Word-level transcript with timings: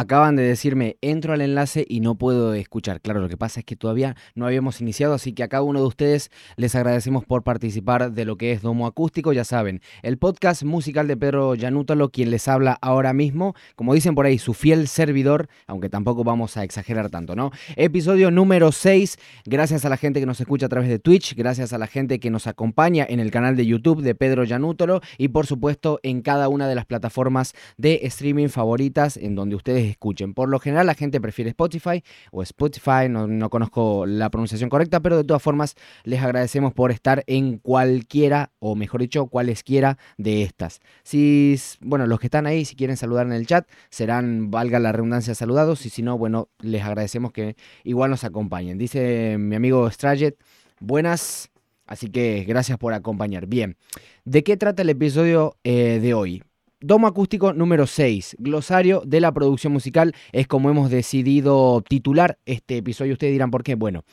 Acaban 0.00 0.34
de 0.34 0.44
decirme, 0.44 0.96
entro 1.02 1.34
al 1.34 1.42
enlace 1.42 1.84
y 1.86 2.00
no 2.00 2.14
puedo 2.14 2.54
escuchar. 2.54 3.02
Claro, 3.02 3.20
lo 3.20 3.28
que 3.28 3.36
pasa 3.36 3.60
es 3.60 3.66
que 3.66 3.76
todavía 3.76 4.16
no 4.34 4.46
habíamos 4.46 4.80
iniciado, 4.80 5.12
así 5.12 5.34
que 5.34 5.42
a 5.42 5.48
cada 5.48 5.62
uno 5.62 5.78
de 5.78 5.86
ustedes 5.86 6.30
les 6.56 6.74
agradecemos 6.74 7.26
por 7.26 7.42
participar 7.42 8.10
de 8.10 8.24
lo 8.24 8.38
que 8.38 8.52
es 8.52 8.62
Domo 8.62 8.86
Acústico. 8.86 9.34
Ya 9.34 9.44
saben, 9.44 9.82
el 10.00 10.16
podcast 10.16 10.62
musical 10.62 11.06
de 11.06 11.18
Pedro 11.18 11.54
Yanútalo, 11.54 12.08
quien 12.08 12.30
les 12.30 12.48
habla 12.48 12.78
ahora 12.80 13.12
mismo, 13.12 13.54
como 13.76 13.92
dicen 13.92 14.14
por 14.14 14.24
ahí, 14.24 14.38
su 14.38 14.54
fiel 14.54 14.88
servidor, 14.88 15.50
aunque 15.66 15.90
tampoco 15.90 16.24
vamos 16.24 16.56
a 16.56 16.64
exagerar 16.64 17.10
tanto, 17.10 17.36
¿no? 17.36 17.50
Episodio 17.76 18.30
número 18.30 18.72
6. 18.72 19.18
Gracias 19.44 19.84
a 19.84 19.90
la 19.90 19.98
gente 19.98 20.18
que 20.18 20.24
nos 20.24 20.40
escucha 20.40 20.64
a 20.64 20.70
través 20.70 20.88
de 20.88 20.98
Twitch, 20.98 21.34
gracias 21.36 21.74
a 21.74 21.78
la 21.78 21.86
gente 21.86 22.20
que 22.20 22.30
nos 22.30 22.46
acompaña 22.46 23.04
en 23.06 23.20
el 23.20 23.30
canal 23.30 23.54
de 23.54 23.66
YouTube 23.66 24.00
de 24.00 24.14
Pedro 24.14 24.44
Yanútalo 24.44 25.02
y 25.18 25.28
por 25.28 25.46
supuesto 25.46 26.00
en 26.02 26.22
cada 26.22 26.48
una 26.48 26.68
de 26.68 26.74
las 26.74 26.86
plataformas 26.86 27.52
de 27.76 28.00
streaming 28.04 28.48
favoritas 28.48 29.18
en 29.18 29.34
donde 29.34 29.56
ustedes 29.56 29.89
escuchen. 29.90 30.34
Por 30.34 30.48
lo 30.48 30.58
general 30.58 30.86
la 30.86 30.94
gente 30.94 31.20
prefiere 31.20 31.50
Spotify 31.50 32.02
o 32.30 32.42
Spotify, 32.42 33.08
no, 33.08 33.50
conozco 33.50 34.06
la 34.06 34.30
pronunciación 34.30 34.70
correcta, 34.70 35.00
pero 35.00 35.16
de 35.16 35.24
todas 35.24 35.42
formas 35.42 35.76
les 36.04 36.22
agradecemos 36.22 36.72
por 36.72 36.90
estar 36.90 37.24
en 37.26 37.58
cualquiera, 37.58 38.52
o 38.58 38.74
mejor 38.74 39.00
dicho, 39.00 39.26
cualesquiera 39.26 39.98
de 40.16 40.42
estas. 40.42 40.80
Si, 41.02 41.56
bueno, 41.80 42.06
los 42.06 42.20
que 42.20 42.26
están 42.26 42.46
ahí, 42.46 42.64
si 42.64 42.76
quieren 42.76 42.96
saludar 42.96 43.26
en 43.26 43.32
el 43.32 43.46
chat, 43.46 43.68
serán, 43.90 44.50
valga 44.50 44.78
la 44.78 44.92
redundancia, 44.92 45.34
saludados, 45.34 45.84
y 45.86 45.90
si 45.90 46.02
no, 46.02 46.18
bueno, 46.18 46.48
les 46.60 46.82
agradecemos 46.82 47.32
que 47.32 47.56
igual 47.84 48.10
nos 48.10 48.24
acompañen. 48.24 48.78
Dice 48.78 49.36
mi 49.38 49.56
amigo 49.56 49.90
Straget, 49.90 50.36
buenas, 50.80 51.50
así 51.86 52.08
que 52.08 52.44
gracias 52.44 52.78
por 52.78 52.94
acompañar. 52.94 53.46
Bien, 53.46 53.76
¿de 54.24 54.42
qué 54.42 54.56
trata 54.56 54.82
el 54.82 54.90
episodio 54.90 55.56
eh, 55.64 55.98
de 56.00 56.14
hoy? 56.14 56.42
Domo 56.82 57.06
acústico 57.06 57.52
número 57.52 57.86
6, 57.86 58.36
glosario 58.38 59.02
de 59.04 59.20
la 59.20 59.32
producción 59.32 59.70
musical, 59.70 60.14
es 60.32 60.46
como 60.46 60.70
hemos 60.70 60.90
decidido 60.90 61.82
titular 61.86 62.38
este 62.46 62.78
episodio. 62.78 63.12
Ustedes 63.12 63.34
dirán 63.34 63.50
por 63.50 63.62
qué. 63.62 63.74
Bueno, 63.74 64.04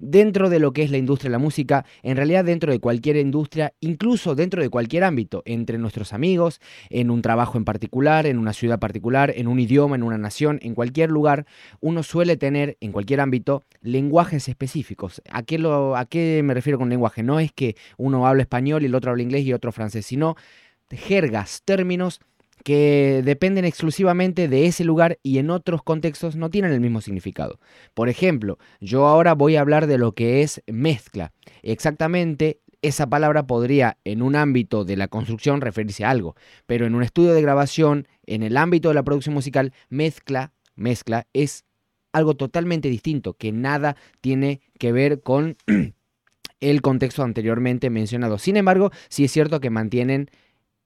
dentro 0.00 0.50
de 0.50 0.58
lo 0.58 0.72
que 0.72 0.82
es 0.82 0.90
la 0.90 0.96
industria 0.96 1.28
de 1.28 1.34
la 1.34 1.38
música, 1.38 1.84
en 2.02 2.16
realidad 2.16 2.44
dentro 2.44 2.72
de 2.72 2.80
cualquier 2.80 3.14
industria, 3.18 3.74
incluso 3.78 4.34
dentro 4.34 4.60
de 4.60 4.70
cualquier 4.70 5.04
ámbito, 5.04 5.44
entre 5.46 5.78
nuestros 5.78 6.12
amigos, 6.12 6.60
en 6.90 7.12
un 7.12 7.22
trabajo 7.22 7.58
en 7.58 7.64
particular, 7.64 8.26
en 8.26 8.38
una 8.38 8.52
ciudad 8.52 8.80
particular, 8.80 9.32
en 9.36 9.46
un 9.46 9.60
idioma, 9.60 9.94
en 9.94 10.02
una 10.02 10.18
nación, 10.18 10.58
en 10.62 10.74
cualquier 10.74 11.10
lugar, 11.10 11.46
uno 11.78 12.02
suele 12.02 12.36
tener 12.36 12.76
en 12.80 12.90
cualquier 12.90 13.20
ámbito 13.20 13.62
lenguajes 13.82 14.48
específicos. 14.48 15.22
¿A 15.30 15.44
qué, 15.44 15.60
lo, 15.60 15.96
a 15.96 16.06
qué 16.06 16.40
me 16.42 16.54
refiero 16.54 16.76
con 16.76 16.88
lenguaje? 16.88 17.22
No 17.22 17.38
es 17.38 17.52
que 17.52 17.76
uno 17.98 18.26
habla 18.26 18.42
español 18.42 18.82
y 18.82 18.86
el 18.86 18.96
otro 18.96 19.12
habla 19.12 19.22
inglés 19.22 19.44
y 19.44 19.52
otro 19.52 19.70
francés, 19.70 20.06
sino 20.06 20.34
jergas, 20.90 21.62
términos 21.64 22.20
que 22.64 23.22
dependen 23.24 23.64
exclusivamente 23.64 24.48
de 24.48 24.66
ese 24.66 24.82
lugar 24.84 25.18
y 25.22 25.38
en 25.38 25.50
otros 25.50 25.82
contextos 25.84 26.34
no 26.34 26.50
tienen 26.50 26.72
el 26.72 26.80
mismo 26.80 27.00
significado. 27.00 27.60
Por 27.94 28.08
ejemplo, 28.08 28.58
yo 28.80 29.06
ahora 29.06 29.34
voy 29.34 29.54
a 29.54 29.60
hablar 29.60 29.86
de 29.86 29.98
lo 29.98 30.12
que 30.12 30.42
es 30.42 30.62
mezcla. 30.66 31.32
Exactamente 31.62 32.60
esa 32.82 33.08
palabra 33.08 33.46
podría 33.46 33.98
en 34.04 34.22
un 34.22 34.36
ámbito 34.36 34.84
de 34.84 34.96
la 34.96 35.08
construcción 35.08 35.60
referirse 35.60 36.04
a 36.04 36.10
algo, 36.10 36.34
pero 36.66 36.86
en 36.86 36.94
un 36.94 37.02
estudio 37.02 37.34
de 37.34 37.42
grabación, 37.42 38.08
en 38.26 38.42
el 38.42 38.56
ámbito 38.56 38.88
de 38.88 38.94
la 38.94 39.02
producción 39.02 39.34
musical, 39.34 39.72
mezcla, 39.88 40.52
mezcla 40.74 41.26
es 41.32 41.64
algo 42.12 42.34
totalmente 42.34 42.88
distinto, 42.88 43.34
que 43.34 43.52
nada 43.52 43.96
tiene 44.20 44.60
que 44.78 44.92
ver 44.92 45.20
con 45.20 45.56
el 46.60 46.82
contexto 46.82 47.22
anteriormente 47.22 47.90
mencionado. 47.90 48.38
Sin 48.38 48.56
embargo, 48.56 48.90
sí 49.08 49.24
es 49.24 49.32
cierto 49.32 49.60
que 49.60 49.70
mantienen 49.70 50.30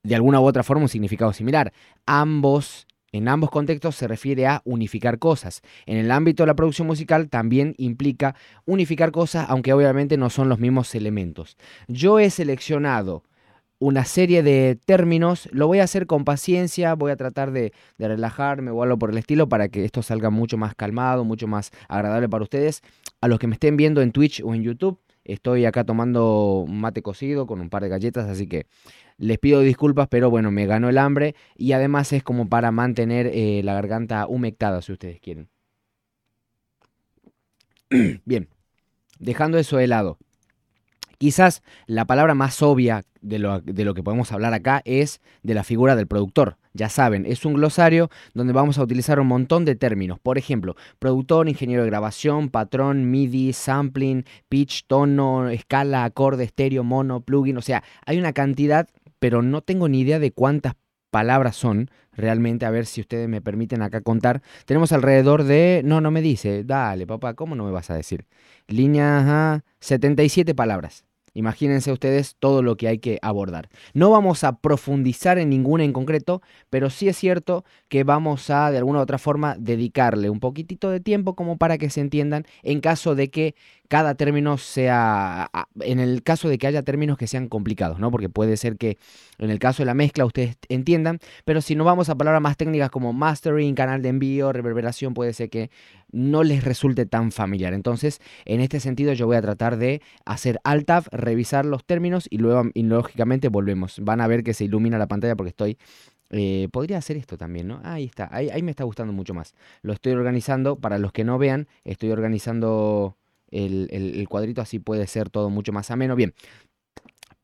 de 0.02 0.14
alguna 0.14 0.40
u 0.40 0.44
otra 0.44 0.62
forma 0.62 0.82
un 0.82 0.88
significado 0.88 1.32
similar. 1.32 1.72
Ambos, 2.06 2.86
en 3.12 3.28
ambos 3.28 3.50
contextos 3.50 3.96
se 3.96 4.08
refiere 4.08 4.46
a 4.46 4.62
unificar 4.64 5.18
cosas. 5.18 5.62
En 5.86 5.96
el 5.96 6.10
ámbito 6.10 6.42
de 6.42 6.48
la 6.48 6.54
producción 6.54 6.86
musical 6.86 7.28
también 7.28 7.74
implica 7.78 8.34
unificar 8.66 9.10
cosas, 9.12 9.46
aunque 9.48 9.72
obviamente 9.72 10.16
no 10.16 10.30
son 10.30 10.48
los 10.48 10.58
mismos 10.58 10.94
elementos. 10.94 11.56
Yo 11.88 12.18
he 12.18 12.30
seleccionado 12.30 13.24
una 13.80 14.04
serie 14.04 14.42
de 14.42 14.78
términos, 14.84 15.48
lo 15.52 15.66
voy 15.66 15.80
a 15.80 15.84
hacer 15.84 16.06
con 16.06 16.24
paciencia, 16.26 16.94
voy 16.94 17.12
a 17.12 17.16
tratar 17.16 17.50
de, 17.50 17.72
relajarme 17.98 18.70
o 18.70 18.82
algo 18.82 18.98
por 18.98 19.10
el 19.10 19.16
estilo 19.16 19.48
para 19.48 19.70
que 19.70 19.86
esto 19.86 20.02
salga 20.02 20.28
mucho 20.28 20.58
más 20.58 20.74
calmado, 20.74 21.24
mucho 21.24 21.46
más 21.46 21.70
agradable 21.88 22.28
para 22.28 22.44
ustedes. 22.44 22.82
A 23.22 23.28
los 23.28 23.38
que 23.38 23.46
me 23.46 23.54
estén 23.54 23.78
viendo 23.78 24.02
en 24.02 24.12
Twitch 24.12 24.42
o 24.44 24.54
en 24.54 24.62
YouTube, 24.62 25.00
estoy 25.24 25.64
acá 25.64 25.84
tomando 25.84 26.58
un 26.58 26.78
mate 26.78 27.00
cocido 27.02 27.46
con 27.46 27.60
un 27.60 27.70
par 27.70 27.82
de 27.82 27.88
galletas, 27.88 28.28
así 28.28 28.46
que 28.46 28.66
les 29.20 29.38
pido 29.38 29.60
disculpas, 29.60 30.08
pero 30.08 30.30
bueno, 30.30 30.50
me 30.50 30.66
ganó 30.66 30.88
el 30.88 30.98
hambre 30.98 31.34
y 31.54 31.72
además 31.72 32.12
es 32.12 32.22
como 32.22 32.48
para 32.48 32.72
mantener 32.72 33.26
eh, 33.26 33.60
la 33.62 33.74
garganta 33.74 34.26
humectada, 34.26 34.80
si 34.80 34.92
ustedes 34.92 35.20
quieren. 35.20 35.50
Bien, 38.24 38.48
dejando 39.18 39.58
eso 39.58 39.76
de 39.76 39.86
lado. 39.86 40.18
Quizás 41.18 41.62
la 41.86 42.06
palabra 42.06 42.34
más 42.34 42.62
obvia 42.62 43.02
de 43.20 43.38
lo, 43.38 43.60
de 43.60 43.84
lo, 43.84 43.92
que 43.92 44.02
podemos 44.02 44.32
hablar 44.32 44.54
acá 44.54 44.80
es 44.86 45.20
de 45.42 45.52
la 45.52 45.64
figura 45.64 45.94
del 45.94 46.06
productor. 46.06 46.56
Ya 46.72 46.88
saben, 46.88 47.26
es 47.26 47.44
un 47.44 47.52
glosario 47.52 48.08
donde 48.32 48.54
vamos 48.54 48.78
a 48.78 48.82
utilizar 48.82 49.20
un 49.20 49.26
montón 49.26 49.66
de 49.66 49.74
términos. 49.74 50.18
Por 50.18 50.38
ejemplo, 50.38 50.76
productor, 50.98 51.46
ingeniero 51.46 51.82
de 51.82 51.90
grabación, 51.90 52.48
patrón, 52.48 53.10
MIDI, 53.10 53.52
sampling, 53.52 54.24
pitch, 54.48 54.86
tono, 54.86 55.50
escala, 55.50 56.04
acorde, 56.04 56.44
estéreo, 56.44 56.84
mono, 56.84 57.20
plugin. 57.20 57.58
O 57.58 57.62
sea, 57.62 57.82
hay 58.06 58.18
una 58.18 58.32
cantidad 58.32 58.88
pero 59.20 59.42
no 59.42 59.62
tengo 59.62 59.88
ni 59.88 60.00
idea 60.00 60.18
de 60.18 60.32
cuántas 60.32 60.74
palabras 61.10 61.56
son 61.56 61.90
realmente, 62.12 62.66
a 62.66 62.70
ver 62.70 62.86
si 62.86 63.00
ustedes 63.00 63.28
me 63.28 63.40
permiten 63.40 63.82
acá 63.82 64.00
contar. 64.00 64.42
Tenemos 64.64 64.92
alrededor 64.92 65.44
de, 65.44 65.82
no, 65.84 66.00
no 66.00 66.10
me 66.10 66.22
dice, 66.22 66.64
dale 66.64 67.06
papá, 67.06 67.34
¿cómo 67.34 67.54
no 67.54 67.64
me 67.64 67.70
vas 67.70 67.90
a 67.90 67.94
decir? 67.94 68.26
Línea 68.66 69.62
77 69.80 70.54
palabras. 70.54 71.04
Imagínense 71.32 71.92
ustedes 71.92 72.34
todo 72.38 72.60
lo 72.62 72.76
que 72.76 72.88
hay 72.88 72.98
que 72.98 73.18
abordar. 73.22 73.68
No 73.94 74.10
vamos 74.10 74.42
a 74.42 74.58
profundizar 74.58 75.38
en 75.38 75.48
ninguna 75.48 75.84
en 75.84 75.92
concreto, 75.92 76.42
pero 76.70 76.90
sí 76.90 77.08
es 77.08 77.16
cierto 77.16 77.64
que 77.88 78.02
vamos 78.02 78.50
a 78.50 78.70
de 78.72 78.78
alguna 78.78 78.98
u 78.98 79.02
otra 79.02 79.18
forma 79.18 79.54
dedicarle 79.56 80.28
un 80.28 80.40
poquitito 80.40 80.90
de 80.90 80.98
tiempo 80.98 81.36
como 81.36 81.56
para 81.56 81.78
que 81.78 81.88
se 81.88 82.00
entiendan 82.00 82.46
en 82.62 82.80
caso 82.80 83.14
de 83.14 83.30
que 83.30 83.54
cada 83.90 84.14
término 84.14 84.56
sea, 84.56 85.50
en 85.80 85.98
el 85.98 86.22
caso 86.22 86.48
de 86.48 86.58
que 86.58 86.68
haya 86.68 86.84
términos 86.84 87.18
que 87.18 87.26
sean 87.26 87.48
complicados, 87.48 87.98
¿no? 87.98 88.12
Porque 88.12 88.28
puede 88.28 88.56
ser 88.56 88.76
que 88.76 88.98
en 89.38 89.50
el 89.50 89.58
caso 89.58 89.82
de 89.82 89.86
la 89.86 89.94
mezcla 89.94 90.24
ustedes 90.24 90.56
entiendan, 90.68 91.18
pero 91.44 91.60
si 91.60 91.74
no 91.74 91.82
vamos 91.82 92.08
a 92.08 92.14
palabras 92.14 92.40
más 92.40 92.56
técnicas 92.56 92.88
como 92.90 93.12
mastering, 93.12 93.74
canal 93.74 94.00
de 94.00 94.10
envío, 94.10 94.52
reverberación, 94.52 95.12
puede 95.12 95.32
ser 95.32 95.50
que 95.50 95.72
no 96.12 96.44
les 96.44 96.62
resulte 96.62 97.04
tan 97.04 97.32
familiar. 97.32 97.74
Entonces, 97.74 98.20
en 98.44 98.60
este 98.60 98.78
sentido 98.78 99.12
yo 99.12 99.26
voy 99.26 99.34
a 99.34 99.42
tratar 99.42 99.76
de 99.76 100.02
hacer 100.24 100.60
alt 100.62 100.86
tab, 100.86 101.04
revisar 101.10 101.66
los 101.66 101.84
términos 101.84 102.28
y 102.30 102.38
luego, 102.38 102.70
lógicamente, 102.76 103.48
volvemos. 103.48 103.98
Van 104.04 104.20
a 104.20 104.28
ver 104.28 104.44
que 104.44 104.54
se 104.54 104.66
ilumina 104.66 104.98
la 104.98 105.08
pantalla 105.08 105.34
porque 105.34 105.50
estoy 105.50 105.78
eh, 106.30 106.68
podría 106.70 106.98
hacer 106.98 107.16
esto 107.16 107.36
también, 107.36 107.66
¿no? 107.66 107.80
Ahí 107.82 108.04
está, 108.04 108.28
ahí, 108.30 108.50
ahí, 108.50 108.62
me 108.62 108.70
está 108.70 108.84
gustando 108.84 109.12
mucho 109.12 109.34
más. 109.34 109.56
Lo 109.82 109.92
estoy 109.92 110.12
organizando, 110.12 110.76
para 110.76 110.98
los 110.98 111.10
que 111.10 111.24
no 111.24 111.38
vean, 111.38 111.66
estoy 111.82 112.12
organizando 112.12 113.16
el, 113.50 114.26
cuadrito, 114.28 114.60
así 114.60 114.78
puede 114.78 115.06
ser 115.06 115.30
todo 115.30 115.50
mucho 115.50 115.72
más 115.72 115.90
ameno. 115.90 116.16
Bien, 116.16 116.34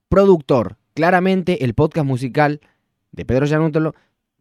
productor, 0.09 0.77
claramente 0.95 1.65
el 1.65 1.75
podcast 1.75 2.07
musical 2.07 2.61
de 3.13 3.25
Pedro 3.25 3.47
Yanútolo, 3.47 3.95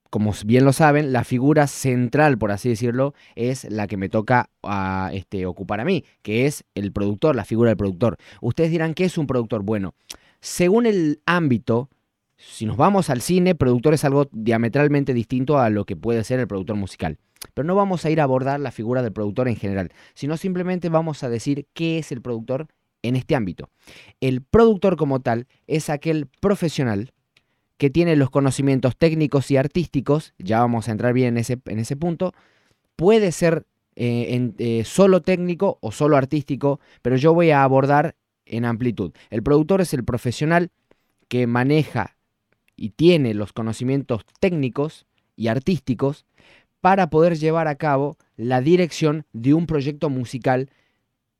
como 0.09 0.33
bien 0.45 0.63
lo 0.63 0.71
saben, 0.71 1.11
la 1.11 1.23
figura 1.23 1.67
central, 1.67 2.37
por 2.37 2.51
así 2.51 2.69
decirlo, 2.69 3.13
es 3.35 3.69
la 3.69 3.87
que 3.87 3.97
me 3.97 4.07
toca 4.07 4.49
a, 4.63 5.09
este, 5.13 5.45
ocupar 5.45 5.81
a 5.81 5.85
mí, 5.85 6.05
que 6.21 6.45
es 6.45 6.63
el 6.75 6.91
productor, 6.91 7.35
la 7.35 7.43
figura 7.43 7.69
del 7.69 7.77
productor. 7.77 8.17
Ustedes 8.41 8.71
dirán, 8.71 8.93
¿qué 8.93 9.05
es 9.05 9.17
un 9.17 9.27
productor? 9.27 9.63
Bueno, 9.63 9.93
según 10.39 10.85
el 10.85 11.21
ámbito, 11.25 11.89
si 12.37 12.65
nos 12.65 12.77
vamos 12.77 13.09
al 13.09 13.21
cine, 13.21 13.55
productor 13.55 13.93
es 13.93 14.03
algo 14.03 14.27
diametralmente 14.31 15.13
distinto 15.13 15.59
a 15.59 15.69
lo 15.69 15.85
que 15.85 15.95
puede 15.95 16.23
ser 16.23 16.39
el 16.39 16.47
productor 16.47 16.75
musical. 16.75 17.17
Pero 17.53 17.65
no 17.65 17.75
vamos 17.75 18.05
a 18.05 18.09
ir 18.09 18.19
a 18.19 18.23
abordar 18.23 18.59
la 18.59 18.71
figura 18.71 19.01
del 19.01 19.13
productor 19.13 19.47
en 19.47 19.55
general, 19.55 19.91
sino 20.13 20.35
simplemente 20.37 20.89
vamos 20.89 21.23
a 21.23 21.29
decir 21.29 21.67
qué 21.73 21.99
es 21.99 22.11
el 22.11 22.21
productor 22.21 22.67
en 23.03 23.15
este 23.15 23.35
ámbito. 23.35 23.69
El 24.19 24.41
productor 24.41 24.97
como 24.97 25.21
tal 25.21 25.47
es 25.67 25.89
aquel 25.89 26.27
profesional 26.41 27.11
que 27.77 27.89
tiene 27.89 28.15
los 28.15 28.29
conocimientos 28.29 28.97
técnicos 28.97 29.51
y 29.51 29.57
artísticos, 29.57 30.33
ya 30.37 30.59
vamos 30.59 30.87
a 30.87 30.91
entrar 30.91 31.13
bien 31.13 31.29
en 31.29 31.37
ese, 31.37 31.59
en 31.65 31.79
ese 31.79 31.95
punto, 31.95 32.33
puede 32.95 33.31
ser 33.31 33.65
eh, 33.95 34.51
eh, 34.57 34.83
solo 34.85 35.21
técnico 35.21 35.77
o 35.81 35.91
solo 35.91 36.17
artístico, 36.17 36.79
pero 37.01 37.17
yo 37.17 37.33
voy 37.33 37.51
a 37.51 37.63
abordar 37.63 38.15
en 38.45 38.65
amplitud. 38.65 39.11
El 39.29 39.43
productor 39.43 39.81
es 39.81 39.93
el 39.93 40.03
profesional 40.03 40.71
que 41.27 41.47
maneja 41.47 42.14
y 42.75 42.89
tiene 42.91 43.33
los 43.33 43.53
conocimientos 43.53 44.25
técnicos 44.39 45.05
y 45.35 45.47
artísticos 45.47 46.25
para 46.81 47.09
poder 47.09 47.37
llevar 47.37 47.67
a 47.67 47.75
cabo 47.75 48.17
la 48.37 48.61
dirección 48.61 49.25
de 49.33 49.53
un 49.53 49.65
proyecto 49.65 50.09
musical 50.09 50.69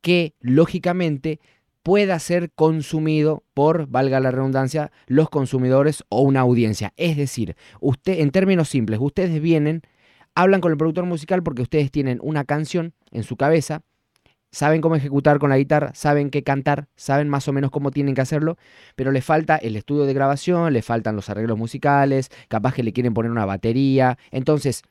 que 0.02 0.34
lógicamente 0.40 1.40
pueda 1.84 2.18
ser 2.20 2.52
consumido 2.52 3.44
por, 3.54 3.88
valga 3.88 4.20
la 4.20 4.32
redundancia, 4.32 4.92
los 5.08 5.30
consumidores 5.30 6.04
o 6.10 6.22
una 6.22 6.40
audiencia. 6.40 6.94
Es 6.98 7.16
decir, 7.16 7.56
usted, 7.80 8.22
en 8.22 8.32
términos 8.32 8.70
simples, 8.70 9.00
ustedes 9.02 9.40
vienen 9.40 9.84
hablan 10.36 10.62
con 10.62 10.72
el 10.72 10.78
productor 10.78 11.06
musical 11.06 11.42
porque 11.42 11.64
ustedes 11.64 11.90
tienen 11.90 12.20
una 12.22 12.44
canción 12.44 12.94
en 13.12 13.24
su 13.24 13.38
cabeza, 13.38 13.82
saben 14.56 14.80
cómo 14.80 14.96
ejecutar 14.96 15.38
con 15.38 15.50
la 15.50 15.58
guitarra, 15.58 15.94
saben 15.94 16.30
qué 16.30 16.42
cantar, 16.42 16.88
saben 16.96 17.28
más 17.28 17.46
o 17.50 17.52
menos 17.52 17.72
cómo 17.72 17.92
tienen 17.92 18.16
que 18.16 18.22
hacerlo, 18.22 18.58
pero 18.96 19.12
les 19.12 19.26
falta 19.26 19.58
el 19.58 19.76
estudio 19.76 20.06
de 20.06 20.14
grabación, 20.14 20.72
les 20.72 20.86
faltan 20.86 21.14
los 21.18 21.30
arreglos 21.30 21.58
musicales, 21.58 22.30
capaz 22.48 22.74
que 22.74 22.82
le 22.82 22.94
quieren 22.94 23.14
poner 23.14 23.32
una 23.32 23.44
batería. 23.44 24.18
Entonces, 24.32 24.84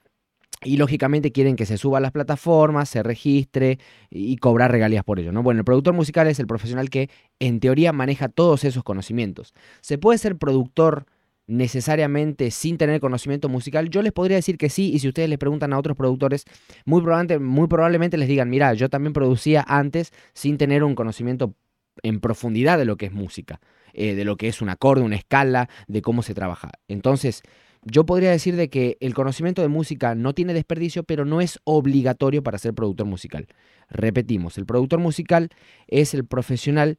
y 0.63 0.77
lógicamente 0.77 1.33
quieren 1.33 1.57
que 1.57 1.65
se 1.65 1.79
suba 1.79 1.97
a 1.97 2.03
las 2.03 2.13
plataformas, 2.13 2.91
se 2.91 3.03
registre 3.03 3.79
y 4.11 4.37
cobrar 4.37 4.71
regalías 4.71 5.03
por 5.03 5.19
ello. 5.19 5.33
¿no? 5.33 5.43
Bueno, 5.43 5.61
el 5.61 5.65
productor 5.65 5.95
musical 5.95 6.27
es 6.27 6.39
el 6.41 6.47
profesional 6.47 6.91
que 6.91 7.09
en 7.39 7.59
teoría 7.59 7.95
maneja 7.95 8.29
todos 8.29 8.65
esos 8.65 8.85
conocimientos. 8.85 9.55
¿Se 9.81 9.97
puede 9.97 10.19
ser 10.19 10.37
productor 10.37 11.07
necesariamente 11.46 12.50
sin 12.50 12.79
tener 12.79 13.00
conocimiento 13.00 13.49
musical? 13.49 13.91
Yo 13.91 14.02
les 14.02 14.12
podría 14.12 14.37
decir 14.37 14.58
que 14.58 14.70
sí, 14.70 14.93
y 14.93 14.99
si 14.99 15.08
ustedes 15.08 15.29
les 15.29 15.38
preguntan 15.38 15.73
a 15.73 15.79
otros 15.79 15.96
productores, 15.96 16.44
muy 16.85 17.02
probablemente, 17.02 17.38
muy 17.38 17.69
probablemente 17.69 18.17
les 18.17 18.29
digan, 18.29 18.50
mira, 18.50 18.75
yo 18.75 18.88
también 18.88 19.12
producía 19.12 19.64
antes 19.67 20.12
sin 20.32 20.58
tener 20.58 20.85
un 20.85 20.94
conocimiento 20.94 21.55
en 22.02 22.20
profundidad 22.20 22.79
de 22.79 22.85
lo 22.85 22.96
que 22.96 23.06
es 23.06 23.12
música, 23.12 23.61
eh, 23.93 24.14
de 24.14 24.25
lo 24.25 24.37
que 24.37 24.49
es 24.49 24.61
un 24.61 24.69
acorde, 24.69 25.02
una 25.02 25.17
escala, 25.17 25.69
de 25.87 26.02
cómo 26.02 26.23
se 26.23 26.35
trabaja. 26.35 26.70
Entonces, 26.88 27.43
yo 27.85 28.06
podría 28.06 28.31
decir 28.31 28.56
de 28.56 28.70
que 28.70 28.96
el 29.00 29.14
conocimiento 29.14 29.61
de 29.61 29.69
música 29.69 30.14
no 30.14 30.32
tiene 30.35 30.55
desperdicio, 30.55 31.05
pero 31.05 31.25
no 31.25 31.41
es 31.41 31.61
obligatorio 31.64 32.43
para 32.43 32.58
ser 32.58 32.73
productor 32.73 33.06
musical. 33.06 33.46
Repetimos, 33.91 34.56
el 34.56 34.64
productor 34.64 35.00
musical 35.00 35.50
es 35.87 36.14
el 36.14 36.25
profesional 36.25 36.99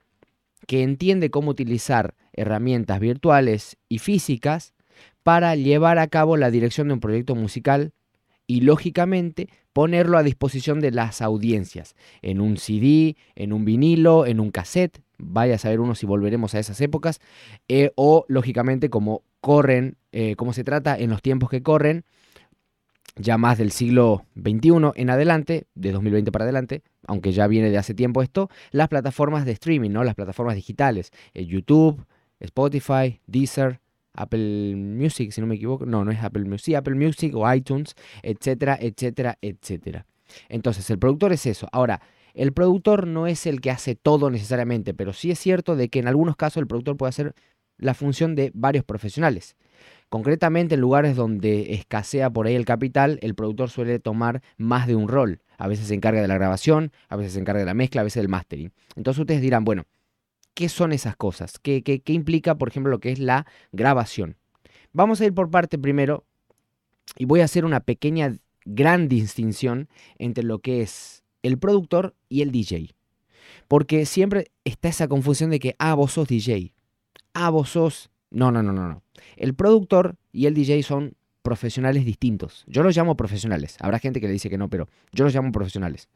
que 0.67 0.83
entiende 0.83 1.29
cómo 1.29 1.51
utilizar 1.51 2.15
herramientas 2.33 2.99
virtuales 2.99 3.77
y 3.89 3.99
físicas 3.99 4.73
para 5.23 5.55
llevar 5.55 5.99
a 5.99 6.07
cabo 6.07 6.37
la 6.37 6.51
dirección 6.51 6.87
de 6.87 6.93
un 6.95 6.99
proyecto 6.99 7.35
musical 7.35 7.93
y 8.47 8.61
lógicamente 8.61 9.49
ponerlo 9.73 10.17
a 10.17 10.23
disposición 10.23 10.79
de 10.79 10.91
las 10.91 11.21
audiencias 11.21 11.95
en 12.21 12.41
un 12.41 12.57
CD, 12.57 13.17
en 13.35 13.53
un 13.53 13.65
vinilo, 13.65 14.25
en 14.25 14.39
un 14.39 14.51
cassette, 14.51 15.01
vaya 15.17 15.55
a 15.55 15.57
saber 15.57 15.79
uno 15.79 15.95
si 15.95 16.05
volveremos 16.05 16.55
a 16.55 16.59
esas 16.59 16.79
épocas, 16.81 17.19
eh, 17.67 17.91
o 17.95 18.25
lógicamente 18.27 18.89
como 18.89 19.23
corren, 19.41 19.97
eh, 20.11 20.35
se 20.53 20.63
trata 20.63 20.97
en 20.97 21.09
los 21.09 21.21
tiempos 21.21 21.49
que 21.49 21.63
corren, 21.63 22.05
ya 23.15 23.37
más 23.37 23.57
del 23.57 23.71
siglo 23.71 24.25
XXI 24.35 24.91
en 24.95 25.09
adelante, 25.09 25.67
de 25.75 25.91
2020 25.91 26.31
para 26.31 26.43
adelante, 26.43 26.83
aunque 27.07 27.31
ya 27.31 27.47
viene 27.47 27.69
de 27.69 27.77
hace 27.77 27.93
tiempo 27.93 28.21
esto, 28.21 28.49
las 28.71 28.89
plataformas 28.89 29.45
de 29.45 29.53
streaming, 29.53 29.91
¿no? 29.91 30.03
las 30.03 30.15
plataformas 30.15 30.55
digitales, 30.55 31.11
eh, 31.33 31.45
YouTube, 31.45 32.05
Spotify, 32.39 33.21
Deezer, 33.27 33.79
Apple 34.13 34.75
Music, 34.75 35.31
si 35.31 35.41
no 35.41 35.47
me 35.47 35.55
equivoco, 35.55 35.85
no, 35.85 36.05
no 36.05 36.11
es 36.11 36.21
Apple 36.21 36.45
Music, 36.45 36.65
sí, 36.65 36.75
Apple 36.75 36.95
Music 36.95 37.35
o 37.35 37.51
iTunes, 37.53 37.95
etcétera, 38.23 38.77
etcétera, 38.79 39.37
etcétera. 39.41 40.05
Entonces, 40.49 40.89
el 40.89 40.99
productor 40.99 41.33
es 41.33 41.45
eso. 41.45 41.67
Ahora, 41.71 42.01
el 42.33 42.51
productor 42.53 43.07
no 43.07 43.27
es 43.27 43.45
el 43.45 43.61
que 43.61 43.71
hace 43.71 43.95
todo 43.95 44.29
necesariamente, 44.29 44.93
pero 44.93 45.13
sí 45.13 45.31
es 45.31 45.39
cierto 45.39 45.75
de 45.75 45.89
que 45.89 45.99
en 45.99 46.07
algunos 46.07 46.35
casos 46.35 46.57
el 46.57 46.67
productor 46.67 46.97
puede 46.97 47.09
hacer 47.09 47.35
la 47.77 47.93
función 47.93 48.35
de 48.35 48.51
varios 48.53 48.83
profesionales. 48.83 49.55
Concretamente 50.15 50.75
en 50.75 50.79
lugares 50.79 51.17
donde 51.17 51.73
escasea 51.73 52.29
por 52.29 52.47
ahí 52.47 52.55
el 52.55 52.63
capital, 52.63 53.19
el 53.21 53.35
productor 53.35 53.69
suele 53.69 53.99
tomar 53.99 54.41
más 54.55 54.87
de 54.87 54.95
un 54.95 55.09
rol. 55.09 55.41
A 55.57 55.67
veces 55.67 55.87
se 55.87 55.93
encarga 55.93 56.21
de 56.21 56.29
la 56.29 56.35
grabación, 56.35 56.93
a 57.09 57.17
veces 57.17 57.33
se 57.33 57.41
encarga 57.41 57.59
de 57.59 57.65
la 57.65 57.73
mezcla, 57.73 57.99
a 57.99 58.05
veces 58.05 58.21
del 58.21 58.29
mastering. 58.29 58.71
Entonces 58.95 59.19
ustedes 59.19 59.41
dirán, 59.41 59.65
bueno, 59.65 59.83
¿qué 60.53 60.69
son 60.69 60.93
esas 60.93 61.17
cosas? 61.17 61.59
¿Qué, 61.59 61.83
qué, 61.83 61.99
qué 61.99 62.13
implica, 62.13 62.57
por 62.57 62.69
ejemplo, 62.69 62.91
lo 62.91 63.01
que 63.01 63.11
es 63.11 63.19
la 63.19 63.45
grabación? 63.73 64.37
Vamos 64.93 65.19
a 65.19 65.25
ir 65.25 65.33
por 65.33 65.51
parte 65.51 65.77
primero 65.77 66.23
y 67.17 67.25
voy 67.25 67.41
a 67.41 67.43
hacer 67.43 67.65
una 67.65 67.81
pequeña, 67.81 68.37
gran 68.63 69.09
distinción 69.09 69.89
entre 70.17 70.45
lo 70.45 70.59
que 70.59 70.81
es 70.81 71.25
el 71.43 71.57
productor 71.57 72.15
y 72.29 72.41
el 72.41 72.51
DJ. 72.51 72.95
Porque 73.67 74.05
siempre 74.05 74.49
está 74.63 74.87
esa 74.87 75.09
confusión 75.09 75.49
de 75.49 75.59
que, 75.59 75.75
ah, 75.77 75.93
vos 75.93 76.13
sos 76.13 76.29
DJ. 76.29 76.73
Ah, 77.33 77.49
vos 77.49 77.67
sos... 77.67 78.11
No, 78.35 78.51
no, 78.51 78.61
no, 78.61 78.73
no, 78.73 78.89
no. 78.89 79.01
El 79.37 79.55
productor 79.55 80.17
y 80.33 80.45
el 80.45 80.53
DJ 80.53 80.83
son 80.83 81.15
profesionales 81.41 82.03
distintos. 82.03 82.65
Yo 82.67 82.83
los 82.83 82.95
llamo 82.95 83.15
profesionales. 83.15 83.77
Habrá 83.79 83.97
gente 83.97 84.19
que 84.19 84.27
le 84.27 84.33
dice 84.33 84.49
que 84.49 84.57
no, 84.57 84.69
pero 84.69 84.89
yo 85.13 85.23
los 85.23 85.33
llamo 85.33 85.53
profesionales. 85.53 86.09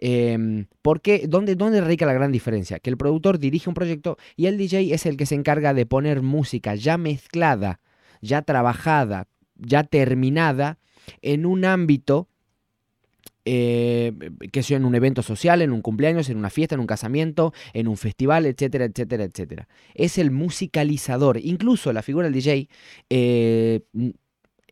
Eh, 0.00 0.66
¿Por 0.82 1.00
qué? 1.00 1.26
¿Dónde, 1.28 1.54
¿Dónde 1.54 1.80
radica 1.80 2.06
la 2.06 2.12
gran 2.12 2.32
diferencia? 2.32 2.80
Que 2.80 2.90
el 2.90 2.96
productor 2.96 3.38
dirige 3.38 3.70
un 3.70 3.74
proyecto 3.74 4.16
y 4.34 4.46
el 4.46 4.58
DJ 4.58 4.92
es 4.92 5.06
el 5.06 5.16
que 5.16 5.26
se 5.26 5.36
encarga 5.36 5.74
de 5.74 5.86
poner 5.86 6.22
música 6.22 6.74
ya 6.74 6.98
mezclada, 6.98 7.78
ya 8.20 8.42
trabajada, 8.42 9.28
ya 9.54 9.84
terminada 9.84 10.78
en 11.22 11.46
un 11.46 11.64
ámbito 11.64 12.28
eh, 13.44 14.12
que 14.52 14.62
sea 14.62 14.78
en 14.78 14.84
un 14.84 14.94
evento 14.94 15.22
social, 15.22 15.60
en 15.62 15.72
un 15.72 15.82
cumpleaños, 15.82 16.30
en 16.30 16.38
una 16.38 16.50
fiesta, 16.50 16.74
en 16.74 16.80
un 16.80 16.86
casamiento, 16.86 17.52
en 17.72 17.88
un 17.88 17.96
festival, 17.96 18.46
etcétera, 18.46 18.86
etcétera, 18.86 19.24
etcétera. 19.24 19.68
Es 19.94 20.18
el 20.18 20.30
musicalizador. 20.30 21.38
Incluso 21.42 21.92
la 21.92 22.02
figura 22.02 22.24
del 22.24 22.34
DJ 22.34 22.68
eh, 23.10 23.80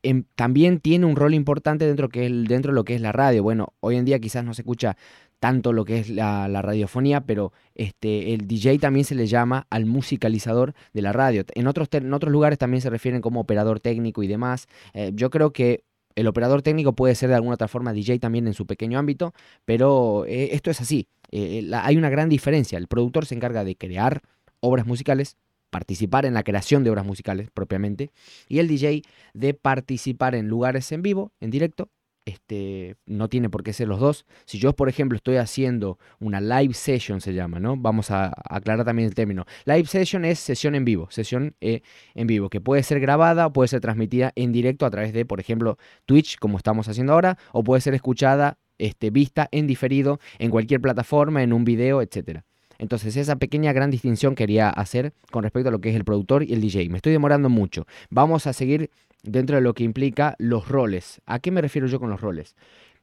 em, 0.02 0.24
también 0.34 0.80
tiene 0.80 1.06
un 1.06 1.16
rol 1.16 1.34
importante 1.34 1.86
dentro, 1.86 2.08
que 2.08 2.28
dentro 2.30 2.72
de 2.72 2.76
lo 2.76 2.84
que 2.84 2.94
es 2.94 3.00
la 3.00 3.12
radio. 3.12 3.42
Bueno, 3.42 3.74
hoy 3.80 3.96
en 3.96 4.04
día 4.04 4.18
quizás 4.18 4.44
no 4.44 4.54
se 4.54 4.62
escucha 4.62 4.96
tanto 5.42 5.72
lo 5.72 5.84
que 5.84 5.98
es 5.98 6.08
la, 6.08 6.46
radiofonía, 6.62 7.22
pero 7.22 7.52
este, 7.74 8.32
el 8.32 8.46
DJ 8.46 8.78
también 8.78 9.04
se 9.04 9.16
le 9.16 9.26
llama 9.26 9.66
al 9.70 9.86
musicalizador 9.86 10.72
de 10.92 11.02
la 11.02 11.12
radio. 11.12 11.44
En 11.56 11.66
otros, 11.66 11.88
en 11.90 12.14
otros 12.14 12.32
lugares 12.32 12.58
también 12.58 12.80
se 12.80 12.90
refieren 12.90 13.20
como 13.20 13.40
operador 13.40 13.80
técnico 13.80 14.22
y 14.22 14.28
demás. 14.28 14.68
Eh, 14.94 15.10
yo 15.14 15.30
creo 15.30 15.52
que 15.52 15.82
el 16.14 16.26
operador 16.26 16.62
técnico 16.62 16.92
puede 16.92 17.14
ser 17.14 17.28
de 17.28 17.36
alguna 17.36 17.54
otra 17.54 17.68
forma 17.68 17.92
DJ 17.92 18.18
también 18.18 18.46
en 18.46 18.54
su 18.54 18.66
pequeño 18.66 18.98
ámbito, 18.98 19.32
pero 19.64 20.24
eh, 20.26 20.50
esto 20.52 20.70
es 20.70 20.80
así. 20.80 21.08
Eh, 21.30 21.70
hay 21.74 21.96
una 21.96 22.10
gran 22.10 22.28
diferencia. 22.28 22.78
El 22.78 22.88
productor 22.88 23.26
se 23.26 23.34
encarga 23.34 23.64
de 23.64 23.76
crear 23.76 24.22
obras 24.60 24.86
musicales, 24.86 25.36
participar 25.70 26.26
en 26.26 26.34
la 26.34 26.42
creación 26.42 26.84
de 26.84 26.90
obras 26.90 27.06
musicales 27.06 27.50
propiamente, 27.52 28.10
y 28.48 28.58
el 28.58 28.68
DJ 28.68 29.02
de 29.32 29.54
participar 29.54 30.34
en 30.34 30.48
lugares 30.48 30.92
en 30.92 31.02
vivo, 31.02 31.32
en 31.40 31.50
directo, 31.50 31.88
este, 32.24 32.96
no 33.06 33.28
tiene 33.28 33.50
por 33.50 33.62
qué 33.62 33.72
ser 33.72 33.88
los 33.88 34.00
dos. 34.00 34.26
Si 34.44 34.58
yo, 34.58 34.74
por 34.74 34.88
ejemplo, 34.88 35.16
estoy 35.16 35.36
haciendo 35.36 35.98
una 36.20 36.40
live 36.40 36.74
session, 36.74 37.20
se 37.20 37.34
llama, 37.34 37.60
¿no? 37.60 37.76
Vamos 37.76 38.10
a 38.10 38.32
aclarar 38.48 38.84
también 38.84 39.08
el 39.08 39.14
término. 39.14 39.44
Live 39.64 39.86
session 39.86 40.24
es 40.24 40.38
sesión 40.38 40.74
en 40.74 40.84
vivo, 40.84 41.08
sesión 41.10 41.54
eh, 41.60 41.82
en 42.14 42.26
vivo, 42.26 42.48
que 42.48 42.60
puede 42.60 42.82
ser 42.82 43.00
grabada 43.00 43.52
puede 43.52 43.68
ser 43.68 43.80
transmitida 43.80 44.32
en 44.34 44.52
directo 44.52 44.86
a 44.86 44.90
través 44.90 45.12
de, 45.12 45.24
por 45.24 45.40
ejemplo, 45.40 45.78
Twitch, 46.06 46.38
como 46.38 46.56
estamos 46.56 46.88
haciendo 46.88 47.12
ahora, 47.12 47.38
o 47.52 47.62
puede 47.62 47.80
ser 47.80 47.94
escuchada, 47.94 48.58
este, 48.78 49.10
vista 49.10 49.48
en 49.52 49.66
diferido, 49.66 50.18
en 50.38 50.50
cualquier 50.50 50.80
plataforma, 50.80 51.42
en 51.42 51.52
un 51.52 51.64
video, 51.64 52.02
etcétera. 52.02 52.44
Entonces, 52.78 53.16
esa 53.16 53.36
pequeña 53.36 53.72
gran 53.72 53.90
distinción 53.90 54.34
quería 54.34 54.68
hacer 54.68 55.12
con 55.30 55.44
respecto 55.44 55.68
a 55.68 55.72
lo 55.72 55.80
que 55.80 55.90
es 55.90 55.96
el 55.96 56.04
productor 56.04 56.42
y 56.42 56.52
el 56.52 56.60
DJ. 56.60 56.88
Me 56.88 56.96
estoy 56.96 57.12
demorando 57.12 57.48
mucho. 57.48 57.86
Vamos 58.10 58.48
a 58.48 58.52
seguir 58.52 58.90
dentro 59.22 59.56
de 59.56 59.62
lo 59.62 59.74
que 59.74 59.84
implica 59.84 60.34
los 60.38 60.68
roles. 60.68 61.20
¿A 61.26 61.38
qué 61.38 61.50
me 61.50 61.60
refiero 61.60 61.86
yo 61.86 62.00
con 62.00 62.10
los 62.10 62.20
roles? 62.20 62.56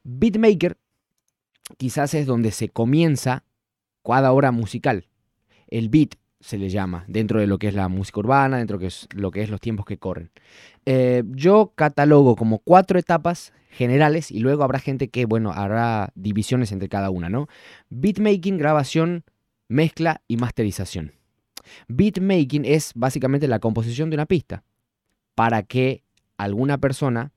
Beatmaker 0.04 0.78
quizás 1.78 2.14
es 2.14 2.26
donde 2.26 2.52
se 2.52 2.70
comienza 2.70 3.44
cada 4.04 4.32
obra 4.32 4.52
musical. 4.52 5.08
El 5.68 5.90
beat 5.90 6.16
se 6.40 6.58
le 6.58 6.70
llama, 6.70 7.04
dentro 7.08 7.40
de 7.40 7.48
lo 7.48 7.58
que 7.58 7.68
es 7.68 7.74
la 7.74 7.90
música 7.90 8.20
urbana, 8.22 8.58
dentro 8.58 8.78
de 8.78 8.90
lo 9.14 9.32
que 9.32 9.44
es 9.44 9.50
los 9.50 9.60
tiempos 9.60 9.86
que 9.86 9.98
corren. 9.98 10.32
Eh, 10.86 11.24
yo 11.28 11.74
catalogo 11.76 12.36
como 12.36 12.60
cuatro 12.60 12.98
etapas 12.98 13.54
generales 13.72 14.32
y 14.32 14.40
luego 14.40 14.64
habrá 14.64 14.80
gente 14.80 15.10
que, 15.10 15.26
bueno, 15.26 15.52
hará 15.52 16.12
divisiones 16.16 16.72
entre 16.72 16.90
cada 16.90 17.10
una, 17.10 17.30
¿no? 17.30 17.48
Beatmaking, 17.90 18.58
grabación, 18.58 19.26
mezcla 19.68 20.22
y 20.28 20.38
masterización. 20.38 21.14
Beatmaking 21.88 22.66
es 22.66 22.94
básicamente 22.96 23.48
la 23.48 23.60
composición 23.60 24.10
de 24.10 24.16
una 24.16 24.26
pista 24.26 24.64
para 25.36 25.64
que 25.64 26.04
alguna 26.40 26.80
persona 26.80 27.32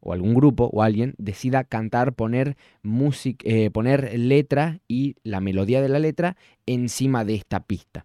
o 0.00 0.12
algún 0.12 0.34
grupo 0.34 0.68
o 0.72 0.82
alguien 0.82 1.14
decida 1.16 1.64
cantar, 1.64 2.12
poner 2.12 2.56
música, 2.82 3.44
eh, 3.48 3.70
poner 3.70 4.18
letra 4.18 4.80
y 4.88 5.16
la 5.22 5.40
melodía 5.40 5.80
de 5.80 5.88
la 5.88 5.98
letra 5.98 6.36
encima 6.66 7.24
de 7.24 7.34
esta 7.34 7.60
pista. 7.60 8.04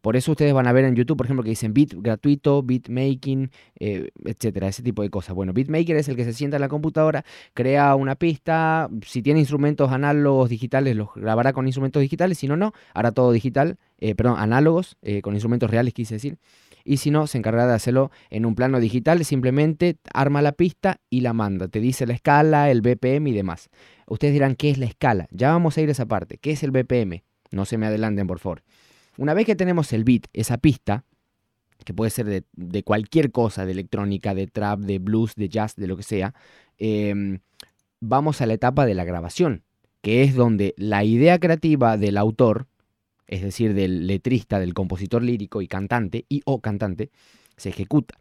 Por 0.00 0.16
eso 0.16 0.30
ustedes 0.30 0.54
van 0.54 0.66
a 0.66 0.72
ver 0.72 0.86
en 0.86 0.94
YouTube, 0.94 1.18
por 1.18 1.26
ejemplo, 1.26 1.42
que 1.42 1.50
dicen 1.50 1.74
beat 1.74 1.92
gratuito, 1.94 2.62
beat 2.62 2.88
making, 2.88 3.50
eh, 3.78 4.08
etcétera, 4.24 4.68
ese 4.68 4.82
tipo 4.82 5.02
de 5.02 5.10
cosas. 5.10 5.34
Bueno, 5.34 5.52
beatmaker 5.52 5.96
es 5.96 6.08
el 6.08 6.16
que 6.16 6.24
se 6.24 6.32
sienta 6.32 6.56
en 6.56 6.62
la 6.62 6.68
computadora, 6.68 7.24
crea 7.52 7.94
una 7.96 8.14
pista, 8.14 8.88
si 9.04 9.20
tiene 9.20 9.40
instrumentos 9.40 9.92
análogos 9.92 10.48
digitales, 10.48 10.96
los 10.96 11.08
grabará 11.14 11.52
con 11.52 11.66
instrumentos 11.66 12.00
digitales, 12.00 12.38
si 12.38 12.48
no, 12.48 12.56
no, 12.56 12.72
hará 12.94 13.12
todo 13.12 13.32
digital, 13.32 13.76
eh, 13.98 14.14
perdón, 14.14 14.36
análogos, 14.38 14.96
con 15.22 15.34
instrumentos 15.34 15.70
reales, 15.70 15.92
quise 15.92 16.14
decir 16.14 16.38
y 16.90 16.96
si 16.96 17.12
no, 17.12 17.28
se 17.28 17.38
encargará 17.38 17.68
de 17.68 17.74
hacerlo 17.74 18.10
en 18.30 18.44
un 18.44 18.56
plano 18.56 18.80
digital, 18.80 19.24
simplemente 19.24 19.98
arma 20.12 20.42
la 20.42 20.50
pista 20.50 21.00
y 21.08 21.20
la 21.20 21.32
manda, 21.32 21.68
te 21.68 21.78
dice 21.78 22.04
la 22.04 22.14
escala, 22.14 22.68
el 22.68 22.80
BPM 22.80 23.28
y 23.28 23.32
demás. 23.32 23.70
Ustedes 24.08 24.32
dirán, 24.32 24.56
¿qué 24.56 24.70
es 24.70 24.78
la 24.78 24.86
escala? 24.86 25.28
Ya 25.30 25.52
vamos 25.52 25.78
a 25.78 25.82
ir 25.82 25.88
a 25.88 25.92
esa 25.92 26.06
parte, 26.06 26.38
¿qué 26.38 26.50
es 26.50 26.64
el 26.64 26.72
BPM? 26.72 27.22
No 27.52 27.64
se 27.64 27.78
me 27.78 27.86
adelanten, 27.86 28.26
por 28.26 28.40
favor. 28.40 28.64
Una 29.18 29.34
vez 29.34 29.46
que 29.46 29.54
tenemos 29.54 29.92
el 29.92 30.02
beat, 30.02 30.24
esa 30.32 30.58
pista, 30.58 31.04
que 31.84 31.94
puede 31.94 32.10
ser 32.10 32.44
de, 32.56 32.82
cualquier 32.82 33.30
cosa, 33.30 33.64
de 33.64 33.70
electrónica, 33.70 34.34
de 34.34 34.48
trap, 34.48 34.80
de 34.80 34.98
blues, 34.98 35.36
de 35.36 35.48
jazz, 35.48 35.76
de 35.76 35.86
lo 35.86 35.96
que 35.96 36.02
sea, 36.02 36.34
em, 36.76 37.38
vamos 38.00 38.40
a 38.40 38.46
la 38.46 38.54
etapa 38.54 38.84
de 38.84 38.94
la 38.94 39.04
grabación, 39.04 39.62
que 40.02 40.24
es 40.24 40.34
donde 40.34 40.74
la 40.76 41.04
idea 41.04 41.38
creativa 41.38 41.96
del 41.96 42.16
autor, 42.16 42.66
es 43.30 43.42
decir, 43.42 43.74
del 43.74 44.06
letrista, 44.06 44.58
del 44.58 44.74
compositor 44.74 45.22
lírico 45.22 45.62
y 45.62 45.68
cantante, 45.68 46.26
y 46.28 46.42
o 46.44 46.60
cantante, 46.60 47.10
se 47.56 47.68
ejecuta. 47.68 48.18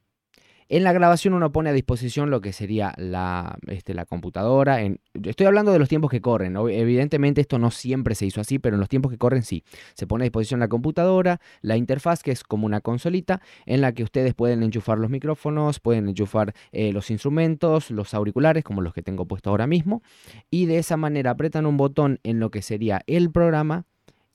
En 0.72 0.84
la 0.84 0.94
grabación 0.94 1.34
uno 1.34 1.52
pone 1.52 1.72
a 1.72 1.74
disposición 1.74 2.30
lo 2.30 2.42
que 2.42 2.54
sería 2.54 2.94
la, 2.98 3.58
este, 3.66 3.96
la 3.96 4.06
computadora. 4.06 4.84
En, 4.84 5.00
estoy 5.24 5.48
hablando 5.48 5.72
de 5.72 5.80
los 5.80 5.90
tiempos 5.90 6.12
que 6.12 6.22
corren. 6.22 6.56
Evidentemente 6.58 7.42
esto 7.42 7.58
no 7.58 7.72
siempre 7.72 8.14
se 8.14 8.28
hizo 8.28 8.40
así, 8.40 8.60
pero 8.60 8.76
en 8.76 8.80
los 8.80 8.88
tiempos 8.88 9.12
que 9.12 9.18
corren 9.18 9.42
sí. 9.42 9.64
Se 9.96 10.06
pone 10.06 10.24
a 10.24 10.26
disposición 10.26 10.60
la 10.60 10.68
computadora, 10.68 11.42
la 11.62 11.76
interfaz 11.76 12.22
que 12.22 12.30
es 12.30 12.44
como 12.44 12.68
una 12.68 12.82
consolita 12.82 13.42
en 13.66 13.82
la 13.82 13.94
que 13.94 14.04
ustedes 14.04 14.36
pueden 14.36 14.62
enchufar 14.62 15.00
los 15.00 15.10
micrófonos, 15.10 15.80
pueden 15.80 16.08
enchufar 16.08 16.54
eh, 16.72 16.94
los 16.94 17.10
instrumentos, 17.10 17.90
los 17.90 18.14
auriculares 18.14 18.64
como 18.64 18.82
los 18.82 18.94
que 18.94 19.02
tengo 19.02 19.26
puesto 19.26 19.50
ahora 19.50 19.66
mismo. 19.66 20.04
Y 20.52 20.68
de 20.68 20.78
esa 20.78 20.98
manera 20.98 21.32
apretan 21.32 21.66
un 21.66 21.78
botón 21.78 22.20
en 22.22 22.40
lo 22.40 22.52
que 22.52 22.62
sería 22.62 23.02
el 23.08 23.32
programa 23.32 23.88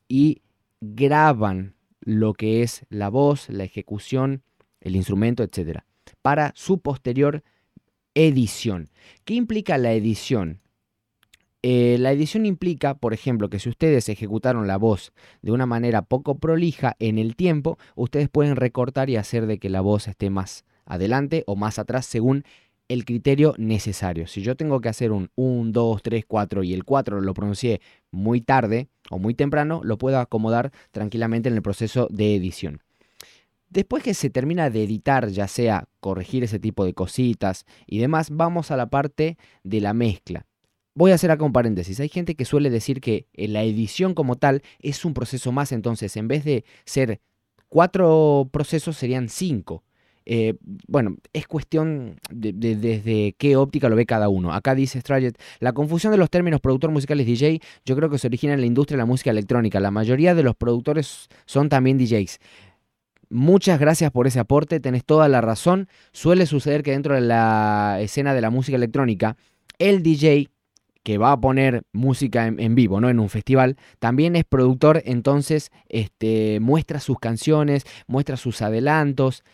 y 0.08 0.42
graban 0.94 1.74
lo 2.00 2.34
que 2.34 2.62
es 2.62 2.84
la 2.90 3.08
voz, 3.08 3.48
la 3.48 3.64
ejecución, 3.64 4.42
el 4.80 4.96
instrumento, 4.96 5.42
etcétera 5.42 5.86
para 6.24 6.52
su 6.54 6.80
posterior 6.80 7.42
edición. 8.14 8.88
¿Qué 9.24 9.34
implica 9.34 9.76
la 9.76 9.92
edición? 9.92 10.60
Eh, 11.62 11.96
la 11.98 12.12
edición 12.12 12.46
implica, 12.46 12.94
por 12.94 13.12
ejemplo, 13.12 13.50
que 13.50 13.58
si 13.58 13.68
ustedes 13.68 14.08
ejecutaron 14.08 14.66
la 14.66 14.78
voz 14.78 15.12
de 15.42 15.52
una 15.52 15.66
manera 15.66 16.00
poco 16.00 16.38
prolija 16.38 16.96
en 16.98 17.18
el 17.18 17.36
tiempo, 17.36 17.78
ustedes 17.94 18.30
pueden 18.30 18.56
recortar 18.56 19.10
y 19.10 19.16
hacer 19.16 19.46
de 19.46 19.58
que 19.58 19.68
la 19.68 19.82
voz 19.82 20.08
esté 20.08 20.30
más 20.30 20.64
adelante 20.86 21.44
o 21.46 21.56
más 21.56 21.78
atrás 21.78 22.06
según 22.06 22.44
el 22.88 23.04
criterio 23.04 23.54
necesario. 23.58 24.26
Si 24.26 24.42
yo 24.42 24.56
tengo 24.56 24.80
que 24.80 24.88
hacer 24.88 25.12
un 25.12 25.30
1, 25.36 25.72
2, 25.72 26.02
3, 26.02 26.24
4 26.26 26.62
y 26.64 26.74
el 26.74 26.84
4 26.84 27.20
lo 27.20 27.34
pronuncié 27.34 27.80
muy 28.10 28.40
tarde 28.40 28.88
o 29.10 29.18
muy 29.18 29.34
temprano, 29.34 29.80
lo 29.84 29.98
puedo 29.98 30.18
acomodar 30.18 30.72
tranquilamente 30.90 31.48
en 31.48 31.54
el 31.54 31.62
proceso 31.62 32.08
de 32.10 32.34
edición. 32.34 32.80
Después 33.68 34.02
que 34.04 34.14
se 34.14 34.30
termina 34.30 34.70
de 34.70 34.84
editar, 34.84 35.28
ya 35.28 35.48
sea 35.48 35.88
corregir 36.00 36.44
ese 36.44 36.60
tipo 36.60 36.84
de 36.84 36.94
cositas 36.94 37.64
y 37.86 37.98
demás, 37.98 38.28
vamos 38.30 38.70
a 38.70 38.76
la 38.76 38.86
parte 38.86 39.36
de 39.64 39.80
la 39.80 39.94
mezcla. 39.94 40.46
Voy 40.94 41.10
a 41.10 41.16
hacer 41.16 41.32
acá 41.32 41.44
un 41.44 41.52
paréntesis. 41.52 41.98
Hay 41.98 42.08
gente 42.08 42.36
que 42.36 42.44
suele 42.44 42.70
decir 42.70 43.00
que 43.00 43.26
eh, 43.32 43.48
la 43.48 43.64
edición 43.64 44.14
como 44.14 44.36
tal 44.36 44.62
es 44.78 45.04
un 45.04 45.12
proceso 45.12 45.50
más, 45.50 45.72
entonces 45.72 46.16
en 46.16 46.28
vez 46.28 46.44
de 46.44 46.64
ser 46.84 47.20
cuatro 47.68 48.48
procesos 48.52 48.96
serían 48.96 49.28
cinco. 49.28 49.82
Eh, 50.26 50.54
bueno, 50.86 51.16
es 51.32 51.46
cuestión 51.46 52.18
de, 52.30 52.52
desde 52.52 53.34
qué 53.38 53.56
óptica 53.56 53.88
lo 53.88 53.96
ve 53.96 54.06
cada 54.06 54.28
uno. 54.28 54.52
Acá 54.52 54.74
dice 54.74 55.00
Straget, 55.00 55.36
la 55.60 55.72
confusión 55.72 56.12
de 56.12 56.18
los 56.18 56.30
términos 56.30 56.60
productor 56.60 56.90
musical 56.90 57.20
y 57.20 57.24
DJ 57.24 57.60
yo 57.84 57.96
creo 57.96 58.08
que 58.08 58.18
se 58.18 58.26
origina 58.26 58.54
en 58.54 58.60
la 58.60 58.66
industria 58.66 58.96
de 58.96 59.02
la 59.02 59.06
música 59.06 59.30
electrónica. 59.30 59.80
La 59.80 59.90
mayoría 59.90 60.34
de 60.34 60.42
los 60.42 60.56
productores 60.56 61.28
son 61.44 61.68
también 61.68 61.98
DJs. 61.98 62.38
Muchas 63.30 63.80
gracias 63.80 64.10
por 64.10 64.26
ese 64.26 64.38
aporte, 64.38 64.80
tenés 64.80 65.04
toda 65.04 65.28
la 65.28 65.40
razón. 65.40 65.88
Suele 66.12 66.46
suceder 66.46 66.82
que 66.82 66.92
dentro 66.92 67.14
de 67.14 67.20
la 67.20 67.98
escena 68.00 68.34
de 68.34 68.40
la 68.40 68.50
música 68.50 68.76
electrónica, 68.76 69.36
el 69.78 70.02
DJ 70.02 70.50
que 71.02 71.18
va 71.18 71.32
a 71.32 71.40
poner 71.40 71.82
música 71.92 72.46
en, 72.46 72.74
vivo, 72.74 73.00
¿no? 73.00 73.10
En 73.10 73.20
un 73.20 73.28
festival, 73.28 73.76
también 73.98 74.36
es 74.36 74.44
productor, 74.44 75.02
entonces 75.04 75.70
este, 75.90 76.60
muestra 76.60 76.98
sus 76.98 77.18
canciones, 77.18 77.84
muestra 78.06 78.38
sus 78.38 78.62
adelantos. 78.62 79.44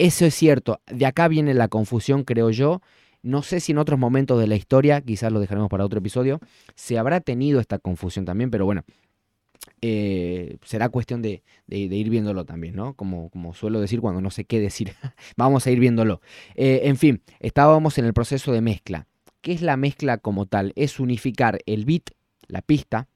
Eso 0.00 0.24
es 0.24 0.34
cierto. 0.34 0.80
De 0.86 1.04
acá 1.04 1.28
viene 1.28 1.52
la 1.52 1.68
confusión, 1.68 2.24
creo 2.24 2.48
yo. 2.48 2.80
No 3.20 3.42
sé 3.42 3.60
si 3.60 3.72
en 3.72 3.78
otros 3.78 3.98
momentos 3.98 4.40
de 4.40 4.46
la 4.46 4.56
historia, 4.56 5.02
quizás 5.02 5.30
lo 5.30 5.40
dejaremos 5.40 5.68
para 5.68 5.84
otro 5.84 5.98
episodio, 5.98 6.40
se 6.74 6.96
habrá 6.96 7.20
tenido 7.20 7.60
esta 7.60 7.78
confusión 7.78 8.24
también, 8.24 8.50
pero 8.50 8.64
bueno, 8.64 8.82
eh, 9.82 10.56
será 10.64 10.88
cuestión 10.88 11.20
de, 11.20 11.42
ir 11.68 12.08
viéndolo 12.08 12.46
también, 12.46 12.76
¿no? 12.76 12.94
Como, 12.94 13.28
como, 13.28 13.52
suelo 13.52 13.78
decir 13.78 14.00
cuando 14.00 14.22
no 14.22 14.30
sé 14.30 14.46
qué 14.46 14.58
decir, 14.58 14.94
vamos 15.36 15.66
a 15.66 15.70
ir 15.70 15.78
viéndolo. 15.78 16.22
Eh, 16.54 16.80
en 16.84 16.96
fin, 16.96 17.20
estábamos 17.38 17.98
en 17.98 18.06
el 18.06 18.14
proceso 18.14 18.52
de 18.52 18.62
mezcla. 18.62 19.06
¿Qué 19.42 19.52
es 19.52 19.60
la 19.60 19.76
mezcla 19.76 20.16
como 20.16 20.46
tal? 20.46 20.72
Es 20.76 20.98
unificar 20.98 21.58
el 21.66 21.84
beat, 21.84 22.12
la 22.46 22.62
pista, 22.62 23.06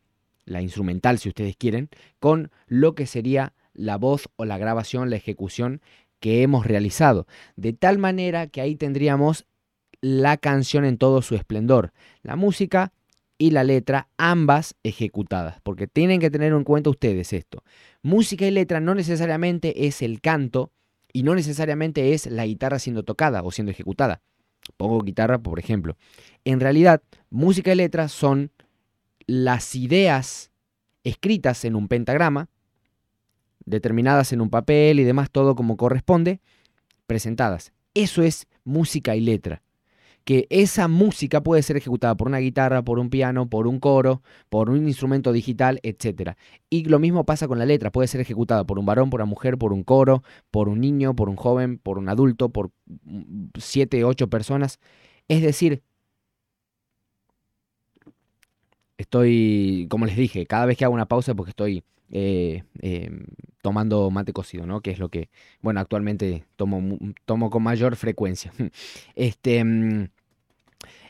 la 0.45 0.61
instrumental 0.61 1.19
si 1.19 1.31
ustedes 1.31 1.57
quieren, 1.57 1.89
con 2.21 2.51
lo 2.67 2.95
que 2.95 3.07
sería 3.07 3.55
la 3.73 3.97
voz 3.97 4.29
o 4.37 4.45
la 4.45 4.59
grabación, 4.59 5.09
la 5.09 5.17
ejecución 5.17 5.81
que 6.25 6.41
hemos 6.41 6.65
realizado. 6.65 7.27
De 7.55 7.75
tal 7.75 7.99
manera 7.99 8.47
que 8.47 8.63
ahí 8.63 8.77
tendríamos 8.77 9.45
la 10.01 10.39
canción 10.39 10.87
en 10.87 10.97
todo 10.97 11.21
su 11.21 11.35
esplendor. 11.35 11.93
La 12.23 12.35
música 12.35 12.95
y 13.37 13.51
la 13.51 13.63
letra, 13.63 14.09
ambas 14.17 14.75
ejecutadas, 14.85 15.61
porque 15.63 15.87
tienen 15.87 16.21
que 16.21 16.31
tener 16.31 16.55
en 16.55 16.65
cuenta 16.65 16.89
ustedes 16.89 17.35
esto. 17.35 17.63
Música 18.01 18.47
y 18.47 18.53
letra 18.53 18.81
no 18.81 18.95
necesariamente 18.95 19.87
es 19.87 20.01
el 20.01 20.23
canto 20.23 20.73
y 21.13 21.25
no 21.25 21.35
necesariamente 21.35 22.15
es 22.15 22.25
la 22.25 22.47
guitarra 22.47 22.79
siendo 22.79 23.03
tocada 23.03 23.43
o 23.43 23.51
siendo 23.51 23.73
ejecutada. 23.73 24.23
Pongo 24.79 25.03
guitarra, 25.03 25.39
por 25.39 25.59
ejemplo. 25.59 25.99
En 26.47 26.59
realidad, 26.59 27.03
música 27.29 27.71
y 27.75 27.77
letra 27.77 28.09
son 28.09 28.51
las 29.27 29.75
ideas 29.75 30.53
escritas 31.03 31.67
en 31.67 31.77
un 31.77 31.87
pentagrama, 31.87 32.49
determinadas 33.67 34.33
en 34.33 34.41
un 34.41 34.51
papel 34.51 35.01
y 35.01 35.05
demás, 35.05 35.31
todo 35.31 35.55
como 35.55 35.77
corresponde, 35.77 36.41
presentadas. 37.07 37.73
Eso 37.95 38.23
es 38.23 38.47
música 38.65 39.17
y 39.17 39.21
letra 39.21 39.63
que 40.25 40.47
esa 40.51 40.89
música 40.89 41.43
puede 41.43 41.63
ser 41.63 41.77
ejecutada 41.77 42.17
por 42.17 42.29
una 42.29 42.39
guitarra, 42.39 42.83
por 42.83 42.99
un 42.99 43.11
piano, 43.11 43.49
por 43.49 43.67
un 43.67 43.79
coro, 43.79 44.23
por 44.49 44.71
un 44.71 44.89
instrumento 44.89 45.33
digital, 45.33 45.81
etc. 45.83 46.33
Y 46.71 46.85
lo 46.85 46.99
mismo 46.99 47.25
pasa 47.25 47.47
con 47.47 47.59
la 47.59 47.67
letra, 47.67 47.93
puede 47.93 48.09
ser 48.09 48.21
ejecutada 48.21 48.65
por 48.65 48.79
un 48.79 48.87
varón, 48.87 49.11
por 49.11 49.21
una 49.21 49.27
mujer, 49.27 49.59
por 49.59 49.73
un 49.73 49.85
coro, 49.85 50.23
por 50.51 50.69
un 50.69 50.81
niño, 50.81 51.15
por 51.15 51.29
un 51.29 51.37
joven, 51.37 51.79
por 51.79 51.99
un 51.99 52.09
adulto, 52.09 52.49
por 52.49 52.71
siete, 53.59 54.05
ocho 54.05 54.29
personas. 54.29 54.79
Es 55.29 55.43
decir, 55.43 55.83
estoy, 58.97 59.87
como 59.91 60.07
les 60.07 60.17
dije, 60.17 60.47
cada 60.47 60.67
vez 60.67 60.79
que 60.79 60.85
hago 60.85 60.95
una 60.95 61.07
pausa 61.07 61.35
porque 61.35 61.51
estoy 61.51 61.85
eh, 62.11 62.65
em, 62.81 63.25
tomando 63.63 64.11
mate 64.11 64.33
cocido, 64.33 64.67
¿no? 64.67 64.81
Que 64.81 64.91
es 64.91 64.99
lo 64.99 65.09
que, 65.09 65.31
bueno, 65.61 65.81
actualmente 65.81 66.45
tomo, 66.57 66.99
tomo 67.25 67.51
con 67.51 67.63
mayor 67.63 67.97
frecuencia. 67.97 68.53
este, 69.15 69.65
mm, 69.65 70.09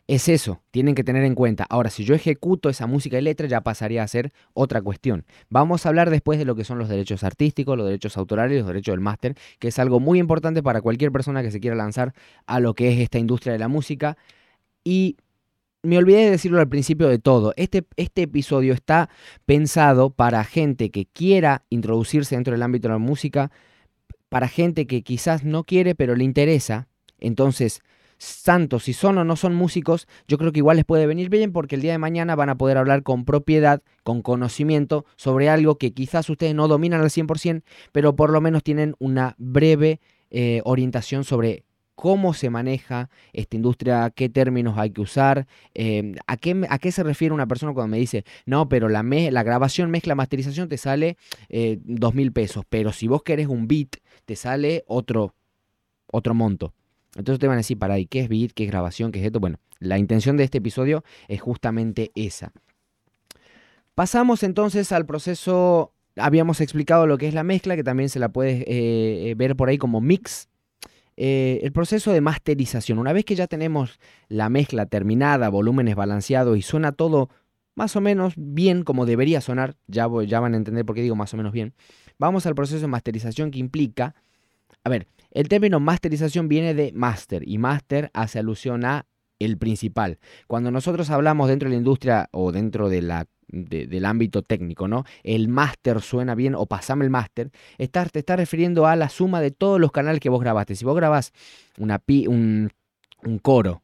es 0.06 0.28
eso, 0.28 0.62
tienen 0.70 0.94
que 0.94 1.02
tener 1.02 1.24
en 1.24 1.34
cuenta. 1.34 1.66
Ahora, 1.70 1.88
si 1.88 2.04
yo 2.04 2.14
ejecuto 2.14 2.68
esa 2.68 2.86
música 2.86 3.18
y 3.18 3.22
letra, 3.22 3.46
ya 3.48 3.62
pasaría 3.62 4.02
a 4.02 4.08
ser 4.08 4.32
otra 4.52 4.82
cuestión. 4.82 5.24
Vamos 5.48 5.86
a 5.86 5.88
hablar 5.88 6.10
después 6.10 6.38
de 6.38 6.44
lo 6.44 6.54
que 6.54 6.64
son 6.64 6.78
los 6.78 6.90
derechos 6.90 7.24
artísticos, 7.24 7.76
los 7.76 7.86
derechos 7.86 8.16
autorales, 8.18 8.58
los 8.58 8.66
derechos 8.66 8.92
del 8.92 9.00
máster, 9.00 9.34
que 9.58 9.68
es 9.68 9.78
algo 9.78 10.00
muy 10.00 10.18
importante 10.18 10.62
para 10.62 10.82
cualquier 10.82 11.10
persona 11.10 11.42
que 11.42 11.50
se 11.50 11.58
quiera 11.58 11.74
lanzar 11.74 12.12
a 12.46 12.60
lo 12.60 12.74
que 12.74 12.92
es 12.92 13.00
esta 13.00 13.18
industria 13.18 13.54
de 13.54 13.58
la 13.58 13.68
música. 13.68 14.18
Y 14.84 15.16
me 15.84 15.98
olvidé 15.98 16.24
de 16.24 16.30
decirlo 16.30 16.58
al 16.58 16.68
principio 16.68 17.08
de 17.08 17.18
todo. 17.18 17.52
Este, 17.56 17.84
este 17.96 18.22
episodio 18.22 18.72
está 18.72 19.10
pensado 19.46 20.10
para 20.10 20.42
gente 20.44 20.90
que 20.90 21.06
quiera 21.06 21.62
introducirse 21.68 22.34
dentro 22.34 22.52
del 22.52 22.62
ámbito 22.62 22.88
de 22.88 22.94
la 22.94 22.98
música, 22.98 23.52
para 24.28 24.48
gente 24.48 24.86
que 24.86 25.02
quizás 25.02 25.44
no 25.44 25.64
quiere, 25.64 25.94
pero 25.94 26.16
le 26.16 26.24
interesa. 26.24 26.88
Entonces, 27.20 27.82
santos, 28.18 28.84
si 28.84 28.92
son 28.94 29.18
o 29.18 29.24
no 29.24 29.36
son 29.36 29.54
músicos, 29.54 30.08
yo 30.26 30.38
creo 30.38 30.52
que 30.52 30.60
igual 30.60 30.76
les 30.76 30.86
puede 30.86 31.06
venir 31.06 31.28
bien 31.28 31.52
porque 31.52 31.74
el 31.76 31.82
día 31.82 31.92
de 31.92 31.98
mañana 31.98 32.34
van 32.34 32.48
a 32.48 32.56
poder 32.56 32.78
hablar 32.78 33.02
con 33.02 33.24
propiedad, 33.24 33.82
con 34.02 34.22
conocimiento 34.22 35.04
sobre 35.16 35.50
algo 35.50 35.76
que 35.76 35.92
quizás 35.92 36.28
ustedes 36.30 36.54
no 36.54 36.66
dominan 36.66 37.02
al 37.02 37.10
100%, 37.10 37.62
pero 37.92 38.16
por 38.16 38.30
lo 38.30 38.40
menos 38.40 38.62
tienen 38.62 38.94
una 38.98 39.34
breve 39.38 40.00
eh, 40.30 40.62
orientación 40.64 41.24
sobre 41.24 41.64
cómo 41.94 42.34
se 42.34 42.50
maneja 42.50 43.10
esta 43.32 43.56
industria, 43.56 44.10
qué 44.14 44.28
términos 44.28 44.76
hay 44.78 44.90
que 44.90 45.00
usar, 45.00 45.46
em, 45.74 46.14
a, 46.26 46.36
qué, 46.36 46.66
a, 46.68 46.78
qué, 46.78 46.92
se 46.92 47.02
refiere 47.02 47.34
una 47.34 47.46
persona 47.46 47.72
cuando 47.72 47.90
me 47.90 47.98
dice, 47.98 48.24
no, 48.46 48.68
pero 48.68 48.88
la, 48.88 49.02
la 49.02 49.42
grabación, 49.42 49.90
mezcla, 49.90 50.14
masterización 50.14 50.68
te 50.68 50.76
sale 50.76 51.16
eh, 51.48 51.78
dos 51.84 52.14
mil 52.14 52.32
pesos, 52.32 52.64
pero 52.68 52.92
si 52.92 53.08
vos 53.08 53.22
querés 53.22 53.46
un 53.46 53.68
beat, 53.68 53.96
te 54.24 54.36
sale 54.36 54.84
otro, 54.86 55.34
otro 56.06 56.34
monto. 56.34 56.74
Entonces 57.16 57.38
te 57.38 57.46
van 57.46 57.54
a 57.54 57.58
decir, 57.58 57.78
para 57.78 57.94
ahí, 57.94 58.06
¿qué 58.06 58.20
es 58.20 58.28
beat? 58.28 58.52
¿Qué 58.52 58.64
es 58.64 58.70
grabación? 58.70 59.12
¿Qué 59.12 59.20
es 59.20 59.26
esto? 59.26 59.40
Bueno, 59.40 59.58
la 59.78 59.98
intención 59.98 60.36
de 60.36 60.44
este 60.44 60.58
episodio 60.58 61.04
es 61.28 61.40
justamente 61.40 62.10
esa. 62.14 62.52
Pasamos 63.94 64.42
entonces 64.42 64.90
al 64.90 65.06
proceso, 65.06 65.92
habíamos 66.16 66.60
explicado 66.60 67.06
lo 67.06 67.16
que 67.18 67.28
es 67.28 67.34
la 67.34 67.44
mezcla, 67.44 67.76
que 67.76 67.84
también 67.84 68.08
se 68.08 68.18
la 68.18 68.30
puedes 68.30 68.62
eh, 68.62 68.66
eh, 69.30 69.34
ver 69.36 69.54
por 69.54 69.68
ahí 69.68 69.78
como 69.78 70.00
mix. 70.00 70.48
Eh, 71.16 71.60
el 71.62 71.72
proceso 71.72 72.12
de 72.12 72.20
masterización, 72.20 72.98
una 72.98 73.12
vez 73.12 73.24
que 73.24 73.36
ya 73.36 73.46
tenemos 73.46 74.00
la 74.28 74.48
mezcla 74.48 74.86
terminada, 74.86 75.48
volúmenes 75.48 75.94
balanceados 75.94 76.58
y 76.58 76.62
suena 76.62 76.92
todo 76.92 77.30
más 77.76 77.96
o 77.96 78.00
menos 78.00 78.34
bien 78.36 78.82
como 78.82 79.06
debería 79.06 79.40
sonar, 79.40 79.76
ya, 79.86 80.08
ya 80.26 80.40
van 80.40 80.54
a 80.54 80.56
entender 80.56 80.84
por 80.84 80.94
qué 80.94 81.02
digo 81.02 81.16
más 81.16 81.32
o 81.34 81.36
menos 81.36 81.52
bien, 81.52 81.74
vamos 82.18 82.46
al 82.46 82.54
proceso 82.54 82.80
de 82.80 82.86
masterización 82.88 83.50
que 83.50 83.58
implica 83.58 84.14
A 84.82 84.88
ver, 84.88 85.06
el 85.30 85.48
término 85.48 85.80
masterización 85.80 86.48
viene 86.48 86.74
de 86.74 86.92
master 86.92 87.42
y 87.48 87.58
master 87.58 88.10
hace 88.12 88.38
alusión 88.38 88.84
a 88.84 89.06
el 89.38 89.58
principal. 89.58 90.18
Cuando 90.46 90.70
nosotros 90.70 91.10
hablamos 91.10 91.48
dentro 91.48 91.68
de 91.68 91.74
la 91.74 91.78
industria 91.78 92.28
o 92.32 92.52
dentro 92.52 92.88
de 92.88 93.02
la, 93.02 93.26
del 93.48 94.04
ámbito 94.04 94.42
técnico, 94.42 94.88
¿no? 94.88 95.04
El 95.22 95.48
máster 95.48 96.00
suena 96.00 96.34
bien 96.34 96.54
o 96.54 96.66
pasame 96.66 97.04
el 97.04 97.10
máster, 97.10 97.50
te 97.76 98.18
está 98.18 98.36
refiriendo 98.36 98.86
a 98.86 98.96
la 98.96 99.08
suma 99.08 99.40
de 99.40 99.50
todos 99.50 99.80
los 99.80 99.92
canales 99.92 100.20
que 100.20 100.28
vos 100.28 100.40
grabaste. 100.40 100.76
Si 100.76 100.84
vos 100.84 100.96
grabás 100.96 101.32
una 101.78 102.02
un, 102.28 102.70
un 103.24 103.38
coro, 103.38 103.82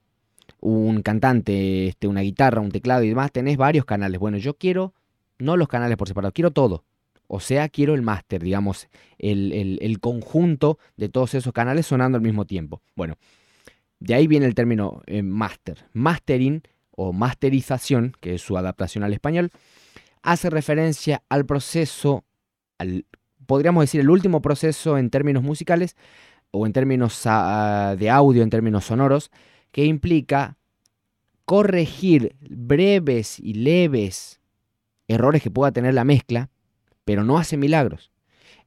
un 0.61 1.03
cantante, 1.03 1.89
este, 1.89 2.07
una 2.07 2.21
guitarra, 2.21 2.61
un 2.61 2.71
teclado 2.71 3.03
y 3.05 3.09
demás, 3.09 3.33
tenés 3.33 3.57
varios 3.57 3.85
canales. 3.85 4.21
Bueno, 4.21 4.39
yo 4.39 4.55
quiero 4.55 4.95
no 5.41 5.57
los 5.57 5.69
canales 5.69 5.97
por 5.97 6.09
separado, 6.09 6.33
quiero 6.33 6.51
todo. 6.51 6.85
O 7.27 7.41
sea, 7.41 7.69
quiero 7.69 7.95
el 7.95 8.03
máster, 8.03 8.43
digamos, 8.43 8.89
el, 9.19 9.79
el, 9.81 10.01
conjunto 10.01 10.79
de 10.97 11.09
todos 11.09 11.35
esos 11.35 11.53
canales 11.53 11.87
sonando 11.87 12.17
al 12.17 12.23
mismo 12.23 12.45
tiempo. 12.45 12.83
Bueno, 12.97 13.17
de 14.01 14.15
ahí 14.15 14.27
viene 14.27 14.47
el 14.47 14.55
término 14.57 15.03
eh, 15.07 15.23
master. 15.23 15.87
Mastering 15.93 16.63
o 17.03 17.15
masterización, 17.15 18.13
que 18.21 18.35
es 18.35 18.43
su 18.43 18.59
adaptación 18.59 19.05
al 19.05 19.15
español, 19.15 19.51
hace 20.23 20.51
referencia 20.51 21.23
al 21.31 21.47
proceso, 21.47 22.25
al, 22.77 23.07
podríamos 23.47 23.85
decir 23.85 24.03
el 24.03 24.11
último 24.11 24.43
proceso 24.43 24.99
en 24.99 25.09
términos 25.09 25.43
musicales 25.43 25.97
o 26.51 26.67
en 26.67 26.75
términos 26.75 27.23
ah, 27.25 27.97
de 27.99 28.11
audio, 28.11 28.43
en 28.43 28.51
términos 28.51 28.85
sonoros, 28.85 29.31
que 29.73 29.87
implica 29.87 30.59
corregir 31.47 32.37
breves 32.39 33.41
y 33.41 33.55
leves 33.55 34.39
errores 35.09 35.43
que 35.43 35.51
pueda 35.51 35.73
tener 35.73 35.95
la 35.95 36.05
mezcla, 36.05 36.51
pero 37.07 37.25
no 37.25 37.39
hace 37.39 37.57
milagros. 37.57 38.11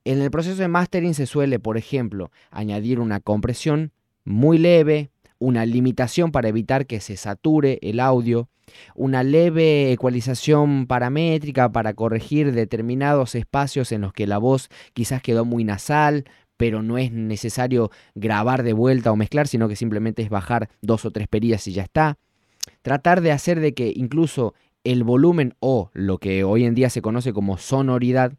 En 0.06 0.24
el 0.24 0.32
proceso 0.32 0.60
de 0.60 0.68
mastering 0.68 1.13
se 1.13 1.28
suele, 1.28 1.60
por 1.60 1.78
ejemplo, 1.78 2.32
añadir 2.50 3.00
una 3.00 3.20
compresión 3.20 3.92
muy 4.25 4.58
leve, 4.58 5.12
una 5.44 5.66
limitación 5.66 6.32
para 6.32 6.48
evitar 6.48 6.86
que 6.88 7.02
se 7.02 7.18
sature 7.18 7.78
el 7.82 8.00
audio, 8.00 8.48
una 8.96 9.24
leve 9.24 9.92
ecualización 9.92 10.88
paramétrica 10.88 11.70
para 11.70 11.94
corregir 11.94 12.54
determinados 12.54 13.36
espacios 13.36 13.92
en 13.92 14.02
los 14.02 14.14
que 14.14 14.26
la 14.26 14.38
voz 14.38 14.70
quizás 14.94 15.22
quedó 15.22 15.44
muy 15.44 15.66
nasal, 15.66 16.24
pero 16.56 16.82
no 16.82 16.98
es 16.98 17.12
necesario 17.12 17.92
grabar 18.16 18.64
de 18.64 18.72
vuelta 18.72 19.12
o 19.12 19.18
mezclar, 19.18 19.50
sino 19.50 19.68
que 19.68 19.76
simplemente 19.76 20.22
es 20.22 20.30
bajar 20.30 20.70
dos 20.82 21.04
o 21.04 21.12
tres 21.12 21.28
perillas 21.28 21.68
y 21.68 21.74
ya 21.74 21.84
está. 21.84 22.18
Tratar 22.82 23.20
de 23.20 23.34
hacer 23.34 23.60
de 23.60 23.74
que 23.74 23.92
incluso 23.94 24.54
el 24.86 25.04
volumen 25.04 25.56
o 25.60 25.90
lo 25.94 26.20
que 26.20 26.46
hoy 26.46 26.64
en 26.64 26.74
día 26.74 26.90
se 26.90 27.02
conoce 27.02 27.34
como 27.34 27.58
sonoridad 27.58 28.32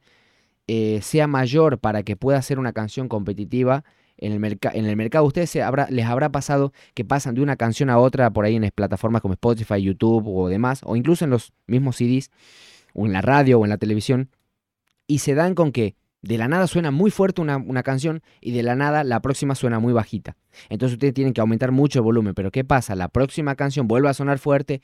eh, 0.68 1.00
sea 1.02 1.26
mayor 1.26 1.80
para 1.80 2.02
que 2.02 2.16
pueda 2.16 2.40
ser 2.40 2.58
una 2.58 2.72
canción 2.72 3.08
competitiva 3.08 3.84
en 4.18 4.44
el, 4.44 4.58
en 4.72 4.86
el 4.86 4.96
mercado. 4.96 5.24
Ustedes 5.24 5.56
les 5.90 6.06
habrá 6.06 6.30
pasado 6.30 6.72
que 6.94 7.04
pasan 7.04 7.34
de 7.34 7.42
una 7.42 7.56
canción 7.56 7.90
a 7.90 7.98
otra 7.98 8.30
por 8.30 8.44
ahí 8.44 8.56
en 8.56 8.70
plataformas 8.74 9.22
como 9.22 9.34
Spotify, 9.34 9.82
YouTube 9.82 10.26
o 10.26 10.48
demás, 10.48 10.80
o 10.84 10.96
incluso 10.96 11.24
en 11.24 11.30
los 11.30 11.52
mismos 11.66 11.96
CDs, 11.96 12.30
o 12.92 13.06
en 13.06 13.12
la 13.12 13.22
radio 13.22 13.58
o 13.58 13.64
en 13.64 13.70
la 13.70 13.78
televisión, 13.78 14.30
y 15.06 15.18
se 15.18 15.34
dan 15.34 15.54
con 15.54 15.72
que 15.72 15.96
de 16.22 16.38
la 16.38 16.48
nada 16.48 16.66
suena 16.66 16.90
muy 16.90 17.10
fuerte 17.10 17.42
una, 17.42 17.58
una, 17.58 17.82
canción 17.82 18.22
y 18.40 18.52
de 18.52 18.62
la 18.62 18.76
nada 18.76 19.04
la 19.04 19.20
próxima 19.20 19.54
suena 19.54 19.78
muy 19.78 19.92
bajita. 19.92 20.36
Entonces 20.70 20.94
ustedes 20.94 21.12
tienen 21.12 21.34
que 21.34 21.42
aumentar 21.42 21.70
mucho 21.70 21.98
el 21.98 22.04
volumen. 22.04 22.32
Pero 22.32 22.50
¿qué 22.50 22.64
pasa? 22.64 22.94
La 22.94 23.08
próxima 23.08 23.54
canción 23.56 23.86
vuelve 23.86 24.08
a 24.08 24.14
sonar 24.14 24.38
fuerte. 24.38 24.80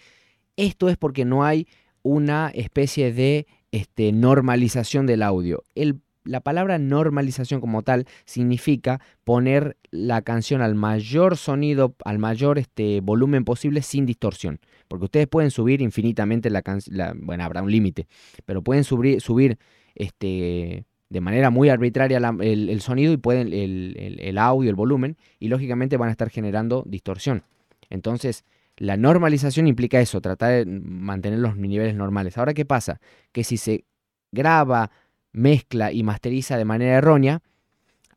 Esto 0.56 0.90
es 0.90 0.98
porque 0.98 1.24
no 1.24 1.42
hay 1.42 1.66
una 2.02 2.50
especie 2.50 3.12
de 3.12 3.46
este, 3.72 4.12
normalización 4.12 5.06
del 5.06 5.22
audio. 5.22 5.64
El 5.74 6.00
la 6.24 6.40
palabra 6.40 6.78
normalización 6.78 7.60
como 7.60 7.82
tal 7.82 8.06
significa 8.24 9.00
poner 9.24 9.76
la 9.90 10.22
canción 10.22 10.62
al 10.62 10.74
mayor 10.74 11.36
sonido, 11.36 11.94
al 12.04 12.18
mayor 12.18 12.58
este, 12.58 13.00
volumen 13.00 13.44
posible 13.44 13.82
sin 13.82 14.06
distorsión. 14.06 14.60
Porque 14.88 15.04
ustedes 15.04 15.28
pueden 15.28 15.50
subir 15.50 15.80
infinitamente 15.82 16.50
la 16.50 16.62
canción, 16.62 17.20
bueno, 17.22 17.44
habrá 17.44 17.62
un 17.62 17.70
límite, 17.70 18.06
pero 18.44 18.62
pueden 18.62 18.84
subir, 18.84 19.20
subir 19.20 19.58
este, 19.94 20.84
de 21.08 21.20
manera 21.20 21.50
muy 21.50 21.68
arbitraria 21.68 22.18
el, 22.40 22.80
sonido 22.80 23.12
y 23.12 23.16
pueden 23.16 23.52
el, 23.52 24.16
el 24.20 24.38
audio, 24.38 24.70
el 24.70 24.76
volumen, 24.76 25.16
y 25.38 25.48
lógicamente 25.48 25.96
van 25.96 26.08
a 26.08 26.12
estar 26.12 26.30
generando 26.30 26.82
distorsión. 26.86 27.42
Entonces, 27.88 28.44
la 28.76 28.96
normalización 28.96 29.66
implica 29.66 30.00
eso, 30.00 30.20
tratar 30.20 30.52
de 30.52 30.66
mantener 30.66 31.38
los 31.38 31.56
niveles 31.56 31.94
normales. 31.94 32.38
Ahora, 32.38 32.54
¿qué 32.54 32.64
pasa? 32.64 33.00
Que 33.30 33.44
si 33.44 33.56
se 33.58 33.84
graba 34.32 34.90
mezcla 35.32 35.92
y 35.92 36.02
masteriza 36.02 36.56
de 36.56 36.64
manera 36.64 36.96
errónea, 36.96 37.42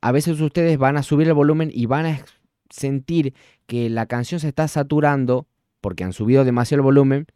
a 0.01 0.11
veces 0.11 0.39
ustedes 0.41 0.77
van 0.77 0.97
a 0.97 1.03
subir 1.03 1.27
el 1.27 1.33
volumen 1.33 1.71
y 1.73 1.85
van 1.85 2.05
a 2.05 2.25
sentir 2.69 3.33
que 3.67 3.89
la 3.89 4.05
canción 4.05 4.39
se 4.39 4.49
está 4.49 4.67
saturando 4.67 5.47
porque 5.79 6.03
han 6.03 6.13
subido 6.13 6.43
demasiado 6.43 6.79
el 6.79 6.85
volumen, 6.85 7.27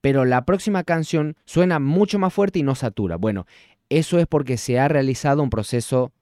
pero 0.00 0.24
la 0.24 0.44
próxima 0.44 0.82
canción 0.82 1.36
suena 1.44 1.78
mucho 1.78 2.18
más 2.18 2.32
fuerte 2.32 2.58
y 2.58 2.62
no 2.62 2.74
satura. 2.74 3.16
Bueno, 3.16 3.46
eso 3.88 4.18
es 4.18 4.26
porque 4.26 4.56
se 4.56 4.78
ha 4.78 4.88
realizado 4.88 5.42
un 5.42 5.50
proceso 5.50 6.12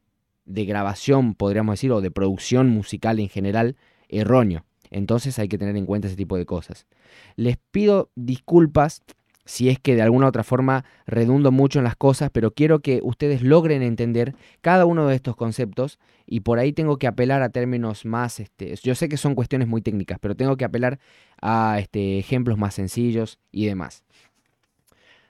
de 0.44 0.64
grabación, 0.64 1.34
podríamos 1.34 1.74
decir, 1.74 1.92
o 1.92 2.00
de 2.00 2.10
producción 2.10 2.68
musical 2.68 3.20
en 3.20 3.28
general 3.28 3.76
erróneo. 4.08 4.64
Entonces 4.90 5.38
hay 5.38 5.48
que 5.48 5.58
tener 5.58 5.76
en 5.76 5.86
cuenta 5.86 6.08
ese 6.08 6.16
tipo 6.16 6.36
de 6.36 6.46
cosas. 6.46 6.86
Les 7.36 7.56
pido 7.70 8.10
disculpas 8.16 9.02
si 9.44 9.68
es 9.68 9.78
que 9.78 9.94
de 9.94 10.02
alguna 10.02 10.26
u 10.26 10.28
otra 10.28 10.44
forma 10.44 10.84
redundo 11.06 11.50
mucho 11.50 11.78
en 11.78 11.84
las 11.84 11.96
cosas, 11.96 12.30
pero 12.32 12.52
quiero 12.52 12.80
que 12.80 13.00
ustedes 13.02 13.42
logren 13.42 13.82
entender 13.82 14.34
cada 14.60 14.86
uno 14.86 15.06
de 15.06 15.16
estos 15.16 15.36
conceptos 15.36 15.98
y 16.26 16.40
por 16.40 16.58
ahí 16.58 16.72
tengo 16.72 16.98
que 16.98 17.06
apelar 17.06 17.42
a 17.42 17.50
términos 17.50 18.04
más, 18.04 18.38
este, 18.38 18.76
yo 18.76 18.94
sé 18.94 19.08
que 19.08 19.16
son 19.16 19.34
cuestiones 19.34 19.66
muy 19.66 19.82
técnicas, 19.82 20.18
pero 20.20 20.36
tengo 20.36 20.56
que 20.56 20.64
apelar 20.64 21.00
a 21.40 21.78
este, 21.80 22.18
ejemplos 22.18 22.58
más 22.58 22.74
sencillos 22.74 23.38
y 23.50 23.66
demás. 23.66 24.04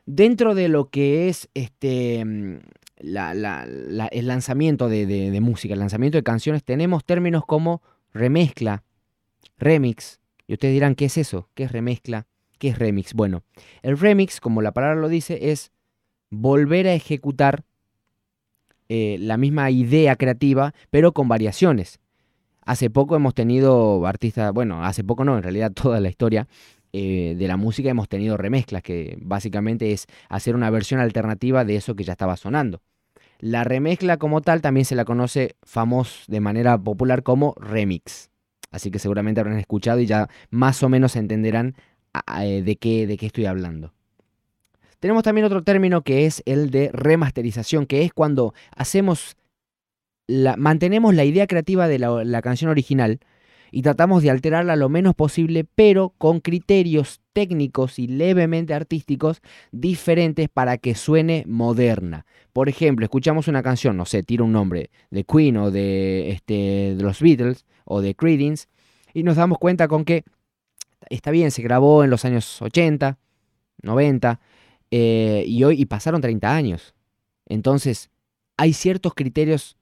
Dentro 0.06 0.54
de 0.54 0.68
lo 0.68 0.90
que 0.90 1.28
es 1.28 1.48
este, 1.54 2.20
el 2.20 4.26
lanzamiento 4.26 4.88
de, 4.88 5.06
de 5.06 5.40
música, 5.40 5.74
el 5.74 5.80
lanzamiento 5.80 6.18
de 6.18 6.22
canciones, 6.22 6.64
tenemos 6.64 7.04
términos 7.04 7.44
como 7.46 7.80
remezcla, 8.12 8.82
remix, 9.56 10.20
y 10.46 10.54
ustedes 10.54 10.74
dirán, 10.74 10.96
¿qué 10.96 11.04
es 11.04 11.16
eso? 11.16 11.48
¿Qué 11.54 11.62
es 11.62 11.72
remezcla? 11.72 12.26
¿Qué 12.60 12.68
es 12.68 12.78
remix? 12.78 13.14
Bueno, 13.14 13.42
el 13.80 13.98
remix, 13.98 14.38
como 14.38 14.60
la 14.60 14.72
palabra 14.72 15.00
lo 15.00 15.08
dice, 15.08 15.50
es 15.50 15.72
volver 16.28 16.86
a 16.86 16.92
ejecutar 16.92 17.64
eh, 18.90 19.16
la 19.18 19.38
misma 19.38 19.70
idea 19.70 20.14
creativa, 20.14 20.74
pero 20.90 21.12
con 21.12 21.26
variaciones. 21.26 22.00
Hace 22.60 22.90
poco 22.90 23.16
hemos 23.16 23.32
tenido 23.32 24.06
artistas, 24.06 24.52
bueno, 24.52 24.84
hace 24.84 25.02
poco 25.02 25.24
no, 25.24 25.38
en 25.38 25.42
realidad 25.42 25.72
toda 25.74 26.00
la 26.00 26.10
historia 26.10 26.48
eh, 26.92 27.34
de 27.38 27.48
la 27.48 27.56
música 27.56 27.88
hemos 27.88 28.10
tenido 28.10 28.36
remezclas, 28.36 28.82
que 28.82 29.16
básicamente 29.22 29.92
es 29.92 30.06
hacer 30.28 30.54
una 30.54 30.68
versión 30.68 31.00
alternativa 31.00 31.64
de 31.64 31.76
eso 31.76 31.96
que 31.96 32.04
ya 32.04 32.12
estaba 32.12 32.36
sonando. 32.36 32.82
La 33.38 33.64
remezcla 33.64 34.18
como 34.18 34.42
tal 34.42 34.60
también 34.60 34.84
se 34.84 34.96
la 34.96 35.06
conoce 35.06 35.56
famoso 35.62 36.24
de 36.28 36.40
manera 36.40 36.76
popular 36.76 37.22
como 37.22 37.54
remix. 37.58 38.28
Así 38.70 38.90
que 38.90 38.98
seguramente 38.98 39.40
habrán 39.40 39.58
escuchado 39.58 39.98
y 40.00 40.06
ya 40.06 40.28
más 40.50 40.82
o 40.82 40.88
menos 40.88 41.16
entenderán 41.16 41.74
de, 42.36 42.76
qué, 42.76 43.06
de 43.06 43.16
qué 43.16 43.26
estoy 43.26 43.46
hablando. 43.46 43.92
Tenemos 44.98 45.22
también 45.22 45.46
otro 45.46 45.62
término 45.62 46.02
que 46.02 46.26
es 46.26 46.42
el 46.44 46.70
de 46.70 46.90
remasterización, 46.92 47.86
que 47.86 48.02
es 48.02 48.12
cuando 48.12 48.52
hacemos 48.76 49.36
mantenemos 50.56 51.14
la 51.14 51.24
idea 51.24 51.46
creativa 51.46 51.88
de 51.88 51.98
la, 51.98 52.42
canción 52.42 52.70
original 52.70 53.20
y 53.72 53.82
tratamos 53.82 54.22
de 54.22 54.30
alterarla 54.30 54.74
lo 54.74 54.88
menos 54.88 55.14
posible, 55.14 55.64
pero 55.64 56.12
con 56.18 56.40
criterios 56.40 57.20
técnicos 57.32 57.98
y 57.98 58.08
levemente 58.08 58.74
artísticos 58.74 59.40
diferentes 59.70 60.48
para 60.48 60.76
que 60.76 60.94
suene 60.94 61.44
moderna. 61.46 62.26
Por 62.52 62.68
ejemplo, 62.68 63.04
escuchamos 63.04 63.46
una 63.46 63.62
canción, 63.62 63.96
no 63.96 64.06
sé, 64.06 64.24
tiro 64.24 64.44
un 64.44 64.52
nombre, 64.52 64.90
de 65.10 65.24
Queen 65.24 65.56
o 65.56 65.70
de, 65.70 66.30
este, 66.30 66.96
los 66.98 67.20
Beatles 67.20 67.64
o 67.84 68.00
de 68.00 68.14
Creedence, 68.16 68.66
y 69.14 69.22
nos 69.22 69.36
damos 69.36 69.58
cuenta 69.58 69.86
con 69.86 70.04
que 70.04 70.24
está 71.08 71.30
bien, 71.30 71.50
se 71.50 71.62
grabó 71.62 72.04
en 72.04 72.10
los 72.10 72.24
años 72.24 72.60
80, 72.60 73.18
90, 73.82 74.40
eh, 74.90 75.44
y 75.46 75.64
hoy 75.64 75.80
y 75.80 75.86
pasaron 75.86 76.20
30 76.20 76.54
años. 76.54 76.94
Entonces, 77.46 78.10
hay 78.56 78.72
ciertos 78.72 79.14
criterios 79.14 79.76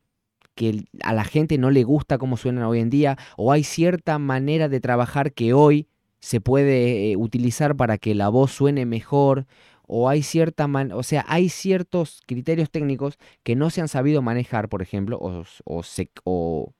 que 0.55 0.85
a 1.03 1.13
la 1.13 1.25
gente 1.25 1.57
no 1.59 1.71
le 1.71 1.85
gusta 1.85 2.19
cómo 2.19 2.37
suenan 2.37 2.65
hoy 2.65 2.81
en 2.81 2.91
día, 2.91 3.17
o 3.37 3.53
hay 3.53 3.65
cierta 3.65 4.19
manera 4.19 4.69
de 4.69 4.81
trabajar 4.81 5.33
que 5.33 5.53
hoy 5.53 5.89
se 6.21 6.41
puede 6.41 7.13
eh, 7.13 7.17
utilizar 7.17 7.77
para 7.77 7.99
que 7.99 8.15
la 8.15 8.29
voz 8.29 8.53
suene 8.53 8.85
mejor, 8.85 9.47
o 9.87 10.09
hay 10.09 10.23
cierta 10.23 10.69
o 10.93 11.03
sea, 11.03 11.25
hay 11.29 11.49
ciertos 11.49 12.23
criterios 12.27 12.71
técnicos 12.71 13.19
que 13.43 13.57
no 13.57 13.71
se 13.71 13.81
han 13.81 13.89
sabido 13.89 14.21
manejar, 14.21 14.69
por 14.69 14.83
ejemplo, 14.83 15.17
o, 15.19 15.45
o, 15.65 15.83
o 16.25 16.75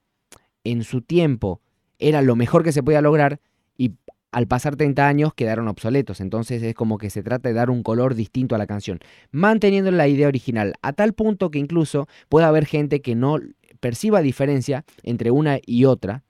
en 0.65 0.85
su 0.85 1.01
tiempo 1.01 1.61
era 1.99 2.21
lo 2.21 2.37
mejor 2.37 2.65
que 2.65 2.73
se 2.73 2.83
podía 2.83 3.01
lograr 3.01 3.41
y 3.77 3.95
al 4.33 4.47
pasar 4.47 4.77
30 4.77 5.07
años 5.09 5.35
quedaron 5.35 5.69
obsoletos, 5.69 6.21
entonces 6.21 6.63
es 6.63 6.75
como 6.75 6.99
que 6.99 7.11
se 7.11 7.23
trata 7.23 7.49
de 7.49 7.55
dar 7.55 7.71
un 7.71 7.83
color 7.83 8.15
distinto 8.15 8.55
a 8.55 8.59
la 8.59 8.67
canción, 8.67 9.01
manteniendo 9.31 9.91
la 9.91 10.09
idea 10.09 10.29
original, 10.29 10.75
a 10.83 10.93
tal 10.93 11.15
punto 11.15 11.51
que 11.51 11.59
incluso 11.59 12.09
puede 12.29 12.47
haber 12.47 12.67
gente 12.67 13.01
que 13.01 13.15
no 13.15 13.39
perciba 13.81 14.21
diferencia 14.21 14.85
entre 15.03 15.31
una 15.31 15.59
y 15.65 15.85
otra, 15.85 16.25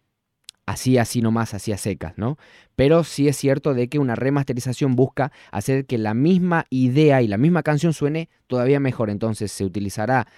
así, 0.68 0.98
así 0.98 1.22
nomás, 1.22 1.54
así 1.54 1.72
a 1.72 1.78
secas, 1.78 2.12
¿no? 2.16 2.37
Pero 2.76 3.02
sí 3.02 3.26
es 3.26 3.37
cierto 3.37 3.72
de 3.72 3.88
que 3.88 3.98
una 3.98 4.14
remasterización 4.14 4.96
busca 4.96 5.32
hacer 5.50 5.87
que 5.87 5.96
la 5.96 6.12
misma 6.12 6.66
idea 6.68 7.22
y 7.22 7.26
la 7.26 7.38
misma 7.38 7.62
canción 7.62 7.94
suene 7.94 8.28
todavía 8.46 8.78
mejor. 8.78 9.08
Entonces 9.08 9.50
se 9.50 9.64
utilizará 9.64 10.28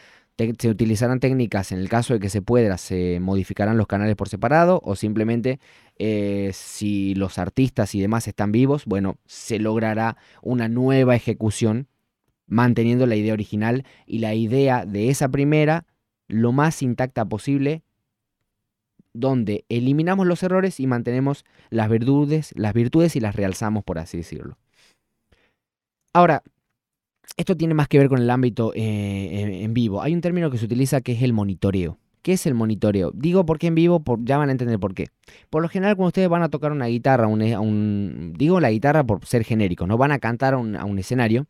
se 0.58 0.68
utilizarán 0.68 1.20
técnicas 1.20 1.72
en 1.72 1.78
el 1.78 1.88
caso 1.88 2.14
de 2.14 2.20
que 2.20 2.30
se 2.30 2.42
pueda, 2.42 2.78
se 2.78 3.18
modificarán 3.20 3.76
los 3.76 3.86
canales 3.86 4.16
por 4.16 4.28
separado 4.28 4.80
o 4.84 4.96
simplemente 4.96 5.60
eh, 5.98 6.50
si 6.54 7.14
los 7.14 7.38
artistas 7.38 7.94
y 7.94 8.00
demás 8.00 8.26
están 8.28 8.52
vivos, 8.52 8.84
bueno, 8.86 9.18
se 9.26 9.58
logrará 9.58 10.16
una 10.42 10.68
nueva 10.68 11.14
ejecución 11.14 11.88
manteniendo 12.46 13.06
la 13.06 13.16
idea 13.16 13.32
original 13.32 13.84
y 14.06 14.18
la 14.18 14.34
idea 14.34 14.84
de 14.86 15.10
esa 15.10 15.28
primera 15.28 15.86
lo 16.26 16.52
más 16.52 16.82
intacta 16.82 17.24
posible 17.24 17.82
donde 19.12 19.64
eliminamos 19.68 20.26
los 20.26 20.42
errores 20.42 20.80
y 20.80 20.86
mantenemos 20.86 21.44
las 21.70 21.90
las 21.90 22.74
virtudes 22.74 23.16
y 23.16 23.20
las 23.20 23.36
realzamos, 23.36 23.84
por 23.84 23.98
así 23.98 24.18
decirlo. 24.18 24.56
Ahora, 26.12 26.42
esto 27.36 27.56
tiene 27.56 27.74
más 27.74 27.88
que 27.88 27.98
ver 27.98 28.08
con 28.08 28.20
el 28.20 28.30
ámbito 28.30 28.72
eh, 28.74 29.62
en 29.62 29.74
vivo. 29.74 30.02
Hay 30.02 30.14
un 30.14 30.20
término 30.20 30.50
que 30.50 30.58
se 30.58 30.64
utiliza 30.66 31.00
que 31.00 31.12
es 31.12 31.22
el 31.22 31.32
monitoreo. 31.32 31.98
¿Qué 32.22 32.34
es 32.34 32.46
el 32.46 32.54
monitoreo? 32.54 33.12
Digo 33.14 33.46
porque 33.46 33.68
en 33.68 33.74
vivo, 33.74 34.02
ya 34.20 34.36
van 34.36 34.50
a 34.50 34.52
entender 34.52 34.78
por 34.78 34.94
qué. 34.94 35.08
Por 35.48 35.62
lo 35.62 35.68
general, 35.68 35.96
cuando 35.96 36.08
ustedes 36.08 36.28
van 36.28 36.42
a 36.42 36.50
tocar 36.50 36.70
una 36.70 36.86
guitarra, 36.86 37.26
un, 37.26 38.34
digo 38.36 38.60
la 38.60 38.70
guitarra 38.70 39.04
por 39.04 39.24
ser 39.24 39.44
genérico, 39.44 39.86
no 39.86 39.96
van 39.96 40.12
a 40.12 40.18
cantar 40.18 40.52
a 40.54 40.58
un, 40.58 40.98
escenario, 40.98 41.46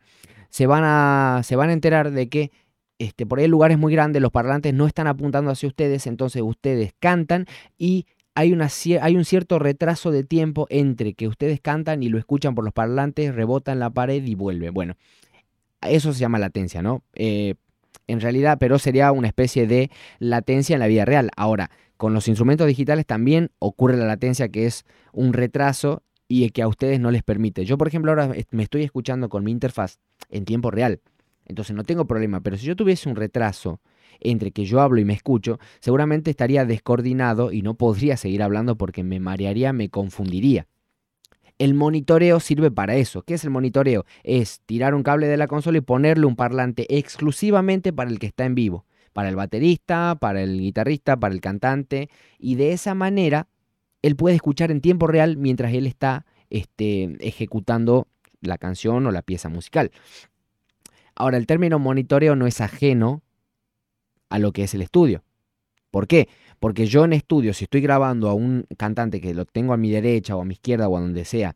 se 0.49 0.67
van, 0.67 0.83
a, 0.85 1.41
se 1.43 1.57
van 1.57 1.69
a 1.69 1.73
enterar 1.73 2.11
de 2.11 2.29
que 2.29 2.51
este, 2.99 3.25
por 3.25 3.39
ahí 3.39 3.45
el 3.45 3.51
lugar 3.51 3.71
es 3.71 3.79
muy 3.79 3.91
grande, 3.91 4.21
los 4.21 4.31
parlantes 4.31 4.73
no 4.73 4.87
están 4.87 5.07
apuntando 5.07 5.51
hacia 5.51 5.67
ustedes, 5.67 6.07
entonces 6.07 6.41
ustedes 6.41 6.93
cantan 6.99 7.47
y 7.77 8.05
hay, 8.33 8.53
una, 8.53 8.69
hay 9.01 9.17
un 9.17 9.25
cierto 9.25 9.59
retraso 9.59 10.11
de 10.11 10.23
tiempo 10.23 10.67
entre 10.69 11.13
que 11.13 11.27
ustedes 11.27 11.59
cantan 11.59 12.01
y 12.01 12.09
lo 12.09 12.17
escuchan 12.17 12.55
por 12.55 12.63
los 12.63 12.73
parlantes, 12.73 13.35
rebota 13.35 13.73
en 13.73 13.79
la 13.79 13.89
pared 13.89 14.23
y 14.23 14.35
vuelve. 14.35 14.69
Bueno, 14.69 14.95
eso 15.81 16.13
se 16.13 16.19
llama 16.19 16.39
latencia, 16.39 16.81
¿no? 16.81 17.03
Eh, 17.13 17.55
en 18.07 18.21
realidad, 18.21 18.57
pero 18.59 18.79
sería 18.79 19.11
una 19.11 19.27
especie 19.27 19.67
de 19.67 19.89
latencia 20.19 20.73
en 20.73 20.79
la 20.79 20.87
vida 20.87 21.05
real. 21.05 21.31
Ahora, 21.35 21.71
con 21.97 22.13
los 22.13 22.27
instrumentos 22.27 22.67
digitales 22.67 23.05
también 23.05 23.51
ocurre 23.59 23.97
la 23.97 24.05
latencia 24.05 24.49
que 24.49 24.65
es 24.65 24.85
un 25.13 25.33
retraso 25.33 26.03
y 26.27 26.49
que 26.49 26.61
a 26.61 26.67
ustedes 26.67 26.99
no 26.99 27.11
les 27.11 27.23
permite. 27.23 27.65
Yo, 27.65 27.77
por 27.77 27.87
ejemplo, 27.87 28.11
ahora 28.11 28.31
me 28.51 28.63
estoy 28.63 28.83
escuchando 28.83 29.29
con 29.29 29.43
mi 29.43 29.51
interfaz 29.51 29.99
en 30.29 30.45
tiempo 30.45 30.71
real. 30.71 31.01
Entonces 31.45 31.75
no 31.75 31.83
tengo 31.83 32.05
problema, 32.05 32.41
pero 32.41 32.57
si 32.57 32.65
yo 32.65 32.75
tuviese 32.75 33.09
un 33.09 33.15
retraso 33.15 33.81
entre 34.19 34.51
que 34.51 34.65
yo 34.65 34.81
hablo 34.81 34.99
y 34.99 35.05
me 35.05 35.13
escucho, 35.13 35.59
seguramente 35.79 36.31
estaría 36.31 36.65
descoordinado 36.65 37.51
y 37.51 37.61
no 37.61 37.73
podría 37.73 38.17
seguir 38.17 38.43
hablando 38.43 38.77
porque 38.77 39.03
me 39.03 39.19
marearía, 39.19 39.73
me 39.73 39.89
confundiría. 39.89 40.67
El 41.61 41.75
monitoreo 41.75 42.39
sirve 42.39 42.71
para 42.71 42.95
eso. 42.95 43.21
¿Qué 43.21 43.35
es 43.35 43.43
el 43.43 43.51
monitoreo? 43.51 44.03
Es 44.23 44.61
tirar 44.65 44.95
un 44.95 45.03
cable 45.03 45.27
de 45.27 45.37
la 45.37 45.45
consola 45.45 45.77
y 45.77 45.81
ponerle 45.81 46.25
un 46.25 46.35
parlante 46.35 46.87
exclusivamente 46.89 47.93
para 47.93 48.09
el 48.09 48.17
que 48.17 48.25
está 48.25 48.45
en 48.45 48.55
vivo, 48.55 48.87
para 49.13 49.29
el 49.29 49.35
baterista, 49.35 50.17
para 50.19 50.41
el 50.41 50.59
guitarrista, 50.59 51.19
para 51.19 51.35
el 51.35 51.39
cantante, 51.39 52.09
y 52.39 52.55
de 52.55 52.71
esa 52.71 52.95
manera 52.95 53.47
él 54.01 54.15
puede 54.15 54.37
escuchar 54.37 54.71
en 54.71 54.81
tiempo 54.81 55.05
real 55.05 55.37
mientras 55.37 55.71
él 55.71 55.85
está 55.85 56.25
este, 56.49 57.15
ejecutando 57.19 58.07
la 58.39 58.57
canción 58.57 59.05
o 59.05 59.11
la 59.11 59.21
pieza 59.21 59.47
musical. 59.47 59.91
Ahora, 61.13 61.37
el 61.37 61.45
término 61.45 61.77
monitoreo 61.77 62.35
no 62.35 62.47
es 62.47 62.59
ajeno 62.59 63.21
a 64.29 64.39
lo 64.39 64.51
que 64.51 64.63
es 64.63 64.73
el 64.73 64.81
estudio. 64.81 65.23
¿Por 65.91 66.07
qué? 66.07 66.27
Porque 66.61 66.85
yo 66.85 67.05
en 67.05 67.13
estudio, 67.13 67.55
si 67.55 67.63
estoy 67.63 67.81
grabando 67.81 68.29
a 68.29 68.35
un 68.35 68.67
cantante 68.77 69.19
que 69.19 69.33
lo 69.33 69.45
tengo 69.45 69.73
a 69.73 69.77
mi 69.77 69.89
derecha 69.89 70.35
o 70.35 70.41
a 70.41 70.45
mi 70.45 70.53
izquierda 70.53 70.87
o 70.87 70.95
a 70.95 71.01
donde 71.01 71.25
sea, 71.25 71.55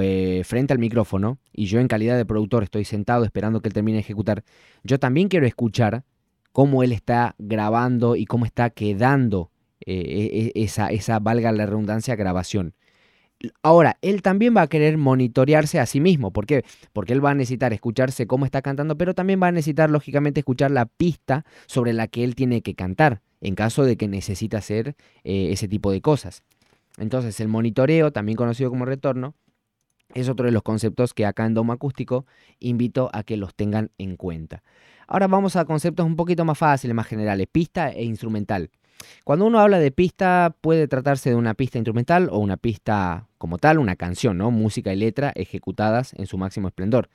eh, 0.00 0.42
frente 0.46 0.72
al 0.72 0.78
micrófono, 0.78 1.38
y 1.52 1.66
yo 1.66 1.78
en 1.78 1.88
calidad 1.88 2.16
de 2.16 2.24
productor 2.24 2.62
estoy 2.62 2.86
sentado 2.86 3.26
esperando 3.26 3.60
que 3.60 3.68
él 3.68 3.74
termine 3.74 3.96
de 3.96 4.00
ejecutar, 4.00 4.44
yo 4.82 4.98
también 4.98 5.28
quiero 5.28 5.46
escuchar 5.46 6.04
cómo 6.52 6.82
él 6.82 6.92
está 6.92 7.34
grabando 7.38 8.16
y 8.16 8.24
cómo 8.24 8.46
está 8.46 8.70
quedando 8.70 9.50
eh, 9.84 10.52
e, 10.54 10.58
e, 10.58 10.64
esa, 10.64 10.88
esa, 10.88 11.18
valga 11.18 11.52
la 11.52 11.66
redundancia, 11.66 12.16
grabación. 12.16 12.72
Ahora, 13.62 13.98
él 14.02 14.22
también 14.22 14.56
va 14.56 14.62
a 14.62 14.66
querer 14.66 14.98
monitorearse 14.98 15.78
a 15.78 15.86
sí 15.86 16.00
mismo. 16.00 16.32
¿Por 16.32 16.46
qué? 16.46 16.64
Porque 16.92 17.12
él 17.12 17.24
va 17.24 17.30
a 17.30 17.34
necesitar 17.34 17.72
escucharse 17.72 18.26
cómo 18.26 18.44
está 18.44 18.62
cantando, 18.62 18.98
pero 18.98 19.14
también 19.14 19.40
va 19.40 19.48
a 19.48 19.52
necesitar, 19.52 19.90
lógicamente, 19.90 20.40
escuchar 20.40 20.70
la 20.70 20.86
pista 20.86 21.44
sobre 21.66 21.92
la 21.92 22.08
que 22.08 22.24
él 22.24 22.34
tiene 22.34 22.62
que 22.62 22.74
cantar, 22.74 23.22
en 23.40 23.54
caso 23.54 23.84
de 23.84 23.96
que 23.96 24.08
necesite 24.08 24.56
hacer 24.56 24.96
eh, 25.22 25.50
ese 25.52 25.68
tipo 25.68 25.92
de 25.92 26.00
cosas. 26.00 26.42
Entonces, 26.96 27.38
el 27.38 27.48
monitoreo, 27.48 28.12
también 28.12 28.36
conocido 28.36 28.70
como 28.70 28.84
retorno, 28.84 29.34
es 30.14 30.28
otro 30.28 30.46
de 30.46 30.52
los 30.52 30.62
conceptos 30.62 31.14
que 31.14 31.26
acá 31.26 31.46
en 31.46 31.54
Domo 31.54 31.72
Acústico 31.72 32.26
invito 32.58 33.10
a 33.12 33.22
que 33.22 33.36
los 33.36 33.54
tengan 33.54 33.90
en 33.98 34.16
cuenta. 34.16 34.62
Ahora 35.06 35.26
vamos 35.26 35.54
a 35.56 35.64
conceptos 35.64 36.04
un 36.06 36.16
poquito 36.16 36.44
más 36.44 36.58
fáciles, 36.58 36.94
más 36.94 37.06
generales, 37.06 37.46
pista 37.50 37.90
e 37.90 38.04
instrumental. 38.04 38.70
Cuando 39.24 39.46
uno 39.46 39.60
habla 39.60 39.78
de 39.78 39.90
pista, 39.90 40.54
puede 40.60 40.88
tratarse 40.88 41.30
de 41.30 41.36
una 41.36 41.54
pista 41.54 41.78
instrumental 41.78 42.28
o 42.30 42.38
una 42.38 42.56
pista 42.56 43.28
como 43.38 43.58
tal, 43.58 43.78
una 43.78 43.96
canción, 43.96 44.38
¿no? 44.38 44.50
Música 44.50 44.92
y 44.92 44.96
letra 44.96 45.32
ejecutadas 45.34 46.14
en 46.14 46.26
su 46.26 46.38
máximo 46.38 46.68
esplendor. 46.68 47.08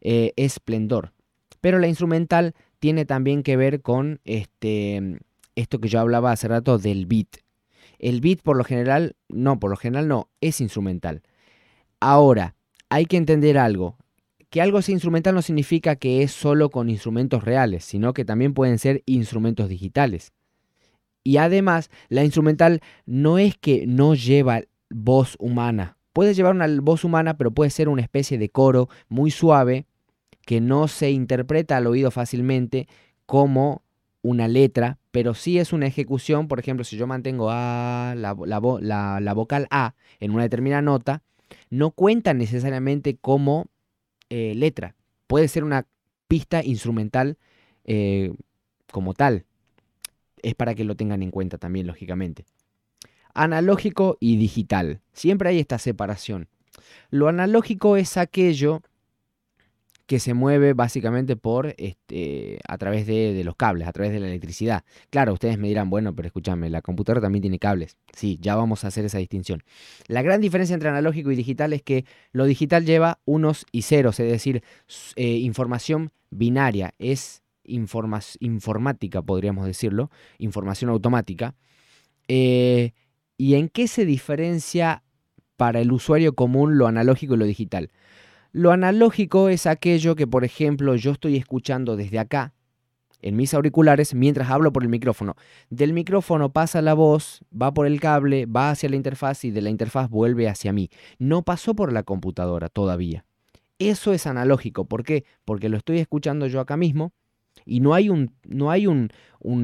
Eh, 0.00 0.32
esplendor. 0.36 1.12
Pero 1.60 1.78
la 1.78 1.88
instrumental 1.88 2.54
tiene 2.78 3.04
también 3.04 3.42
que 3.42 3.56
ver 3.56 3.82
con 3.82 4.20
este, 4.24 5.18
esto 5.54 5.80
que 5.80 5.88
yo 5.88 6.00
hablaba 6.00 6.32
hace 6.32 6.48
rato 6.48 6.78
del 6.78 7.06
beat. 7.06 7.38
El 7.98 8.20
beat 8.20 8.40
por 8.42 8.56
lo 8.56 8.64
general, 8.64 9.16
no, 9.28 9.58
por 9.58 9.70
lo 9.70 9.76
general 9.76 10.08
no, 10.08 10.28
es 10.40 10.60
instrumental. 10.60 11.22
Ahora, 12.00 12.54
hay 12.88 13.06
que 13.06 13.16
entender 13.16 13.58
algo. 13.58 13.96
Que 14.50 14.60
algo 14.60 14.80
sea 14.80 14.92
instrumental 14.92 15.34
no 15.34 15.42
significa 15.42 15.96
que 15.96 16.22
es 16.22 16.30
solo 16.30 16.70
con 16.70 16.88
instrumentos 16.88 17.42
reales, 17.42 17.84
sino 17.84 18.14
que 18.14 18.24
también 18.24 18.54
pueden 18.54 18.78
ser 18.78 19.02
instrumentos 19.06 19.68
digitales. 19.68 20.32
Y 21.26 21.38
además, 21.38 21.90
la 22.08 22.22
instrumental 22.22 22.82
no 23.04 23.38
es 23.38 23.58
que 23.58 23.84
no 23.88 24.14
lleva 24.14 24.60
voz 24.88 25.34
humana. 25.40 25.96
Puede 26.12 26.34
llevar 26.34 26.54
una 26.54 26.68
voz 26.80 27.02
humana, 27.02 27.36
pero 27.36 27.50
puede 27.50 27.70
ser 27.70 27.88
una 27.88 28.02
especie 28.02 28.38
de 28.38 28.48
coro 28.48 28.88
muy 29.08 29.32
suave 29.32 29.86
que 30.42 30.60
no 30.60 30.86
se 30.86 31.10
interpreta 31.10 31.78
al 31.78 31.88
oído 31.88 32.12
fácilmente 32.12 32.86
como 33.26 33.82
una 34.22 34.46
letra, 34.46 35.00
pero 35.10 35.34
sí 35.34 35.58
es 35.58 35.72
una 35.72 35.88
ejecución. 35.88 36.46
Por 36.46 36.60
ejemplo, 36.60 36.84
si 36.84 36.96
yo 36.96 37.08
mantengo 37.08 37.48
la, 37.48 38.14
la, 38.14 39.32
vocal 39.34 39.66
A 39.72 39.96
en 40.20 40.30
una 40.30 40.44
determinada 40.44 40.82
nota, 40.82 41.24
no 41.70 41.90
cuenta 41.90 42.34
necesariamente 42.34 43.16
como 43.16 43.66
eh, 44.30 44.54
letra. 44.54 44.94
Puede 45.26 45.48
ser 45.48 45.64
una 45.64 45.88
pista 46.28 46.62
instrumental 46.62 47.36
eh, 47.84 48.32
como 48.92 49.12
tal 49.12 49.44
es 50.42 50.54
para 50.54 50.74
que 50.74 50.84
lo 50.84 50.96
tengan 50.96 51.22
en 51.22 51.30
cuenta 51.30 51.58
también, 51.58 51.86
lógicamente. 51.86 52.44
Analógico 53.34 54.16
y 54.20 54.36
digital. 54.36 55.00
Siempre 55.12 55.50
hay 55.50 55.58
esta 55.58 55.78
separación. 55.78 56.48
Lo 57.10 57.28
analógico 57.28 57.96
es 57.96 58.16
aquello 58.16 58.82
que 60.06 60.20
se 60.20 60.34
mueve 60.34 60.72
básicamente 60.72 61.36
por 61.36 61.74
este, 61.78 62.60
a 62.66 62.78
través 62.78 63.06
de, 63.06 63.42
los 63.44 63.56
cables, 63.56 63.88
a 63.88 63.92
través 63.92 64.12
de 64.12 64.20
la 64.20 64.28
electricidad. 64.28 64.84
Claro, 65.10 65.32
ustedes 65.32 65.58
me 65.58 65.68
dirán, 65.68 65.90
bueno, 65.90 66.14
pero 66.14 66.26
escúchame, 66.26 66.70
la 66.70 66.80
computadora 66.80 67.20
también 67.20 67.42
tiene 67.42 67.58
cables. 67.58 67.96
Sí, 68.12 68.38
ya 68.40 68.54
vamos 68.54 68.84
a 68.84 68.88
hacer 68.88 69.04
esa 69.04 69.18
distinción. 69.18 69.62
La 70.06 70.22
gran 70.22 70.40
diferencia 70.40 70.74
entre 70.74 70.88
analógico 70.88 71.32
y 71.32 71.36
digital 71.36 71.72
es 71.72 71.82
que 71.82 72.04
lo 72.32 72.44
digital 72.44 72.86
lleva 72.86 73.18
unos 73.24 73.66
y 73.72 73.82
ceros, 73.82 74.20
es 74.20 74.30
decir, 74.30 74.62
eh, 75.16 75.26
información 75.38 76.12
binaria. 76.30 76.94
Es 76.98 77.42
informática, 77.66 79.22
podríamos 79.22 79.66
decirlo, 79.66 80.10
información 80.38 80.90
automática. 80.90 81.54
Eh, 82.28 82.92
¿Y 83.36 83.54
en 83.54 83.68
qué 83.68 83.88
se 83.88 84.04
diferencia 84.04 85.02
para 85.56 85.80
el 85.80 85.92
usuario 85.92 86.34
común 86.34 86.78
lo 86.78 86.86
analógico 86.86 87.34
y 87.34 87.38
lo 87.38 87.44
digital? 87.44 87.90
Lo 88.52 88.72
analógico 88.72 89.48
es 89.48 89.66
aquello 89.66 90.16
que, 90.16 90.26
por 90.26 90.44
ejemplo, 90.44 90.96
yo 90.96 91.12
estoy 91.12 91.36
escuchando 91.36 91.96
desde 91.96 92.18
acá, 92.18 92.54
en 93.20 93.36
mis 93.36 93.54
auriculares, 93.54 94.14
mientras 94.14 94.50
hablo 94.50 94.72
por 94.72 94.82
el 94.82 94.88
micrófono. 94.88 95.34
Del 95.68 95.92
micrófono 95.92 96.52
pasa 96.52 96.80
la 96.80 96.94
voz, 96.94 97.44
va 97.50 97.74
por 97.74 97.86
el 97.86 98.00
cable, 98.00 98.46
va 98.46 98.70
hacia 98.70 98.88
la 98.88 98.96
interfaz 98.96 99.44
y 99.44 99.50
de 99.50 99.62
la 99.62 99.70
interfaz 99.70 100.08
vuelve 100.08 100.48
hacia 100.48 100.72
mí. 100.72 100.90
No 101.18 101.42
pasó 101.42 101.74
por 101.74 101.92
la 101.92 102.02
computadora 102.02 102.68
todavía. 102.68 103.24
Eso 103.78 104.12
es 104.12 104.26
analógico. 104.26 104.86
¿Por 104.86 105.02
qué? 105.02 105.24
Porque 105.44 105.68
lo 105.68 105.76
estoy 105.76 105.98
escuchando 105.98 106.46
yo 106.46 106.60
acá 106.60 106.76
mismo 106.76 107.12
y 107.64 107.80
no 107.80 107.94
hay 107.94 108.08
un, 108.08 108.32
no 108.44 108.70
hay 108.70 108.86
un, 108.86 109.10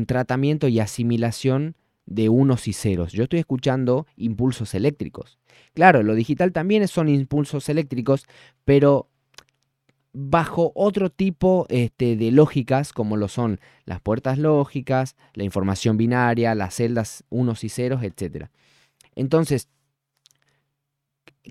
tratamiento 0.06 0.68
y 0.68 0.80
asimilación 0.80 1.76
de 2.06 2.28
unos 2.28 2.68
y 2.68 2.72
ceros. 2.72 3.12
Yo 3.12 3.24
estoy 3.24 3.40
escuchando 3.40 4.06
impulsos 4.16 4.74
eléctricos. 4.74 5.38
Claro, 5.74 6.02
lo 6.02 6.14
digital 6.14 6.52
también 6.52 6.86
son 6.88 7.08
impulsos 7.08 7.68
eléctricos, 7.68 8.26
pero 8.64 9.08
bajo 10.12 10.72
otro 10.74 11.10
tipo 11.10 11.66
este, 11.68 12.16
de 12.16 12.30
lógicas, 12.30 12.92
como 12.92 13.16
lo 13.16 13.28
son 13.28 13.60
las 13.84 14.00
puertas 14.00 14.38
lógicas, 14.38 15.16
la 15.34 15.44
información 15.44 15.96
binaria, 15.96 16.54
las 16.54 16.74
celdas 16.74 17.24
unos 17.30 17.64
y 17.64 17.68
ceros, 17.68 18.02
etc. 18.02 18.46
Entonces, 19.14 19.68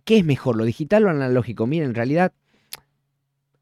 ¿qué 0.05 0.17
es 0.17 0.25
mejor, 0.25 0.55
lo 0.55 0.65
digital 0.65 1.03
o 1.03 1.05
lo 1.07 1.15
analógico? 1.15 1.67
Miren, 1.67 1.89
en 1.89 1.95
realidad 1.95 2.33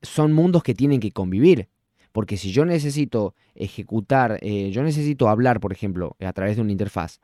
son 0.01 0.33
mundos 0.33 0.63
que 0.63 0.75
tienen 0.75 0.99
que 0.99 1.11
convivir. 1.11 1.69
Porque 2.12 2.38
si 2.38 2.52
yo 2.52 2.65
necesito 2.65 3.36
ejecutar, 3.56 4.39
eh, 4.41 4.72
yo 4.72 4.84
necesito 4.84 5.30
hablar, 5.30 5.60
por 5.60 5.72
ejemplo, 5.72 6.15
a 6.19 6.34
través 6.34 6.56
de 6.56 6.62
una 6.62 6.72
interfaz, 6.72 7.19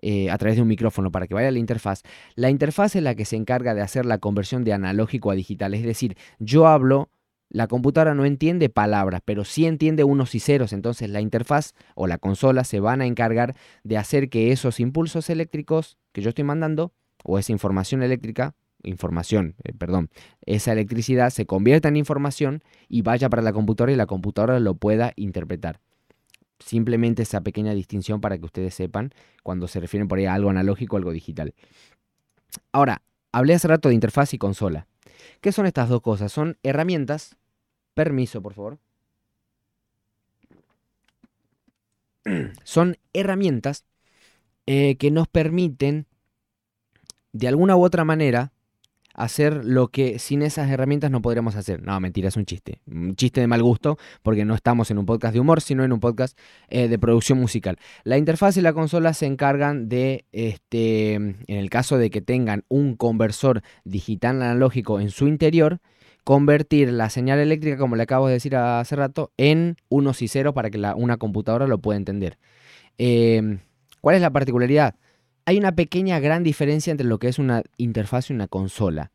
eh, 0.00 0.30
a 0.30 0.38
través 0.38 0.56
de 0.56 0.62
un 0.62 0.68
micrófono 0.68 1.10
para 1.10 1.26
que 1.26 1.34
vaya 1.34 1.48
a 1.48 1.52
la 1.52 1.58
interfaz, 1.58 2.02
la 2.36 2.50
interfaz 2.50 2.94
es 2.94 3.02
la 3.02 3.14
que 3.14 3.24
se 3.24 3.36
encarga 3.36 3.74
de 3.74 3.80
hacer 3.80 4.06
la 4.06 4.18
conversión 4.18 4.62
de 4.64 4.72
analógico 4.72 5.30
a 5.30 5.34
digital. 5.34 5.74
Es 5.74 5.82
decir, 5.82 6.16
yo 6.38 6.68
hablo, 6.68 7.10
la 7.50 7.66
computadora 7.66 8.14
no 8.14 8.24
entiende 8.24 8.68
palabras, 8.68 9.22
pero 9.24 9.44
sí 9.44 9.66
entiende 9.66 10.04
unos 10.04 10.34
y 10.34 10.40
ceros. 10.40 10.72
Entonces 10.72 11.10
la 11.10 11.20
interfaz 11.20 11.74
o 11.94 12.06
la 12.06 12.18
consola 12.18 12.62
se 12.62 12.78
van 12.78 13.00
a 13.00 13.06
encargar 13.06 13.56
de 13.82 13.96
hacer 13.96 14.28
que 14.28 14.52
esos 14.52 14.80
impulsos 14.80 15.30
eléctricos 15.30 15.96
que 16.12 16.22
yo 16.22 16.28
estoy 16.28 16.44
mandando, 16.44 16.92
o 17.24 17.38
esa 17.38 17.52
información 17.52 18.02
eléctrica, 18.02 18.54
información, 18.82 19.54
eh, 19.64 19.72
perdón, 19.72 20.10
esa 20.46 20.72
electricidad 20.72 21.30
se 21.30 21.46
convierta 21.46 21.88
en 21.88 21.96
información 21.96 22.62
y 22.88 23.02
vaya 23.02 23.28
para 23.28 23.42
la 23.42 23.52
computadora 23.52 23.92
y 23.92 23.96
la 23.96 24.06
computadora 24.06 24.60
lo 24.60 24.74
pueda 24.74 25.12
interpretar. 25.16 25.80
Simplemente 26.60 27.22
esa 27.22 27.40
pequeña 27.40 27.74
distinción 27.74 28.20
para 28.20 28.38
que 28.38 28.44
ustedes 28.44 28.74
sepan 28.74 29.12
cuando 29.42 29.68
se 29.68 29.80
refieren 29.80 30.08
por 30.08 30.18
ahí 30.18 30.26
a 30.26 30.34
algo 30.34 30.50
analógico 30.50 30.96
algo 30.96 31.12
digital. 31.12 31.54
Ahora, 32.72 33.02
hablé 33.32 33.54
hace 33.54 33.68
rato 33.68 33.88
de 33.88 33.94
interfaz 33.94 34.34
y 34.34 34.38
consola. 34.38 34.86
¿Qué 35.40 35.52
son 35.52 35.66
estas 35.66 35.88
dos 35.88 36.00
cosas? 36.00 36.32
Son 36.32 36.58
herramientas. 36.62 37.36
Permiso, 37.94 38.42
por 38.42 38.54
favor. 38.54 38.78
Son 42.64 42.96
herramientas 43.12 43.84
eh, 44.66 44.96
que 44.96 45.10
nos 45.10 45.28
permiten, 45.28 46.06
de 47.32 47.48
alguna 47.48 47.74
u 47.76 47.82
otra 47.82 48.04
manera, 48.04 48.52
hacer 49.18 49.64
lo 49.64 49.88
que 49.88 50.20
sin 50.20 50.42
esas 50.42 50.70
herramientas 50.70 51.10
no 51.10 51.20
podríamos 51.20 51.56
hacer. 51.56 51.82
No, 51.82 51.98
mentira, 51.98 52.28
es 52.28 52.36
un 52.36 52.46
chiste. 52.46 52.80
Un 52.86 53.16
chiste 53.16 53.40
de 53.40 53.48
mal 53.48 53.62
gusto, 53.62 53.98
porque 54.22 54.44
no 54.44 54.54
estamos 54.54 54.92
en 54.92 54.98
un 54.98 55.06
podcast 55.06 55.34
de 55.34 55.40
humor, 55.40 55.60
sino 55.60 55.84
en 55.84 55.92
un 55.92 55.98
podcast 55.98 56.38
eh, 56.68 56.86
de 56.86 56.98
producción 57.00 57.38
musical. 57.38 57.78
La 58.04 58.16
interfaz 58.16 58.56
y 58.56 58.60
la 58.60 58.72
consola 58.72 59.12
se 59.14 59.26
encargan 59.26 59.88
de, 59.88 60.24
este, 60.30 61.14
en 61.14 61.44
el 61.48 61.68
caso 61.68 61.98
de 61.98 62.10
que 62.10 62.20
tengan 62.20 62.64
un 62.68 62.94
conversor 62.94 63.62
digital 63.84 64.40
analógico 64.40 65.00
en 65.00 65.10
su 65.10 65.26
interior, 65.26 65.80
convertir 66.22 66.92
la 66.92 67.10
señal 67.10 67.40
eléctrica, 67.40 67.76
como 67.76 67.96
le 67.96 68.04
acabo 68.04 68.28
de 68.28 68.34
decir 68.34 68.54
hace 68.54 68.94
rato, 68.94 69.32
en 69.36 69.76
unos 69.88 70.22
y 70.22 70.28
ceros 70.28 70.54
para 70.54 70.70
que 70.70 70.78
una 70.94 71.16
computadora 71.16 71.66
lo 71.66 71.78
pueda 71.78 71.96
entender. 71.96 72.38
Em, 72.98 73.58
¿Cuál 74.00 74.14
es 74.14 74.22
la 74.22 74.30
particularidad? 74.30 74.94
Hay 75.48 75.56
una 75.56 75.72
pequeña 75.72 76.20
gran 76.20 76.44
diferencia 76.44 76.90
entre 76.90 77.06
lo 77.06 77.18
que 77.18 77.28
es 77.28 77.38
una 77.38 77.62
interfaz 77.78 78.28
y 78.28 78.34
una 78.34 78.48
consola. 78.48 79.12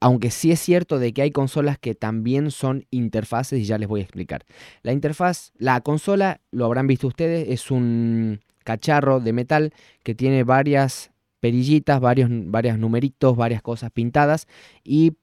Aunque 0.00 0.32
sí 0.32 0.50
es 0.50 0.58
cierto 0.58 0.98
de 0.98 1.12
que 1.12 1.22
hay 1.22 1.30
consolas 1.30 1.78
que 1.78 1.94
también 1.94 2.50
son 2.50 2.86
interfaces 2.90 3.60
y 3.60 3.64
ya 3.64 3.78
les 3.78 3.88
voy 3.88 4.00
a 4.00 4.02
explicar. 4.02 4.44
La 4.82 4.90
interfaz, 4.90 5.52
la 5.56 5.80
consola, 5.80 6.40
lo 6.50 6.64
habrán 6.64 6.88
visto 6.88 7.06
ustedes, 7.06 7.50
es 7.50 7.70
un 7.70 8.40
cacharro 8.64 9.20
de 9.20 9.32
metal 9.32 9.72
que 10.02 10.16
tiene 10.16 10.42
varias 10.42 11.12
perillitas, 11.38 12.00
varios, 12.00 12.28
varios 12.32 12.76
numeritos, 12.76 13.36
varias 13.36 13.62
cosas 13.62 13.92
pintadas 13.92 14.48
y 14.82 15.18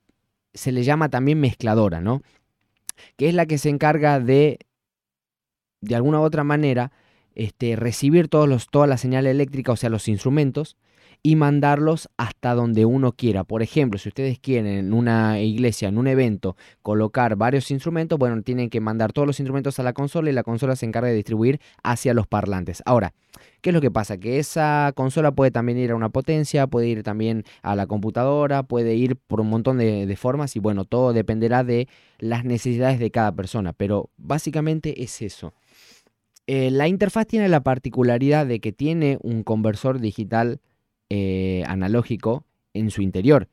se 0.53 0.71
le 0.71 0.85
llama 0.85 1.09
también 1.09 1.41
mezcladora, 1.41 1.99
¿no? 1.99 2.21
Que 3.17 3.27
es 3.27 3.35
la 3.35 3.47
que 3.47 3.57
se 3.57 3.67
encarga 3.67 4.21
de, 4.21 4.59
de 5.81 5.95
alguna 5.95 6.21
u 6.21 6.23
otra 6.23 6.45
manera, 6.45 6.93
este, 7.35 7.75
recibir 7.75 8.27
todos 8.27 8.49
los, 8.49 8.67
toda 8.67 8.87
la 8.87 8.97
señal 8.97 9.27
eléctrica, 9.27 9.71
o 9.71 9.75
sea, 9.75 9.89
los 9.89 10.07
instrumentos, 10.07 10.77
y 11.25 11.35
mandarlos 11.35 12.07
hasta 12.17 12.53
donde 12.53 12.85
uno 12.85 13.13
quiera. 13.13 13.43
Por 13.43 13.63
ejemplo, 13.63 13.97
si 13.97 14.09
ustedes 14.09 14.37
quieren 14.37 14.67
en 14.67 14.93
una 14.93 15.39
iglesia, 15.39 15.89
en 15.89 15.97
un 15.97 16.05
evento, 16.05 16.55
colocar 16.83 17.35
varios 17.35 17.71
instrumentos, 17.71 18.19
bueno, 18.19 18.39
tienen 18.43 18.69
que 18.69 18.79
mandar 18.79 19.11
todos 19.11 19.25
los 19.25 19.39
instrumentos 19.39 19.79
a 19.79 19.83
la 19.83 19.93
consola 19.93 20.29
y 20.29 20.33
la 20.33 20.43
consola 20.43 20.75
se 20.75 20.85
encarga 20.85 21.09
de 21.09 21.15
distribuir 21.15 21.59
hacia 21.81 22.13
los 22.13 22.27
parlantes. 22.27 22.83
Ahora, 22.85 23.15
¿qué 23.61 23.71
es 23.71 23.73
lo 23.73 23.81
que 23.81 23.89
pasa? 23.89 24.19
Que 24.19 24.37
esa 24.37 24.91
consola 24.95 25.31
puede 25.31 25.49
también 25.49 25.79
ir 25.79 25.89
a 25.89 25.95
una 25.95 26.09
potencia, 26.09 26.67
puede 26.67 26.89
ir 26.89 27.01
también 27.01 27.43
a 27.63 27.75
la 27.75 27.87
computadora, 27.87 28.61
puede 28.61 28.93
ir 28.93 29.15
por 29.15 29.41
un 29.41 29.49
montón 29.49 29.79
de, 29.79 30.05
de 30.05 30.15
formas 30.15 30.55
y 30.55 30.59
bueno, 30.59 30.85
todo 30.85 31.11
dependerá 31.11 31.63
de 31.63 31.87
las 32.19 32.45
necesidades 32.45 32.99
de 32.99 33.09
cada 33.09 33.31
persona, 33.31 33.73
pero 33.73 34.11
básicamente 34.17 35.01
es 35.01 35.23
eso. 35.23 35.53
Eh, 36.47 36.69
la 36.71 36.87
interfaz 36.87 37.25
tiene 37.25 37.49
la 37.49 37.61
particularidad 37.61 38.45
de 38.45 38.59
que 38.59 38.71
tiene 38.71 39.17
un 39.21 39.43
conversor 39.43 39.99
digital 39.99 40.59
eh, 41.09 41.63
analógico 41.67 42.45
en 42.73 42.91
su 42.91 43.01
interior. 43.01 43.49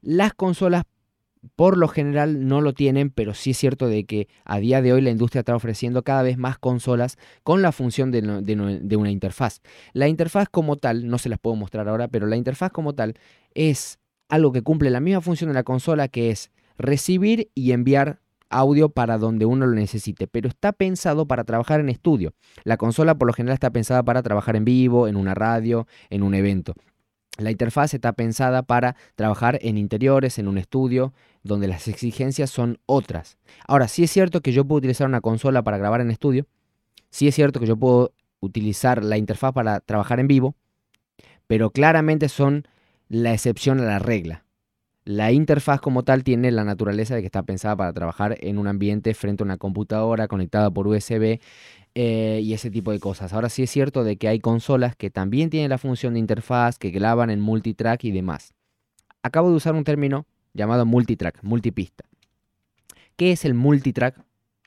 Las 0.00 0.34
consolas 0.34 0.84
por 1.56 1.76
lo 1.76 1.88
general 1.88 2.46
no 2.46 2.60
lo 2.60 2.72
tienen, 2.72 3.10
pero 3.10 3.34
sí 3.34 3.50
es 3.50 3.58
cierto 3.58 3.88
de 3.88 4.04
que 4.04 4.28
a 4.44 4.60
día 4.60 4.80
de 4.80 4.92
hoy 4.92 5.00
la 5.00 5.10
industria 5.10 5.40
está 5.40 5.56
ofreciendo 5.56 6.02
cada 6.02 6.22
vez 6.22 6.38
más 6.38 6.58
consolas 6.58 7.18
con 7.42 7.62
la 7.62 7.72
función 7.72 8.12
de, 8.12 8.22
de, 8.22 8.96
una 8.96 9.10
interfaz. 9.10 9.60
La 9.92 10.08
interfaz 10.08 10.48
como 10.48 10.76
tal, 10.76 11.08
no 11.08 11.18
se 11.18 11.28
las 11.28 11.40
puedo 11.40 11.56
mostrar 11.56 11.88
ahora, 11.88 12.08
pero 12.08 12.26
la 12.26 12.36
interfaz 12.36 12.70
como 12.70 12.94
tal 12.94 13.14
es 13.54 13.98
algo 14.28 14.52
que 14.52 14.62
cumple 14.62 14.90
la 14.90 15.00
misma 15.00 15.20
función 15.20 15.48
de 15.50 15.54
la 15.54 15.64
consola 15.64 16.08
que 16.08 16.30
es 16.30 16.50
recibir 16.78 17.50
y 17.54 17.72
enviar 17.72 18.20
audio 18.52 18.90
para 18.90 19.18
donde 19.18 19.46
uno 19.46 19.66
lo 19.66 19.74
necesite, 19.74 20.26
pero 20.26 20.48
está 20.48 20.72
pensado 20.72 21.26
para 21.26 21.44
trabajar 21.44 21.80
en 21.80 21.88
estudio. 21.88 22.34
La 22.64 22.76
consola 22.76 23.16
por 23.16 23.26
lo 23.26 23.32
general 23.32 23.54
está 23.54 23.70
pensada 23.70 24.02
para 24.02 24.22
trabajar 24.22 24.56
en 24.56 24.64
vivo, 24.64 25.08
en 25.08 25.16
una 25.16 25.34
radio, 25.34 25.86
en 26.10 26.22
un 26.22 26.34
evento. 26.34 26.74
La 27.38 27.50
interfaz 27.50 27.94
está 27.94 28.12
pensada 28.12 28.62
para 28.62 28.94
trabajar 29.14 29.58
en 29.62 29.78
interiores, 29.78 30.38
en 30.38 30.48
un 30.48 30.58
estudio, 30.58 31.14
donde 31.42 31.66
las 31.66 31.88
exigencias 31.88 32.50
son 32.50 32.78
otras. 32.84 33.38
Ahora, 33.66 33.88
sí 33.88 34.04
es 34.04 34.10
cierto 34.10 34.42
que 34.42 34.52
yo 34.52 34.66
puedo 34.66 34.78
utilizar 34.78 35.06
una 35.06 35.22
consola 35.22 35.62
para 35.62 35.78
grabar 35.78 36.02
en 36.02 36.10
estudio, 36.10 36.46
sí 37.10 37.28
es 37.28 37.34
cierto 37.34 37.58
que 37.58 37.66
yo 37.66 37.76
puedo 37.76 38.12
utilizar 38.40 39.02
la 39.02 39.16
interfaz 39.16 39.52
para 39.52 39.80
trabajar 39.80 40.20
en 40.20 40.28
vivo, 40.28 40.54
pero 41.46 41.70
claramente 41.70 42.28
son 42.28 42.66
la 43.08 43.32
excepción 43.32 43.80
a 43.80 43.84
la 43.84 43.98
regla. 43.98 44.41
La 45.04 45.32
interfaz 45.32 45.80
como 45.80 46.04
tal 46.04 46.22
tiene 46.22 46.52
la 46.52 46.62
naturaleza 46.62 47.14
de 47.14 47.22
que 47.22 47.26
está 47.26 47.42
pensada 47.42 47.76
para 47.76 47.92
trabajar 47.92 48.36
en 48.40 48.58
un 48.58 48.68
ambiente 48.68 49.14
frente 49.14 49.42
a 49.42 49.46
una 49.46 49.56
computadora 49.56 50.28
conectada 50.28 50.70
por 50.70 50.86
USB 50.86 51.40
eh, 51.94 52.40
y 52.42 52.52
ese 52.52 52.70
tipo 52.70 52.92
de 52.92 53.00
cosas. 53.00 53.32
Ahora 53.32 53.48
sí 53.48 53.64
es 53.64 53.70
cierto 53.70 54.04
de 54.04 54.16
que 54.16 54.28
hay 54.28 54.38
consolas 54.38 54.94
que 54.94 55.10
también 55.10 55.50
tienen 55.50 55.70
la 55.70 55.78
función 55.78 56.14
de 56.14 56.20
interfaz, 56.20 56.78
que 56.78 56.90
graban 56.90 57.30
en 57.30 57.40
multitrack 57.40 58.04
y 58.04 58.12
demás. 58.12 58.54
Acabo 59.24 59.50
de 59.50 59.56
usar 59.56 59.74
un 59.74 59.82
término 59.82 60.24
llamado 60.54 60.86
multitrack, 60.86 61.42
multipista. 61.42 62.04
¿Qué 63.16 63.32
es 63.32 63.44
el 63.44 63.54
multitrack 63.54 64.22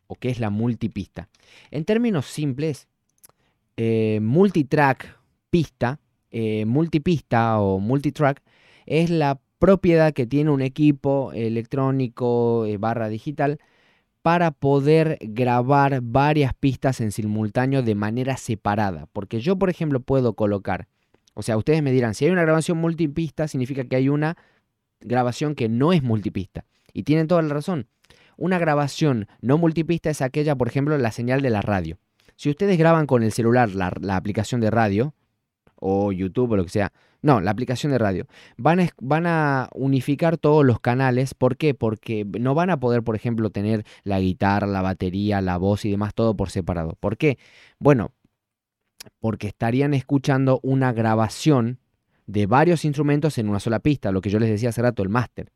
o 0.08 0.16
qué 0.16 0.30
es 0.30 0.40
la 0.40 0.50
multipista? 0.50 1.30
En 1.72 1.86
términos 1.86 2.26
simples, 2.26 2.90
eh, 3.78 4.20
multitrack, 4.22 5.18
pista, 5.50 6.00
eh, 6.30 6.66
multipista 6.66 7.60
o 7.60 7.80
multitrack 7.80 8.42
es 8.86 9.10
la 9.10 9.40
propiedad 9.60 10.14
que 10.14 10.26
tiene 10.26 10.52
un 10.52 10.62
equipo 10.62 11.32
electrónico 11.34 12.66
eh, 12.66 12.78
barra 12.78 13.10
digital 13.10 13.60
para 14.22 14.52
poder 14.52 15.18
grabar 15.22 16.02
varias 16.02 16.54
pistas 16.54 17.00
en 17.00 17.12
simultáneo 17.12 17.84
de 17.84 17.96
manera 17.96 18.38
separada. 18.38 19.08
Porque 19.14 19.40
yo, 19.40 19.58
por 19.58 19.70
ejemplo, 19.70 20.00
puedo 20.00 20.34
colocar, 20.34 20.88
o 21.36 21.44
sea, 21.44 21.58
ustedes 21.58 21.84
me 21.84 21.92
dirán, 21.92 22.16
si 22.16 22.26
hay 22.26 22.32
una 22.32 22.42
grabación 22.42 22.80
multipista, 22.80 23.48
significa 23.48 23.84
que 23.84 23.96
hay 23.96 24.10
una 24.10 24.36
grabación 25.00 25.54
que 25.54 25.70
no 25.70 25.94
es 25.94 26.02
multipista. 26.02 26.66
Y 26.92 27.04
tienen 27.04 27.28
toda 27.28 27.42
la 27.44 27.54
razón. 27.54 27.88
Una 28.38 28.58
grabación 28.58 29.28
no 29.42 29.58
multipista 29.58 30.10
es 30.10 30.22
aquella, 30.22 30.56
por 30.56 30.68
ejemplo, 30.68 30.98
la 30.98 31.12
señal 31.12 31.42
de 31.42 31.52
la 31.52 31.62
radio. 31.62 32.00
Si 32.36 32.50
ustedes 32.50 32.78
graban 32.78 33.06
con 33.06 33.22
el 33.22 33.32
celular 33.32 33.76
la, 33.76 33.94
la 34.02 34.16
aplicación 34.16 34.60
de 34.60 34.72
radio, 34.72 35.14
o 35.76 36.12
YouTube 36.12 36.52
o 36.52 36.56
lo 36.58 36.64
que 36.64 36.70
sea, 36.70 36.92
no, 37.26 37.42
la 37.42 37.50
aplicación 37.50 37.92
de 37.92 37.98
radio. 37.98 38.28
Van 38.56 38.80
a, 38.80 38.88
van 39.02 39.26
a 39.26 39.70
unificar 39.74 40.38
todos 40.38 40.64
los 40.64 40.80
canales. 40.80 41.34
¿Por 41.34 41.58
qué? 41.58 41.74
Porque 41.74 42.24
no 42.40 42.54
van 42.54 42.70
a 42.70 42.80
poder, 42.80 43.02
por 43.02 43.16
ejemplo, 43.16 43.50
tener 43.50 43.84
la 44.04 44.20
guitarra, 44.20 44.68
la 44.68 44.84
batería, 44.84 45.42
la 45.42 45.58
voz 45.58 45.86
y 45.86 45.90
demás 45.90 46.14
todo 46.14 46.38
por 46.38 46.52
separado. 46.52 46.96
¿Por 47.00 47.18
qué? 47.18 47.40
Bueno, 47.80 48.12
porque 49.20 49.48
estarían 49.48 49.96
escuchando 49.96 50.60
una 50.62 50.94
grabación 50.94 51.80
de 52.28 52.46
varios 52.46 52.86
instrumentos 52.86 53.40
en 53.40 53.50
una 53.50 53.60
sola 53.60 53.80
pista, 53.80 54.12
lo 54.12 54.22
que 54.22 54.30
yo 54.30 54.38
les 54.38 54.52
decía 54.52 54.70
hace 54.70 54.84
rato, 54.84 55.02
el 55.02 55.10
máster. 55.10 55.52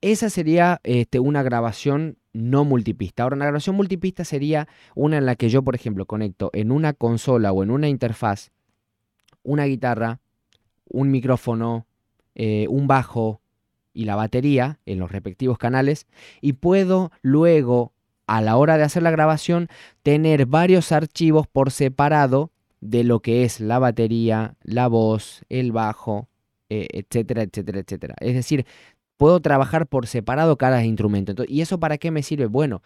Esa 0.00 0.30
sería 0.30 0.80
este, 0.82 1.18
una 1.18 1.42
grabación 1.42 2.16
no 2.32 2.64
multipista. 2.64 3.24
Ahora, 3.24 3.36
una 3.36 3.44
grabación 3.44 3.76
multipista 3.76 4.24
sería 4.24 4.66
una 4.94 5.18
en 5.18 5.26
la 5.26 5.36
que 5.36 5.50
yo, 5.50 5.62
por 5.62 5.74
ejemplo, 5.74 6.06
conecto 6.06 6.48
en 6.54 6.72
una 6.72 6.94
consola 6.94 7.52
o 7.52 7.62
en 7.62 7.70
una 7.70 7.90
interfaz 7.90 8.50
una 9.42 9.64
guitarra, 9.64 10.20
un 10.88 11.10
micrófono, 11.10 11.86
eh, 12.34 12.66
un 12.68 12.86
bajo, 12.86 13.42
y 13.94 14.04
la 14.04 14.16
batería 14.16 14.78
en 14.86 14.98
los 14.98 15.12
respectivos 15.12 15.58
canales 15.58 16.06
y 16.40 16.54
puedo 16.54 17.12
luego 17.20 17.92
a 18.26 18.40
la 18.40 18.56
hora 18.56 18.78
de 18.78 18.84
hacer 18.84 19.02
la 19.02 19.10
grabación 19.10 19.68
tener 20.02 20.46
varios 20.46 20.92
archivos 20.92 21.46
por 21.46 21.70
separado 21.70 22.50
de 22.80 23.04
lo 23.04 23.20
que 23.20 23.44
es 23.44 23.60
la 23.60 23.78
batería, 23.78 24.56
la 24.62 24.88
voz, 24.88 25.44
el 25.48 25.72
bajo, 25.72 26.28
eh, 26.68 26.88
etcétera, 26.92 27.42
etcétera, 27.42 27.80
etcétera. 27.80 28.14
Es 28.20 28.34
decir, 28.34 28.66
puedo 29.16 29.40
trabajar 29.40 29.86
por 29.86 30.06
separado 30.06 30.56
cada 30.56 30.84
instrumento. 30.84 31.44
¿Y 31.46 31.60
eso 31.60 31.78
para 31.78 31.98
qué 31.98 32.10
me 32.10 32.22
sirve? 32.22 32.46
Bueno, 32.46 32.82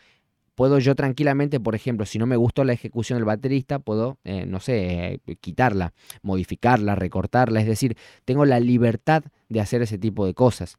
puedo 0.56 0.80
yo 0.80 0.96
tranquilamente, 0.96 1.60
por 1.60 1.76
ejemplo, 1.76 2.06
si 2.06 2.18
no 2.18 2.26
me 2.26 2.36
gustó 2.36 2.64
la 2.64 2.72
ejecución 2.72 3.18
del 3.18 3.26
baterista, 3.26 3.78
puedo, 3.78 4.18
eh, 4.24 4.46
no 4.46 4.58
sé, 4.58 5.20
eh, 5.26 5.36
quitarla, 5.40 5.92
modificarla, 6.22 6.96
recortarla. 6.96 7.60
Es 7.60 7.66
decir, 7.66 7.96
tengo 8.24 8.44
la 8.44 8.58
libertad 8.58 9.22
de 9.48 9.60
hacer 9.60 9.82
ese 9.82 9.98
tipo 9.98 10.26
de 10.26 10.34
cosas. 10.34 10.78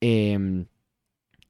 Em, 0.00 0.66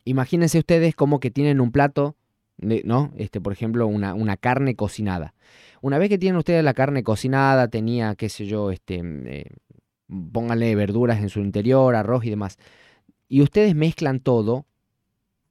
imagínense 0.05 0.59
ustedes 0.59 0.95
como 0.97 1.21
que 1.21 1.31
tienen 1.31 1.61
un 1.61 1.71
plato, 1.73 2.17
¿no? 2.59 3.13
Este, 3.17 3.41
por 3.41 3.53
ejemplo, 3.53 3.87
una, 3.87 4.15
una, 4.15 4.37
carne 4.37 4.75
cocinada. 4.75 5.35
Una 5.83 5.99
vez 5.99 6.09
que 6.09 6.19
tienen 6.19 6.39
ustedes 6.39 6.65
la 6.65 6.75
carne 6.75 7.05
cocinada, 7.05 7.69
tenía, 7.69 8.17
qué 8.17 8.29
sé 8.29 8.47
yo, 8.47 8.73
este, 8.73 9.03
eh, 9.05 9.51
pónganle 10.33 10.75
verduras 10.75 11.21
en 11.21 11.29
su 11.29 11.41
interior, 11.41 11.95
arroz 11.95 12.25
y 12.25 12.31
demás, 12.31 12.59
y 13.29 13.43
ustedes 13.43 13.75
mezclan 13.75 14.21
todo, 14.21 14.67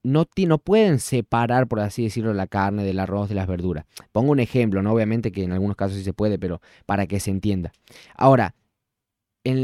no, 0.06 0.28
no 0.38 0.58
pueden 0.60 1.00
separar, 1.00 1.68
por 1.68 1.80
así 1.80 2.04
decirlo, 2.04 2.34
la 2.34 2.48
carne 2.48 2.84
del 2.84 3.00
arroz 3.00 3.28
de 3.28 3.36
las 3.36 3.48
verduras. 3.48 3.86
Pongo 4.12 4.32
un 4.32 4.40
ejemplo, 4.40 4.84
¿no? 4.84 4.94
Obviamente 4.94 5.32
que 5.32 5.44
en 5.44 5.52
algunos 5.52 5.76
casos 5.76 5.98
sí 5.98 6.04
se 6.04 6.14
puede, 6.14 6.38
pero 6.38 6.62
para 6.86 7.08
que 7.08 7.20
se 7.20 7.32
entienda. 7.32 7.72
Ahora, 8.16 8.56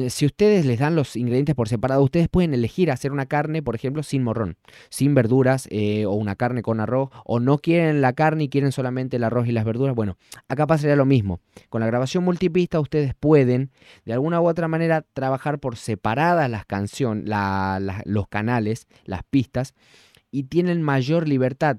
si 0.10 0.26
ustedes 0.28 0.66
les 0.66 0.80
dan 0.80 0.96
los 0.96 1.16
ingredientes 1.16 1.56
por 1.56 1.68
separado, 1.68 2.04
ustedes 2.04 2.28
pueden 2.28 2.54
elegir 2.54 2.92
hacer 2.92 3.12
una 3.12 3.26
carne, 3.26 3.64
por 3.64 3.76
ejemplo, 3.76 4.04
sin 4.04 4.24
morrón, 4.24 4.58
sin 4.90 5.16
verduras, 5.16 5.68
eh, 5.72 6.06
o 6.06 6.12
una 6.14 6.36
carne 6.36 6.62
con 6.62 6.80
arroz, 6.80 7.10
o 7.26 7.40
no 7.40 7.58
quieren 7.58 8.02
la 8.02 8.14
carne 8.14 8.44
y 8.44 8.50
quieren 8.50 8.72
solamente 8.72 9.18
el 9.18 9.24
arroz 9.24 9.48
y 9.48 9.52
las 9.52 9.66
verduras. 9.66 9.96
Bueno, 9.96 10.18
acá 10.48 10.68
pasaría 10.68 10.96
lo 10.96 11.06
mismo. 11.06 11.40
Con 11.70 11.82
la 11.82 11.88
grabación 11.88 12.24
multipista 12.24 12.80
ustedes 12.80 13.16
pueden, 13.16 13.72
de 14.06 14.14
alguna 14.14 14.40
u 14.40 14.48
otra 14.48 14.68
manera, 14.68 15.04
trabajar 15.14 15.60
por 15.60 15.78
separadas 15.78 16.50
las 16.50 16.66
canciones, 16.66 17.26
los 18.06 18.28
canales, 18.28 18.88
las 19.06 19.24
pistas, 19.24 19.74
y 20.32 20.44
tienen 20.44 20.82
mayor 20.82 21.28
libertad. 21.28 21.78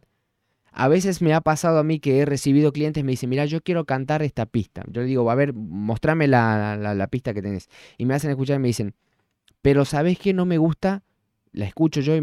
A 0.72 0.88
veces 0.88 1.20
me 1.20 1.34
ha 1.34 1.40
pasado 1.42 1.78
a 1.78 1.84
mí 1.84 1.98
que 1.98 2.18
he 2.18 2.24
recibido 2.24 2.72
clientes 2.72 3.02
y 3.02 3.04
me 3.04 3.12
dicen, 3.12 3.28
mira, 3.28 3.44
yo 3.44 3.60
quiero 3.60 3.84
cantar 3.84 4.22
esta 4.22 4.46
pista. 4.46 4.84
Yo 4.88 5.02
le 5.02 5.06
digo, 5.06 5.30
a 5.30 5.34
ver, 5.34 5.52
mostrame 5.52 6.28
la, 6.28 7.08
pista 7.10 7.34
que 7.34 7.42
tenés. 7.42 7.68
Y 7.98 8.06
me 8.06 8.14
hacen 8.14 8.30
escuchar 8.30 8.56
y 8.56 8.60
me 8.60 8.68
dicen, 8.68 8.94
pero 9.60 9.84
¿sabes 9.84 10.18
qué 10.18 10.32
no 10.32 10.46
me 10.46 10.56
gusta? 10.56 11.02
La 11.52 11.66
escucho 11.66 12.00
yo 12.00 12.16
y, 12.16 12.20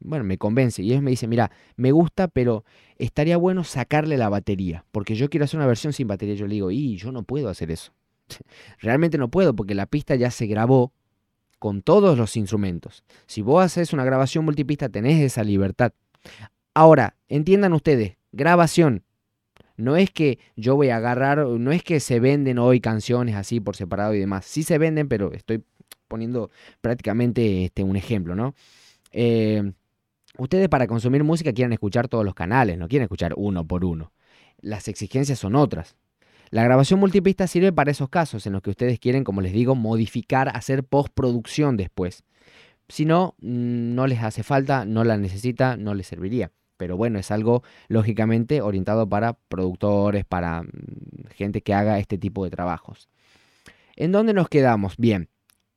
bueno, 0.00 0.24
me 0.24 0.36
convence. 0.36 0.82
Y 0.82 0.90
ellos 0.90 1.02
me 1.02 1.10
dicen, 1.10 1.30
mira, 1.30 1.50
me 1.76 1.90
gusta, 1.90 2.28
pero 2.28 2.64
estaría 2.96 3.38
bueno 3.38 3.64
sacarle 3.64 4.18
la 4.18 4.28
batería. 4.28 4.84
Porque 4.92 5.14
yo 5.14 5.30
quiero 5.30 5.44
hacer 5.44 5.58
una 5.58 5.66
versión 5.66 5.94
sin 5.94 6.06
batería. 6.06 6.34
Yo 6.34 6.46
le 6.46 6.54
digo, 6.54 6.70
y 6.70 6.96
yo 6.96 7.12
no 7.12 7.22
puedo 7.22 7.48
hacer 7.48 7.70
eso. 7.70 7.92
Realmente 8.80 9.16
no 9.16 9.28
puedo 9.30 9.56
porque 9.56 9.74
la 9.74 9.86
pista 9.86 10.14
ya 10.16 10.30
se 10.30 10.46
grabó 10.46 10.92
con 11.58 11.82
todos 11.82 12.16
los 12.16 12.36
instrumentos. 12.36 13.04
Si 13.26 13.42
vos 13.42 13.64
haces 13.64 13.92
una 13.92 14.04
grabación 14.04 14.44
multipista, 14.44 14.88
tenés 14.88 15.20
esa 15.20 15.42
libertad. 15.42 15.92
Ahora, 16.74 17.16
entiendan 17.28 17.72
ustedes, 17.72 18.16
grabación. 18.32 19.02
No 19.76 19.96
es 19.96 20.10
que 20.10 20.38
yo 20.56 20.74
voy 20.74 20.88
a 20.90 20.96
agarrar, 20.96 21.38
no 21.38 21.70
es 21.72 21.82
que 21.82 22.00
se 22.00 22.20
venden 22.20 22.58
hoy 22.58 22.80
canciones 22.80 23.36
así 23.36 23.60
por 23.60 23.76
separado 23.76 24.14
y 24.14 24.18
demás. 24.18 24.44
Sí 24.44 24.62
se 24.62 24.78
venden, 24.78 25.08
pero 25.08 25.32
estoy 25.32 25.62
poniendo 26.08 26.50
prácticamente 26.80 27.64
este, 27.64 27.84
un 27.84 27.96
ejemplo, 27.96 28.34
¿no? 28.34 28.54
Eh, 29.12 29.72
ustedes 30.36 30.68
para 30.68 30.86
consumir 30.86 31.22
música 31.22 31.52
quieren 31.52 31.72
escuchar 31.72 32.08
todos 32.08 32.24
los 32.24 32.34
canales, 32.34 32.78
no 32.78 32.88
quieren 32.88 33.04
escuchar 33.04 33.34
uno 33.36 33.64
por 33.66 33.84
uno. 33.84 34.12
Las 34.60 34.88
exigencias 34.88 35.38
son 35.38 35.54
otras. 35.54 35.96
La 36.50 36.62
grabación 36.62 37.00
multipista 37.00 37.46
sirve 37.46 37.72
para 37.72 37.90
esos 37.90 38.08
casos 38.08 38.46
en 38.46 38.52
los 38.52 38.62
que 38.62 38.70
ustedes 38.70 38.98
quieren, 38.98 39.24
como 39.24 39.40
les 39.40 39.52
digo, 39.52 39.74
modificar, 39.74 40.50
hacer 40.54 40.84
postproducción 40.84 41.76
después. 41.76 42.24
Si 42.88 43.04
no, 43.04 43.34
mm, 43.40 43.94
no 43.94 44.06
les 44.06 44.22
hace 44.22 44.42
falta, 44.42 44.84
no 44.84 45.04
la 45.04 45.16
necesita, 45.16 45.76
no 45.76 45.94
les 45.94 46.06
serviría 46.06 46.50
pero 46.78 46.96
bueno, 46.96 47.18
es 47.18 47.30
algo 47.30 47.62
lógicamente 47.88 48.62
orientado 48.62 49.06
para 49.06 49.34
productores, 49.34 50.24
para 50.24 50.62
mm, 50.62 50.68
gente 51.34 51.60
que 51.60 51.74
haga 51.74 51.98
este 51.98 52.16
tipo 52.16 52.44
de 52.44 52.50
trabajos. 52.50 53.10
¿En 53.96 54.12
dónde 54.12 54.32
nos 54.32 54.48
quedamos? 54.48 54.96
Bien, 54.96 55.28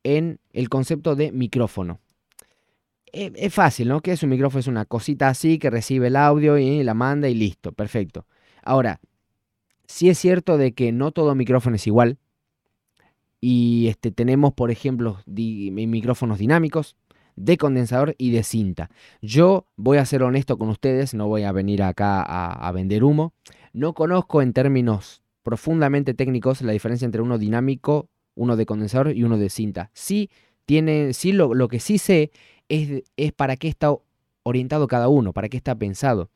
en 0.04 0.38
el 0.52 0.70
concepto 0.70 1.14
de 1.16 1.32
micrófono. 1.32 2.00
E, 3.12 3.32
es 3.34 3.52
fácil, 3.52 3.88
¿no? 3.88 4.00
Que 4.00 4.12
es 4.12 4.22
un 4.22 4.30
micrófono? 4.30 4.60
Es 4.60 4.68
una 4.68 4.84
cosita 4.86 5.28
así 5.28 5.58
que 5.58 5.68
recibe 5.68 6.06
el 6.06 6.16
audio 6.16 6.56
y 6.56 6.82
la 6.84 6.94
manda 6.94 7.28
y 7.28 7.34
listo, 7.34 7.72
perfecto. 7.72 8.26
Ahora, 8.62 9.00
sí 9.86 10.08
es 10.08 10.18
cierto 10.18 10.58
de 10.58 10.72
que 10.72 10.92
no 10.92 11.12
todo 11.12 11.34
micrófono 11.34 11.76
es 11.76 11.86
igual. 11.86 12.18
Y 13.40 13.88
este, 13.88 14.12
tenemos, 14.12 14.52
por 14.52 14.70
ejemplo, 14.70 15.18
micrófonos 15.26 16.38
dinámicos, 16.38 16.96
de 17.36 17.56
condensador 17.56 18.14
y 18.18 18.30
de 18.30 18.42
cinta. 18.42 18.90
Yo 19.20 19.66
voy 19.76 19.98
a 19.98 20.06
ser 20.06 20.22
honesto 20.22 20.58
con 20.58 20.68
ustedes, 20.68 21.14
no 21.14 21.28
voy 21.28 21.42
a 21.42 21.52
venir 21.52 21.82
acá 21.82 22.22
a, 22.22 22.72
vender 22.72 23.04
humo. 23.04 23.32
No 23.72 23.94
conozco 23.94 24.42
en 24.42 24.52
términos 24.52 25.22
profundamente 25.42 26.14
técnicos 26.14 26.62
la 26.62 26.72
diferencia 26.72 27.04
entre 27.04 27.22
uno 27.22 27.38
dinámico, 27.38 28.08
uno 28.34 28.56
de 28.56 28.66
condensador 28.66 29.16
y 29.16 29.24
uno 29.24 29.38
de 29.38 29.50
cinta. 29.50 29.90
Sí, 29.94 30.30
tiene, 30.64 31.14
sí 31.14 31.32
lo, 31.32 31.68
que 31.68 31.80
sí 31.80 31.98
sé 31.98 32.30
es 32.68 33.32
para 33.32 33.56
qué 33.56 33.68
está 33.68 33.94
orientado 34.42 34.86
cada 34.86 35.08
uno, 35.08 35.32
para 35.32 35.48
qué 35.48 35.56
está 35.56 35.74
pensado. 35.74 36.30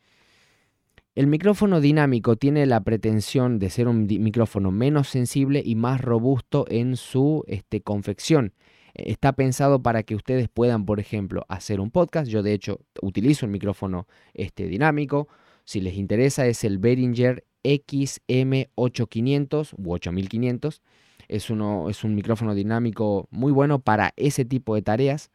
El 1.16 1.26
micrófono 1.28 1.80
dinámico 1.80 2.36
tiene 2.36 2.66
la 2.66 2.82
pretensión 2.82 3.58
de 3.58 3.70
ser 3.70 3.88
un 3.88 4.06
micrófono 4.06 4.70
menos 4.70 5.08
sensible 5.08 5.62
y 5.64 5.74
más 5.74 6.02
robusto 6.02 6.66
en 6.68 6.96
su 6.96 7.42
este, 7.46 7.80
confección. 7.80 8.52
Está 8.92 9.32
pensado 9.32 9.82
para 9.82 10.02
que 10.02 10.14
ustedes 10.14 10.50
puedan, 10.50 10.84
por 10.84 11.00
ejemplo, 11.00 11.46
hacer 11.48 11.80
un 11.80 11.90
podcast. 11.90 12.28
Yo 12.28 12.42
de 12.42 12.52
hecho 12.52 12.80
utilizo 13.00 13.46
el 13.46 13.52
micrófono 13.52 14.06
este, 14.34 14.68
dinámico. 14.68 15.26
Si 15.64 15.80
les 15.80 15.94
interesa 15.94 16.46
es 16.46 16.64
el 16.64 16.76
Behringer 16.76 17.46
XM8500 17.64 19.72
u 19.78 19.92
8500. 19.92 20.82
Es, 21.28 21.48
uno, 21.48 21.88
es 21.88 22.04
un 22.04 22.14
micrófono 22.14 22.54
dinámico 22.54 23.26
muy 23.30 23.52
bueno 23.52 23.78
para 23.78 24.12
ese 24.16 24.44
tipo 24.44 24.74
de 24.74 24.82
tareas. 24.82 25.30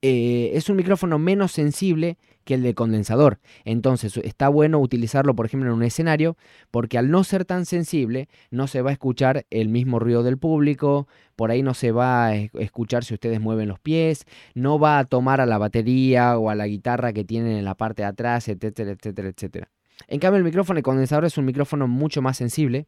Eh, 0.00 0.52
es 0.54 0.70
un 0.70 0.76
micrófono 0.76 1.18
menos 1.18 1.52
sensible 1.52 2.16
que 2.48 2.54
el 2.54 2.62
de 2.62 2.72
condensador. 2.72 3.40
Entonces 3.66 4.16
está 4.16 4.48
bueno 4.48 4.78
utilizarlo, 4.78 5.36
por 5.36 5.44
ejemplo, 5.44 5.68
en 5.68 5.76
un 5.76 5.82
escenario, 5.82 6.38
porque 6.70 6.96
al 6.96 7.10
no 7.10 7.22
ser 7.22 7.44
tan 7.44 7.66
sensible, 7.66 8.30
no 8.50 8.68
se 8.68 8.80
va 8.80 8.88
a 8.88 8.94
escuchar 8.94 9.44
el 9.50 9.68
mismo 9.68 9.98
ruido 9.98 10.22
del 10.22 10.38
público, 10.38 11.08
por 11.36 11.50
ahí 11.50 11.62
no 11.62 11.74
se 11.74 11.92
va 11.92 12.28
a 12.28 12.34
escuchar 12.36 13.04
si 13.04 13.12
ustedes 13.12 13.38
mueven 13.38 13.68
los 13.68 13.78
pies, 13.80 14.24
no 14.54 14.78
va 14.78 14.98
a 14.98 15.04
tomar 15.04 15.42
a 15.42 15.46
la 15.46 15.58
batería 15.58 16.38
o 16.38 16.48
a 16.48 16.54
la 16.54 16.66
guitarra 16.66 17.12
que 17.12 17.22
tienen 17.22 17.54
en 17.54 17.66
la 17.66 17.74
parte 17.74 18.00
de 18.00 18.08
atrás, 18.08 18.48
etcétera, 18.48 18.92
etcétera, 18.92 19.28
etcétera. 19.28 19.68
En 20.06 20.18
cambio, 20.18 20.38
el 20.38 20.44
micrófono 20.44 20.78
de 20.78 20.82
condensador 20.82 21.26
es 21.26 21.36
un 21.36 21.44
micrófono 21.44 21.86
mucho 21.86 22.22
más 22.22 22.38
sensible, 22.38 22.86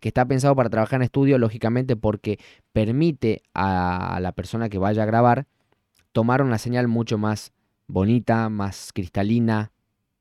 que 0.00 0.08
está 0.08 0.24
pensado 0.24 0.56
para 0.56 0.70
trabajar 0.70 1.00
en 1.00 1.02
estudio, 1.02 1.36
lógicamente, 1.36 1.96
porque 1.96 2.38
permite 2.72 3.42
a 3.52 4.20
la 4.22 4.32
persona 4.32 4.70
que 4.70 4.78
vaya 4.78 5.02
a 5.02 5.06
grabar 5.06 5.46
tomar 6.12 6.40
una 6.40 6.56
señal 6.56 6.88
mucho 6.88 7.18
más 7.18 7.52
bonita, 7.86 8.48
más 8.48 8.92
cristalina, 8.92 9.72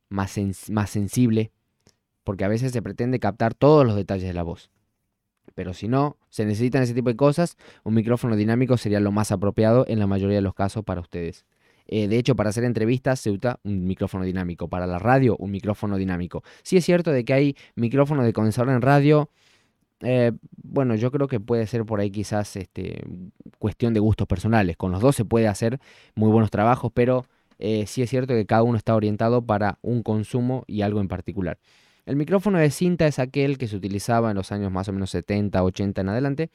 más, 0.09 0.37
más 0.69 0.89
sensible, 0.89 1.51
porque 2.23 2.43
a 2.43 2.47
veces 2.47 2.71
se 2.71 2.81
pretende 2.81 3.19
captar 3.19 3.53
todos 3.53 3.85
los 3.85 3.95
detalles 3.95 4.27
de 4.27 4.33
la 4.33 4.43
voz. 4.43 4.69
Pero 5.55 5.73
si 5.73 5.87
no, 5.87 6.17
se 6.29 6.45
necesitan 6.45 6.83
ese 6.83 6.93
tipo 6.93 7.09
de 7.09 7.15
cosas, 7.15 7.57
un 7.83 7.93
micrófono 7.93 8.35
dinámico 8.35 8.77
sería 8.77 8.99
lo 8.99 9.11
más 9.11 9.31
apropiado 9.31 9.85
en 9.87 9.99
la 9.99 10.07
mayoría 10.07 10.37
de 10.37 10.41
los 10.41 10.53
casos 10.53 10.83
para 10.83 11.01
ustedes. 11.01 11.45
Eh, 11.87 12.07
de 12.07 12.17
hecho, 12.17 12.35
para 12.35 12.51
hacer 12.51 12.63
entrevistas 12.63 13.19
se 13.19 13.31
usa 13.31 13.59
un 13.63 13.85
micrófono 13.85 14.23
dinámico. 14.23 14.69
Para 14.69 14.87
la 14.87 14.99
radio, 14.99 15.35
un 15.37 15.51
micrófono 15.51 15.97
dinámico. 15.97 16.43
Sí 16.63 16.77
es 16.77 16.85
cierto 16.85 17.11
de 17.11 17.25
que 17.25 17.33
hay 17.33 17.55
micrófonos 17.75 18.23
de 18.23 18.33
condensador 18.33 18.73
en 18.73 18.81
radio 18.81 19.29
eh, 20.03 20.31
bueno, 20.63 20.95
yo 20.95 21.11
creo 21.11 21.27
que 21.27 21.39
puede 21.39 21.67
ser 21.67 21.85
por 21.85 21.99
ahí 21.99 22.11
quizás 22.11 22.55
este, 22.55 23.03
cuestión 23.59 23.93
de 23.93 23.99
gustos 23.99 24.27
personales. 24.27 24.77
Con 24.77 24.91
los 24.91 25.01
dos 25.01 25.15
se 25.15 25.25
puede 25.25 25.47
hacer 25.47 25.79
muy 26.15 26.31
buenos 26.31 26.49
trabajos, 26.51 26.91
pero 26.93 27.25
eh, 27.61 27.85
sí 27.87 28.01
es 28.01 28.09
cierto 28.09 28.33
que 28.33 28.45
cada 28.45 28.63
uno 28.63 28.77
está 28.77 28.95
orientado 28.95 29.45
para 29.45 29.79
un 29.81 30.03
consumo 30.03 30.63
y 30.67 30.81
algo 30.81 30.99
en 30.99 31.07
particular. 31.07 31.59
El 32.05 32.15
micrófono 32.15 32.57
de 32.57 32.71
cinta 32.71 33.07
es 33.07 33.19
aquel 33.19 33.57
que 33.57 33.67
se 33.67 33.75
utilizaba 33.75 34.31
en 34.31 34.37
los 34.37 34.51
años 34.51 34.71
más 34.71 34.89
o 34.89 34.93
menos 34.93 35.11
70, 35.11 35.63
80 35.63 36.01
en 36.01 36.09
adelante. 36.09 36.49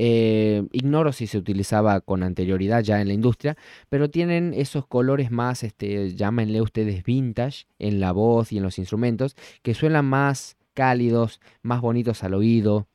Eh, 0.00 0.64
ignoro 0.72 1.12
si 1.12 1.26
se 1.26 1.38
utilizaba 1.38 2.00
con 2.00 2.22
anterioridad 2.22 2.82
ya 2.82 3.00
en 3.00 3.08
la 3.08 3.14
industria, 3.14 3.56
pero 3.88 4.08
tienen 4.08 4.54
esos 4.54 4.86
colores 4.86 5.32
más, 5.32 5.64
este, 5.64 6.14
llámenle 6.14 6.62
ustedes 6.62 7.02
vintage 7.02 7.66
en 7.80 7.98
la 7.98 8.12
voz 8.12 8.52
y 8.52 8.58
en 8.58 8.62
los 8.62 8.78
instrumentos, 8.78 9.36
que 9.62 9.74
suenan 9.74 10.04
más 10.04 10.56
cálidos, 10.72 11.40
más 11.62 11.80
bonitos 11.80 12.22
al 12.22 12.34
oído, 12.34 12.86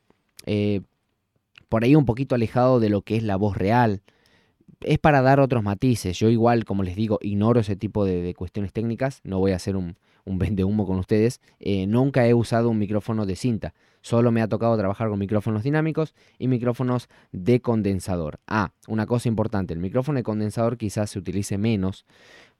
eh, 0.45 0.81
por 1.67 1.83
ahí 1.83 1.95
un 1.95 2.05
poquito 2.05 2.35
alejado 2.35 2.79
de 2.79 2.89
lo 2.89 3.01
que 3.01 3.17
es 3.17 3.23
la 3.23 3.35
voz 3.35 3.57
real. 3.57 4.01
Es 4.85 4.99
para 4.99 5.21
dar 5.21 5.39
otros 5.39 5.63
matices. 5.63 6.17
Yo 6.17 6.29
igual, 6.29 6.65
como 6.65 6.83
les 6.83 6.95
digo, 6.95 7.19
ignoro 7.21 7.59
ese 7.59 7.75
tipo 7.75 8.05
de, 8.05 8.33
cuestiones 8.35 8.73
técnicas. 8.73 9.21
No 9.23 9.39
voy 9.39 9.51
a 9.51 9.57
hacer 9.57 9.75
un, 9.75 9.97
un 10.25 10.39
vende 10.39 10.63
humo 10.63 10.85
con 10.85 10.97
ustedes. 10.97 11.41
Eh, 11.59 11.87
nunca 11.87 12.27
he 12.27 12.33
usado 12.33 12.69
un 12.69 12.77
micrófono 12.77 13.25
de 13.25 13.35
cinta. 13.35 13.73
Solo 14.01 14.31
me 14.31 14.41
ha 14.41 14.49
tocado 14.49 14.77
trabajar 14.77 15.09
con 15.09 15.17
micrófonos 15.17 15.63
dinámicos 15.63 16.13
y 16.37 16.47
micrófonos 16.47 17.07
de 17.31 17.61
condensador. 17.61 18.39
Ah, 18.47 18.73
una 18.87 19.05
cosa 19.05 19.29
importante, 19.29 19.73
el 19.73 19.79
micrófono 19.79 20.17
de 20.17 20.23
condensador 20.23 20.77
quizás 20.77 21.11
se 21.11 21.19
utilice 21.19 21.57
menos, 21.57 22.05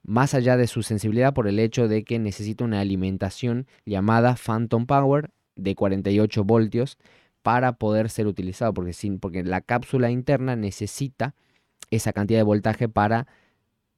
más 0.04 0.34
allá 0.34 0.56
de 0.56 0.68
su 0.68 0.84
sensibilidad 0.84 1.34
por 1.34 1.50
el 1.50 1.60
hecho 1.60 1.90
de 1.90 2.06
que 2.06 2.18
necesita 2.18 2.64
una 2.64 2.80
alimentación 2.80 3.68
llamada 3.86 4.36
Phantom 4.38 4.86
Power 4.86 5.32
de 5.56 5.76
48 5.76 6.46
voltios 6.46 6.98
para 7.42 7.74
poder 7.74 8.10
ser 8.10 8.28
utilizado, 8.28 8.74
porque, 8.74 8.94
sin, 8.94 9.20
porque 9.20 9.44
la 9.44 9.60
cápsula 9.60 10.10
interna 10.10 10.56
necesita 10.56 11.36
esa 11.92 12.14
cantidad 12.14 12.40
de 12.40 12.44
voltaje 12.44 12.90
para 12.90 13.28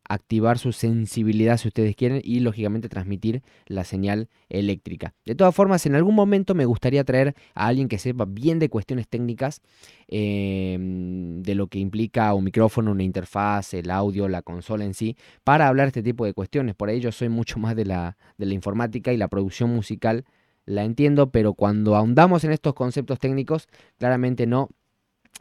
activar 0.08 0.60
su 0.60 0.72
sensibilidad 0.72 1.58
si 1.58 1.68
ustedes 1.68 1.96
quieren 1.96 2.22
y 2.24 2.40
lógicamente 2.40 2.90
transmitir 2.90 3.42
la 3.66 3.84
señal 3.84 4.30
eléctrica. 4.50 5.14
De 5.26 5.36
todas 5.36 5.56
formas, 5.56 5.86
en 5.86 5.96
algún 5.96 6.16
momento 6.16 6.54
me 6.54 6.66
gustaría 6.66 7.04
traer 7.04 7.36
a 7.56 7.68
alguien 7.68 7.88
que 7.88 7.98
sepa 7.98 8.26
bien 8.26 8.60
de 8.60 8.70
cuestiones 8.70 9.08
técnicas, 9.08 9.62
em, 10.08 11.42
de 11.42 11.56
lo 11.56 11.68
que 11.68 11.80
implica 11.80 12.34
un 12.34 12.44
micrófono, 12.44 12.92
una 12.92 13.04
interfaz, 13.04 13.74
el 13.74 13.90
audio, 13.90 14.28
la 14.28 14.42
consola 14.44 14.86
en 14.86 14.94
sí, 14.94 15.18
para 15.44 15.68
hablar 15.68 15.88
este 15.88 16.04
tipo 16.04 16.26
de 16.26 16.34
cuestiones. 16.34 16.76
Por 16.76 16.90
ahí 16.90 17.00
yo 17.00 17.12
soy 17.12 17.30
mucho 17.30 17.60
más 17.60 17.76
de 17.76 17.86
la, 17.86 18.18
de 18.38 18.46
la 18.46 18.54
informática 18.54 19.12
y 19.12 19.18
la 19.18 19.28
producción 19.28 19.72
musical 19.72 20.26
la 20.66 20.84
entiendo, 20.84 21.30
pero 21.30 21.54
cuando 21.54 21.96
ahondamos 21.96 22.44
en 22.44 22.52
estos 22.52 22.74
conceptos 22.74 23.20
técnicos, 23.20 23.68
claramente 23.98 24.48
no. 24.48 24.70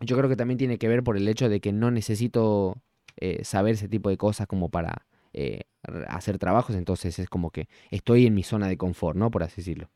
Yo 0.00 0.16
creo 0.16 0.28
que 0.28 0.36
también 0.36 0.58
tiene 0.58 0.78
que 0.78 0.88
ver 0.88 1.02
por 1.02 1.16
el 1.16 1.28
hecho 1.28 1.48
de 1.48 1.60
que 1.60 1.72
no 1.72 1.90
necesito 1.90 2.76
eh, 3.16 3.44
saber 3.44 3.74
ese 3.74 3.88
tipo 3.88 4.10
de 4.10 4.16
cosas 4.16 4.46
como 4.46 4.68
para 4.68 5.06
eh, 5.32 5.62
hacer 6.08 6.38
trabajos, 6.38 6.74
entonces 6.76 7.18
es 7.18 7.28
como 7.28 7.50
que 7.50 7.68
estoy 7.90 8.26
en 8.26 8.34
mi 8.34 8.42
zona 8.42 8.68
de 8.68 8.76
confort, 8.76 9.16
¿no? 9.16 9.30
Por 9.30 9.42
así 9.42 9.56
decirlo. 9.56 9.90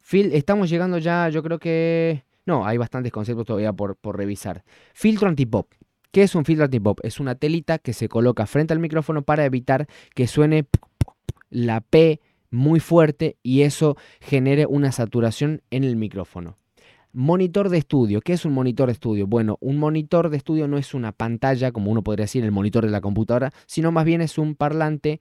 Phil, 0.00 0.32
estamos 0.32 0.70
llegando 0.70 0.98
ya, 0.98 1.28
yo 1.28 1.42
creo 1.42 1.58
que... 1.58 2.24
No, 2.46 2.66
hay 2.66 2.78
bastantes 2.78 3.12
conceptos 3.12 3.46
todavía 3.46 3.72
por, 3.72 3.96
por 3.96 4.16
revisar. 4.16 4.64
Filtro 4.92 5.28
antipop. 5.28 5.72
¿Qué 6.10 6.22
es 6.22 6.34
un 6.34 6.44
filtro 6.44 6.64
antipop? 6.64 6.98
Es 7.04 7.20
una 7.20 7.34
telita 7.36 7.78
que 7.78 7.92
se 7.92 8.08
coloca 8.08 8.46
frente 8.46 8.72
al 8.72 8.80
micrófono 8.80 9.22
para 9.22 9.44
evitar 9.44 9.86
que 10.14 10.26
suene 10.26 10.66
la 11.50 11.80
P 11.80 12.20
muy 12.50 12.80
fuerte 12.80 13.36
y 13.42 13.62
eso 13.62 13.96
genere 14.20 14.66
una 14.66 14.90
saturación 14.90 15.62
en 15.70 15.84
el 15.84 15.96
micrófono. 15.96 16.56
Monitor 17.12 17.70
de 17.70 17.78
estudio. 17.78 18.20
¿Qué 18.20 18.34
es 18.34 18.44
un 18.44 18.52
monitor 18.52 18.86
de 18.86 18.92
estudio? 18.92 19.26
Bueno, 19.26 19.58
un 19.60 19.78
monitor 19.78 20.30
de 20.30 20.36
estudio 20.36 20.68
no 20.68 20.78
es 20.78 20.94
una 20.94 21.12
pantalla, 21.12 21.72
como 21.72 21.90
uno 21.90 22.02
podría 22.02 22.24
decir, 22.24 22.44
el 22.44 22.52
monitor 22.52 22.84
de 22.84 22.92
la 22.92 23.00
computadora, 23.00 23.52
sino 23.66 23.90
más 23.90 24.04
bien 24.04 24.20
es 24.20 24.38
un 24.38 24.54
parlante 24.54 25.20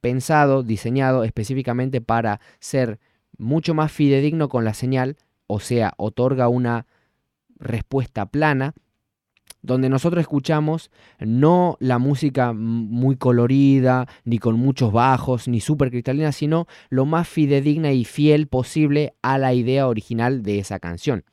pensado, 0.00 0.62
diseñado 0.62 1.24
específicamente 1.24 2.00
para 2.00 2.40
ser 2.58 3.00
mucho 3.38 3.74
más 3.74 3.90
fidedigno 3.90 4.48
con 4.48 4.64
la 4.64 4.74
señal, 4.74 5.16
o 5.46 5.60
sea, 5.60 5.94
otorga 5.96 6.48
una 6.48 6.86
respuesta 7.58 8.26
plana 8.26 8.74
donde 9.62 9.88
nosotros 9.88 10.20
escuchamos 10.20 10.90
no 11.18 11.76
la 11.80 11.98
música 11.98 12.52
muy 12.52 13.16
colorida, 13.16 14.08
ni 14.24 14.38
con 14.38 14.58
muchos 14.58 14.92
bajos, 14.92 15.48
ni 15.48 15.60
súper 15.60 15.90
cristalina, 15.90 16.32
sino 16.32 16.66
lo 16.88 17.04
más 17.04 17.28
fidedigna 17.28 17.92
y 17.92 18.04
fiel 18.04 18.46
posible 18.46 19.14
a 19.22 19.38
la 19.38 19.54
idea 19.54 19.86
original 19.86 20.42
de 20.42 20.58
esa 20.58 20.78
canción. 20.78 21.24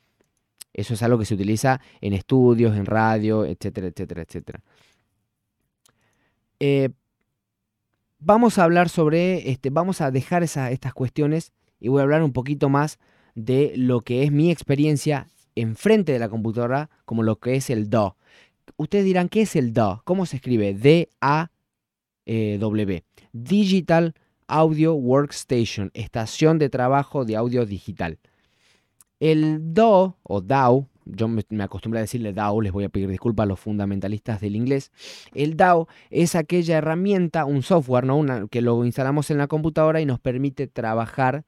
Eso 0.74 0.94
es 0.94 1.02
algo 1.02 1.18
que 1.18 1.24
se 1.24 1.34
utiliza 1.34 1.80
en 2.00 2.12
estudios, 2.12 2.76
en 2.76 2.86
radio, 2.86 3.44
etcétera, 3.44 3.88
etcétera, 3.88 4.22
etcétera. 4.22 4.62
Eh, 6.60 6.90
vamos 8.18 8.58
a 8.58 8.64
hablar 8.64 8.88
sobre, 8.88 9.50
este, 9.50 9.70
vamos 9.70 10.00
a 10.00 10.10
dejar 10.10 10.42
estas 10.42 10.92
cuestiones 10.92 11.52
y 11.80 11.88
voy 11.88 12.00
a 12.00 12.02
hablar 12.02 12.22
un 12.22 12.32
poquito 12.32 12.68
más 12.68 12.98
de 13.34 13.72
lo 13.76 14.00
que 14.00 14.24
es 14.24 14.32
mi 14.32 14.50
experiencia 14.50 15.28
enfrente 15.60 16.12
de 16.12 16.18
la 16.18 16.28
computadora 16.28 16.90
como 17.04 17.22
lo 17.22 17.38
que 17.38 17.56
es 17.56 17.70
el 17.70 17.88
DAW. 17.90 18.14
Ustedes 18.76 19.04
dirán, 19.04 19.28
¿qué 19.28 19.42
es 19.42 19.56
el 19.56 19.72
DAW? 19.72 20.02
¿Cómo 20.04 20.26
se 20.26 20.36
escribe? 20.36 20.74
D-A-W. 20.74 21.50
Digital 23.32 24.14
Audio 24.46 24.94
Workstation, 24.94 25.90
estación 25.94 26.58
de 26.58 26.70
trabajo 26.70 27.24
de 27.24 27.36
audio 27.36 27.66
digital. 27.66 28.18
El 29.20 29.74
DAW 29.74 30.14
o 30.22 30.40
DAW, 30.40 30.86
yo 31.04 31.28
me, 31.28 31.42
acostumbré 31.62 31.98
a 31.98 32.02
decirle 32.02 32.32
DAW, 32.32 32.62
les 32.62 32.72
voy 32.72 32.84
a 32.84 32.88
pedir 32.88 33.08
disculpas 33.08 33.44
a 33.44 33.48
los 33.48 33.60
fundamentalistas 33.60 34.40
del 34.40 34.56
inglés. 34.56 34.90
El 35.34 35.56
DAW 35.56 35.86
es 36.10 36.34
aquella 36.34 36.78
herramienta, 36.78 37.44
un 37.44 37.62
software, 37.62 38.04
¿no? 38.04 38.16
Una, 38.16 38.46
que 38.48 38.62
lo 38.62 38.84
instalamos 38.84 39.30
en 39.30 39.38
la 39.38 39.48
computadora 39.48 40.00
y 40.00 40.06
nos 40.06 40.20
permite 40.20 40.66
trabajar 40.66 41.44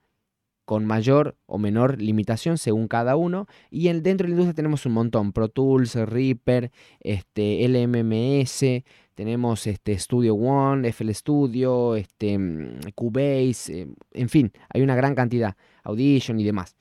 con 0.65 0.85
mayor 0.85 1.35
o 1.45 1.57
menor 1.57 2.01
limitación 2.01 2.57
según 2.57 2.87
cada 2.87 3.15
uno. 3.15 3.47
Y 3.69 3.87
en, 3.87 4.03
dentro 4.03 4.25
de 4.25 4.29
la 4.29 4.33
industria 4.33 4.55
tenemos 4.55 4.85
un 4.85 4.93
montón, 4.93 5.33
Pro 5.33 5.49
Tools, 5.49 5.95
Reaper, 5.95 6.71
este, 6.99 7.67
LMMS, 7.67 8.83
tenemos 9.15 9.67
este, 9.67 9.97
Studio 9.97 10.35
One, 10.35 10.87
FL 10.87 11.13
Studio, 11.13 11.95
este, 11.95 12.37
mm, 12.37 12.79
Cubase, 12.95 13.81
eh, 13.81 13.87
en 14.13 14.29
fin, 14.29 14.51
hay 14.69 14.81
una 14.81 14.95
gran 14.95 15.15
cantidad, 15.15 15.55
Audition 15.83 16.39
y 16.39 16.43
demás. 16.43 16.75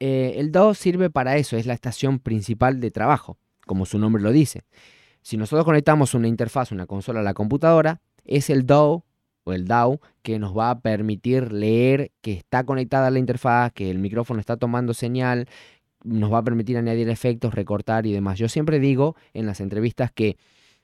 Eh, 0.00 0.34
el 0.36 0.52
DAW 0.52 0.74
sirve 0.74 1.10
para 1.10 1.36
eso, 1.36 1.56
es 1.56 1.66
la 1.66 1.74
estación 1.74 2.20
principal 2.20 2.80
de 2.80 2.90
trabajo, 2.90 3.38
como 3.66 3.84
su 3.84 3.98
nombre 3.98 4.22
lo 4.22 4.32
dice. 4.32 4.62
Si 5.22 5.36
nosotros 5.36 5.64
conectamos 5.64 6.14
una 6.14 6.28
interfaz, 6.28 6.72
una 6.72 6.86
consola 6.86 7.20
a 7.20 7.24
la 7.24 7.34
computadora, 7.34 8.00
es 8.24 8.50
el 8.50 8.64
DAW 8.66 9.02
el 9.52 9.66
DAW 9.66 10.00
que 10.22 10.38
nos 10.38 10.56
va 10.56 10.70
a 10.70 10.80
permitir 10.80 11.52
leer 11.52 12.12
que 12.20 12.32
está 12.32 12.64
conectada 12.64 13.06
a 13.06 13.10
la 13.10 13.18
interfaz, 13.18 13.72
que 13.72 13.90
el 13.90 13.98
micrófono 13.98 14.40
está 14.40 14.56
tomando 14.56 14.94
señal, 14.94 15.48
nos 16.04 16.32
va 16.32 16.38
a 16.38 16.44
permitir 16.44 16.76
añadir 16.76 17.08
efectos, 17.08 17.54
recortar 17.54 18.06
y 18.06 18.12
demás. 18.12 18.38
Yo 18.38 18.48
siempre 18.48 18.78
digo 18.78 19.16
en 19.32 19.46
las 19.46 19.60
entrevistas 19.60 20.10
que 20.12 20.36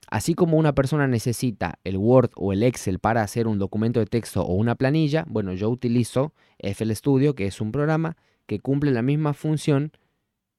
así 0.09 0.35
como 0.35 0.59
una 0.59 0.75
persona 0.75 1.07
necesita 1.07 1.79
el 1.85 1.97
Word 1.97 2.31
o 2.37 2.53
el 2.53 2.63
Excel 2.63 2.99
para 2.99 3.23
hacer 3.23 3.47
un 3.47 3.59
documento 3.59 4.01
de 4.01 4.07
texto 4.07 4.43
o 4.43 4.55
una 4.55 4.75
planilla, 4.75 5.25
bueno, 5.29 5.53
yo 5.55 5.71
utilizo 5.71 6.33
FL 6.59 6.95
Studio, 6.95 7.35
que 7.35 7.47
es 7.47 7.61
un 7.61 7.73
programa 7.73 8.17
que 8.47 8.61
cumple 8.61 8.91
la 8.91 9.03
misma 9.03 9.33
función, 9.33 9.93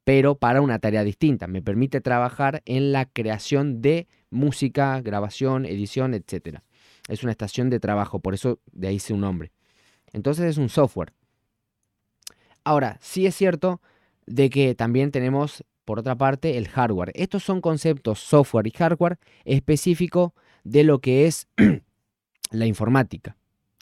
pero 0.03 0.35
para 0.35 0.61
una 0.61 0.79
tarea 0.79 1.03
distinta. 1.03 1.47
Me 1.47 1.61
permite 1.61 2.01
trabajar 2.01 2.61
en 2.65 2.91
la 2.91 3.05
creación 3.05 3.81
de 3.81 4.07
música, 4.29 5.01
grabación, 5.01 5.65
edición, 5.65 6.13
etcétera 6.13 6.63
es 7.07 7.23
una 7.23 7.31
estación 7.31 7.69
de 7.69 7.79
trabajo, 7.79 8.19
por 8.19 8.33
eso 8.33 8.59
de 8.71 8.87
ahí 8.87 8.99
su 8.99 9.17
nombre. 9.17 9.51
Entonces 10.11 10.45
es 10.45 10.57
un 10.57 10.69
software. 10.69 11.13
Ahora, 12.63 12.97
sí 13.01 13.25
es 13.25 13.35
cierto 13.35 13.81
de 14.25 14.49
que 14.49 14.73
también 14.75 15.11
tenemos, 15.11 15.63
por 15.83 15.99
otra 15.99 16.15
parte, 16.15 16.57
el 16.57 16.67
hardware. 16.67 17.11
Estos 17.13 17.43
son 17.43 17.61
conceptos 17.61 18.19
software 18.19 18.67
y 18.67 18.71
hardware 18.71 19.19
específicos 19.43 20.31
de 20.63 20.83
lo 20.83 20.99
que 20.99 21.27
es 21.27 21.47
la 22.51 22.65
informática, 22.65 23.37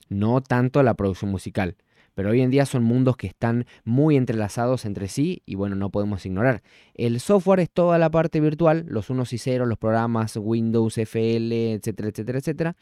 no 0.09 0.41
tanto 0.41 0.83
la 0.83 0.95
producción 0.95 1.31
musical. 1.31 1.77
Pero 2.13 2.29
hoy 2.29 2.41
en 2.41 2.51
día 2.51 2.65
son 2.65 2.83
mundos 2.83 3.17
que 3.17 3.27
están 3.27 3.65
muy 3.83 4.17
entrelazados 4.17 4.85
entre 4.85 5.07
sí 5.07 5.41
y 5.45 5.55
bueno, 5.55 5.75
no 5.75 5.89
podemos 5.89 6.25
ignorar. 6.25 6.61
El 6.93 7.19
software 7.19 7.61
es 7.61 7.71
toda 7.71 7.97
la 7.97 8.09
parte 8.11 8.39
virtual, 8.39 8.85
los 8.87 9.09
unos 9.09 9.33
y 9.33 9.37
ceros, 9.37 9.67
los 9.67 9.77
programas 9.77 10.37
Windows, 10.37 10.97
FL, 10.97 11.73
etcétera, 11.73 12.09
etcétera, 12.09 12.39
etcétera. 12.39 12.75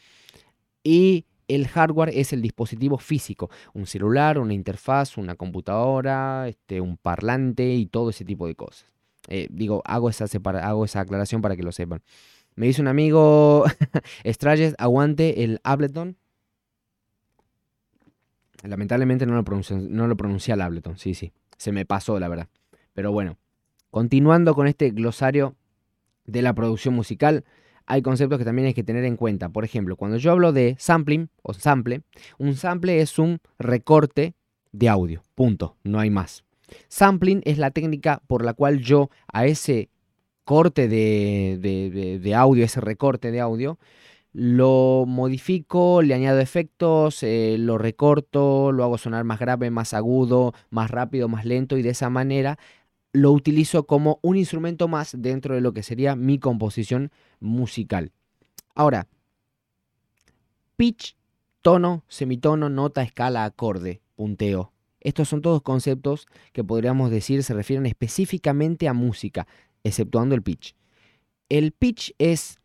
Y 0.84 1.26
el 1.48 1.68
hardware 1.68 2.12
es 2.14 2.34
el 2.34 2.42
dispositivo 2.42 2.98
físico, 2.98 3.50
un 3.74 3.86
celular, 3.86 4.40
una 4.40 4.54
interfaz, 4.54 5.18
una 5.18 5.36
computadora, 5.36 6.48
este, 6.48 6.80
un 6.80 6.98
parlante 6.98 7.74
y 7.74 7.86
todo 7.88 8.10
ese 8.10 8.26
tipo 8.26 8.48
de 8.48 8.56
cosas. 8.56 8.86
Eh, 9.28 9.48
digo, 9.52 9.82
hago 9.86 10.10
esa, 10.10 10.26
aclaración 10.26 11.42
para 11.42 11.56
que 11.56 11.64
lo 11.64 11.72
sepan. 11.72 12.02
Me 12.56 12.68
dice 12.68 12.82
un 12.82 12.88
amigo, 12.88 13.66
Strayes, 14.26 14.76
aguante 14.78 15.44
el 15.44 15.60
Ableton. 15.64 16.18
Lamentablemente 18.64 19.26
no 19.26 19.36
lo, 19.36 19.44
pronuncié, 19.44 19.78
no 19.78 20.08
lo 20.08 20.16
pronuncié 20.16 20.54
al 20.54 20.62
Ableton, 20.62 20.98
sí, 20.98 21.14
sí. 21.14 21.32
Se 21.58 21.72
me 21.72 21.86
pasó, 21.86 22.20
la 22.20 22.28
verdad. 22.28 22.48
Pero 22.94 23.12
bueno, 23.12 23.38
continuando 23.90 24.56
con 24.56 24.68
este 24.68 24.92
glosario 24.92 25.56
de 26.26 26.42
la 26.42 26.54
producción 26.54 26.94
musical, 26.94 27.44
hay 27.86 28.02
conceptos 28.02 28.40
que 28.40 28.46
también 28.46 28.68
hay 28.68 28.74
que 28.74 28.84
tener 28.84 29.04
en 29.06 29.18
cuenta. 29.18 29.50
Por 29.50 29.66
ejemplo, 29.66 29.96
cuando 29.96 30.18
yo 30.18 30.32
hablo 30.32 30.54
de 30.54 30.76
sampling 30.80 31.30
o 31.42 31.54
sample, 31.54 32.02
un 32.38 32.56
sample 32.56 33.02
es 33.02 33.20
un 33.20 33.40
recorte 33.60 34.34
de 34.72 34.90
audio. 34.90 35.24
Punto. 35.36 35.76
No 35.84 36.00
hay 36.00 36.10
más. 36.10 36.44
Sampling 36.88 37.42
es 37.46 37.58
la 37.58 37.72
técnica 37.72 38.22
por 38.28 38.46
la 38.46 38.54
cual 38.54 38.80
yo 38.80 39.10
a 39.32 39.46
ese 39.46 39.90
corte 40.44 40.88
de, 40.88 42.34
audio, 42.36 42.64
ese 42.64 42.82
recorte 42.82 43.32
de 43.32 43.40
audio, 43.40 43.78
lo 44.34 45.06
modifico, 45.08 46.02
le 46.02 46.14
añado 46.14 46.40
efectos, 46.40 47.22
eh, 47.24 47.58
lo 47.60 47.78
recorto, 47.78 48.72
lo 48.72 48.84
hago 48.84 48.98
sonar 48.98 49.24
más 49.24 49.40
grave, 49.40 49.70
más 49.72 49.94
agudo, 49.94 50.54
más 50.70 50.90
rápido, 50.90 51.28
más 51.28 51.46
lento 51.46 51.78
y 51.78 51.82
de 51.82 51.90
esa 51.90 52.10
manera 52.10 52.58
lo 53.14 53.32
utilizo 53.32 53.86
como 53.86 54.20
un 54.22 54.38
instrumento 54.38 54.88
más 54.88 55.16
dentro 55.18 55.56
de 55.56 55.62
lo 55.62 55.74
que 55.74 55.84
sería 55.84 56.16
mi 56.16 56.40
composición 56.40 57.12
musical. 57.40 58.12
Ahora, 58.74 59.08
pitch, 60.78 61.18
tono, 61.62 62.06
semitono, 62.08 62.70
nota, 62.70 63.02
escala, 63.02 63.44
acorde, 63.44 64.02
punteo. 64.16 64.72
Estos 65.02 65.30
son 65.30 65.42
todos 65.42 65.62
conceptos 65.62 66.28
que 66.54 66.64
podríamos 66.64 67.12
decir 67.12 67.44
se 67.44 67.54
refieren 67.54 67.86
específicamente 67.86 68.88
a 68.88 68.94
música, 68.94 69.48
exceptuando 69.84 70.36
el 70.36 70.44
pitch. 70.44 70.76
El 71.50 71.72
pitch 71.74 72.14
es 72.18 72.60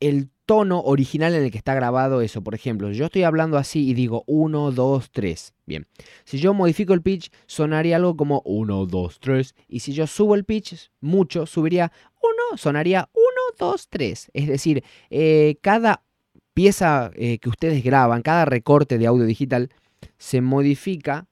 el 0.00 0.30
tono 0.48 0.80
original 0.80 1.34
en 1.34 1.44
el 1.44 1.50
que 1.50 1.58
está 1.58 1.74
grabado 1.74 2.22
eso. 2.22 2.42
Por 2.42 2.54
ejemplo, 2.54 2.90
yo 2.90 3.04
estoy 3.04 3.22
hablando 3.24 3.58
así 3.58 3.86
y 3.86 3.92
digo 3.92 4.24
1, 4.26 4.72
2, 4.72 5.10
3. 5.10 5.54
Bien, 5.66 5.86
si 6.24 6.38
yo 6.38 6.54
modifico 6.54 6.94
el 6.94 7.02
pitch, 7.02 7.30
sonaría 7.46 7.96
algo 7.96 8.16
como 8.16 8.40
1, 8.46 8.86
2, 8.86 9.20
3. 9.20 9.54
Y 9.68 9.80
si 9.80 9.92
yo 9.92 10.06
subo 10.06 10.34
el 10.34 10.46
pitch 10.46 10.90
mucho, 11.02 11.44
subiría 11.44 11.92
1, 12.50 12.56
sonaría 12.56 13.10
1, 13.12 13.24
2, 13.58 13.88
3. 13.90 14.30
Es 14.32 14.48
decir, 14.48 14.82
eh, 15.10 15.58
cada 15.60 16.02
pieza 16.54 17.10
eh, 17.14 17.38
que 17.40 17.50
ustedes 17.50 17.84
graban, 17.84 18.22
cada 18.22 18.46
recorte 18.46 18.96
de 18.96 19.06
audio 19.06 19.26
digital, 19.26 19.68
se 20.16 20.40
modifica, 20.40 21.26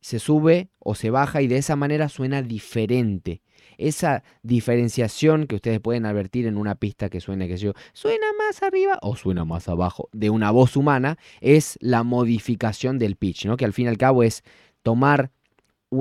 se 0.00 0.18
sube 0.18 0.70
o 0.78 0.94
se 0.94 1.10
baja 1.10 1.42
y 1.42 1.46
de 1.46 1.58
esa 1.58 1.76
manera 1.76 2.08
suena 2.08 2.40
diferente 2.40 3.42
esa 3.80 4.22
diferenciación 4.42 5.46
que 5.46 5.56
ustedes 5.56 5.80
pueden 5.80 6.06
advertir 6.06 6.46
en 6.46 6.56
una 6.56 6.74
pista 6.74 7.08
que 7.08 7.20
suene, 7.20 7.48
que 7.48 7.56
yo, 7.56 7.72
suena 7.92 8.26
más 8.38 8.62
arriba 8.62 8.98
o 9.02 9.16
suena 9.16 9.44
más 9.44 9.68
abajo 9.68 10.08
de 10.12 10.30
una 10.30 10.50
voz 10.50 10.76
humana, 10.76 11.18
es 11.40 11.78
la 11.80 12.02
modificación 12.02 12.98
del 12.98 13.16
pitch, 13.16 13.46
¿no? 13.46 13.56
Que 13.56 13.64
al 13.64 13.72
fin 13.72 13.86
y 13.86 13.88
al 13.88 13.98
cabo 13.98 14.22
es 14.22 14.42
tomar 14.82 15.30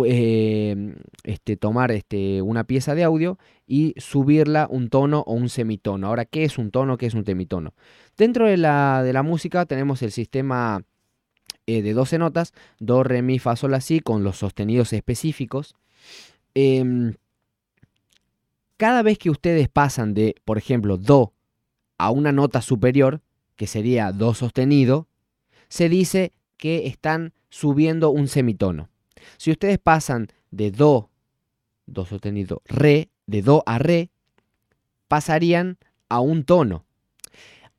eh, 0.06 0.94
este, 1.24 1.58
tomar 1.58 1.92
este, 1.92 2.44
una 2.44 2.64
pieza 2.64 2.94
de 2.94 3.04
audio 3.04 3.40
y 3.66 3.96
subirla 3.98 4.68
un 4.70 4.90
tono 4.90 5.22
o 5.26 5.34
un 5.34 5.50
semitono. 5.50 6.08
Ahora, 6.08 6.26
¿qué 6.26 6.44
es 6.44 6.60
un 6.60 6.70
tono? 6.70 6.98
¿Qué 6.98 7.08
es 7.08 7.16
un 7.16 7.26
semitono? 7.26 7.74
Dentro 8.16 8.48
de 8.48 8.58
la, 8.58 9.02
de 9.04 9.14
la 9.14 9.24
música 9.24 9.66
tenemos 9.66 10.04
el 10.04 10.12
sistema 10.12 10.84
eh, 11.66 11.82
de 11.82 11.94
12 11.94 12.20
notas, 12.20 12.54
do, 12.80 13.04
re, 13.04 13.22
mi, 13.24 13.40
fa, 13.40 13.56
sol, 13.56 13.74
así, 13.74 14.00
con 14.00 14.24
los 14.24 14.38
sostenidos 14.38 14.94
específicos. 14.94 15.76
Em, 16.54 17.16
cada 18.80 19.04
vez 19.04 19.18
que 19.18 19.30
ustedes 19.30 19.68
pasan 19.68 20.14
de, 20.14 20.36
por 20.46 20.58
ejemplo, 20.58 20.96
Do 20.96 21.34
a 21.98 22.12
una 22.12 22.32
nota 22.32 22.62
superior, 22.62 23.20
que 23.58 23.68
sería 23.68 24.14
Do 24.14 24.34
sostenido, 24.34 25.10
se 25.68 25.90
dice 25.90 26.32
que 26.56 26.88
están 26.88 27.34
subiendo 27.50 28.10
un 28.10 28.30
semitono. 28.30 28.88
Si 29.36 29.52
ustedes 29.52 29.80
pasan 29.80 30.30
de 30.52 30.72
Do, 30.72 31.10
Do 31.88 32.06
sostenido, 32.06 32.62
Re, 32.64 33.10
de 33.28 33.42
Do 33.42 33.64
a 33.66 33.80
Re, 33.80 34.12
pasarían 35.10 35.78
a 36.08 36.22
un 36.22 36.46
tono. 36.46 36.86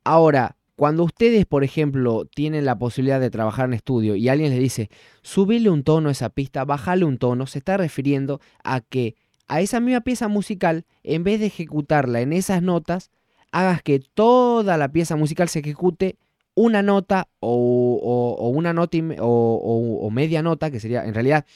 Ahora, 0.04 0.56
cuando 0.76 1.04
ustedes, 1.04 1.46
por 1.46 1.64
ejemplo, 1.64 2.26
tienen 2.26 2.66
la 2.66 2.78
posibilidad 2.78 3.20
de 3.20 3.30
trabajar 3.30 3.64
en 3.64 3.72
estudio 3.72 4.16
y 4.16 4.28
alguien 4.28 4.50
les 4.50 4.60
dice, 4.60 4.90
subirle 5.22 5.70
un 5.70 5.82
tono 5.82 6.10
a 6.10 6.12
esa 6.12 6.28
pista, 6.28 6.66
bájale 6.66 7.06
un 7.06 7.16
tono, 7.16 7.46
se 7.46 7.58
está 7.58 7.78
refiriendo 7.78 8.42
a 8.62 8.82
que 8.82 9.16
a 9.50 9.60
esa 9.60 9.80
misma 9.80 10.00
pieza 10.00 10.28
musical, 10.28 10.84
en 11.02 11.24
vez 11.24 11.40
de 11.40 11.46
ejecutarla 11.46 12.20
en 12.20 12.32
esas 12.32 12.62
notas, 12.62 13.10
hagas 13.50 13.82
que 13.82 13.98
toda 13.98 14.76
la 14.76 14.92
pieza 14.92 15.16
musical 15.16 15.48
se 15.48 15.58
ejecute 15.58 16.16
una 16.54 16.82
nota 16.82 17.26
o, 17.40 18.52
una 18.54 18.72
nota 18.72 18.96
o, 19.18 20.08
media 20.12 20.42
nota, 20.42 20.70
que 20.70 20.78
sería 20.78 21.04
en 21.04 21.14
realidad 21.14 21.46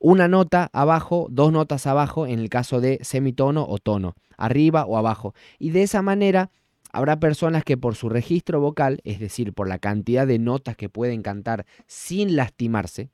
una 0.00 0.26
nota 0.26 0.68
abajo, 0.72 1.28
dos 1.30 1.52
notas 1.52 1.86
abajo 1.86 2.26
en 2.26 2.40
el 2.40 2.48
caso 2.48 2.80
de 2.80 2.98
semitono 3.02 3.64
o 3.68 3.78
tono, 3.78 4.16
arriba 4.36 4.84
o 4.84 4.98
abajo. 4.98 5.32
Y 5.60 5.70
de 5.70 5.84
esa 5.84 6.02
manera 6.02 6.50
habrá 6.90 7.20
personas 7.20 7.62
que 7.62 7.76
por 7.76 7.94
su 7.94 8.08
registro 8.08 8.60
vocal, 8.60 9.00
es 9.04 9.20
decir, 9.20 9.52
por 9.52 9.68
la 9.68 9.78
cantidad 9.78 10.26
de 10.26 10.40
notas 10.40 10.76
que 10.76 10.88
pueden 10.88 11.22
cantar 11.22 11.66
sin 11.86 12.34
lastimarse, 12.34 13.10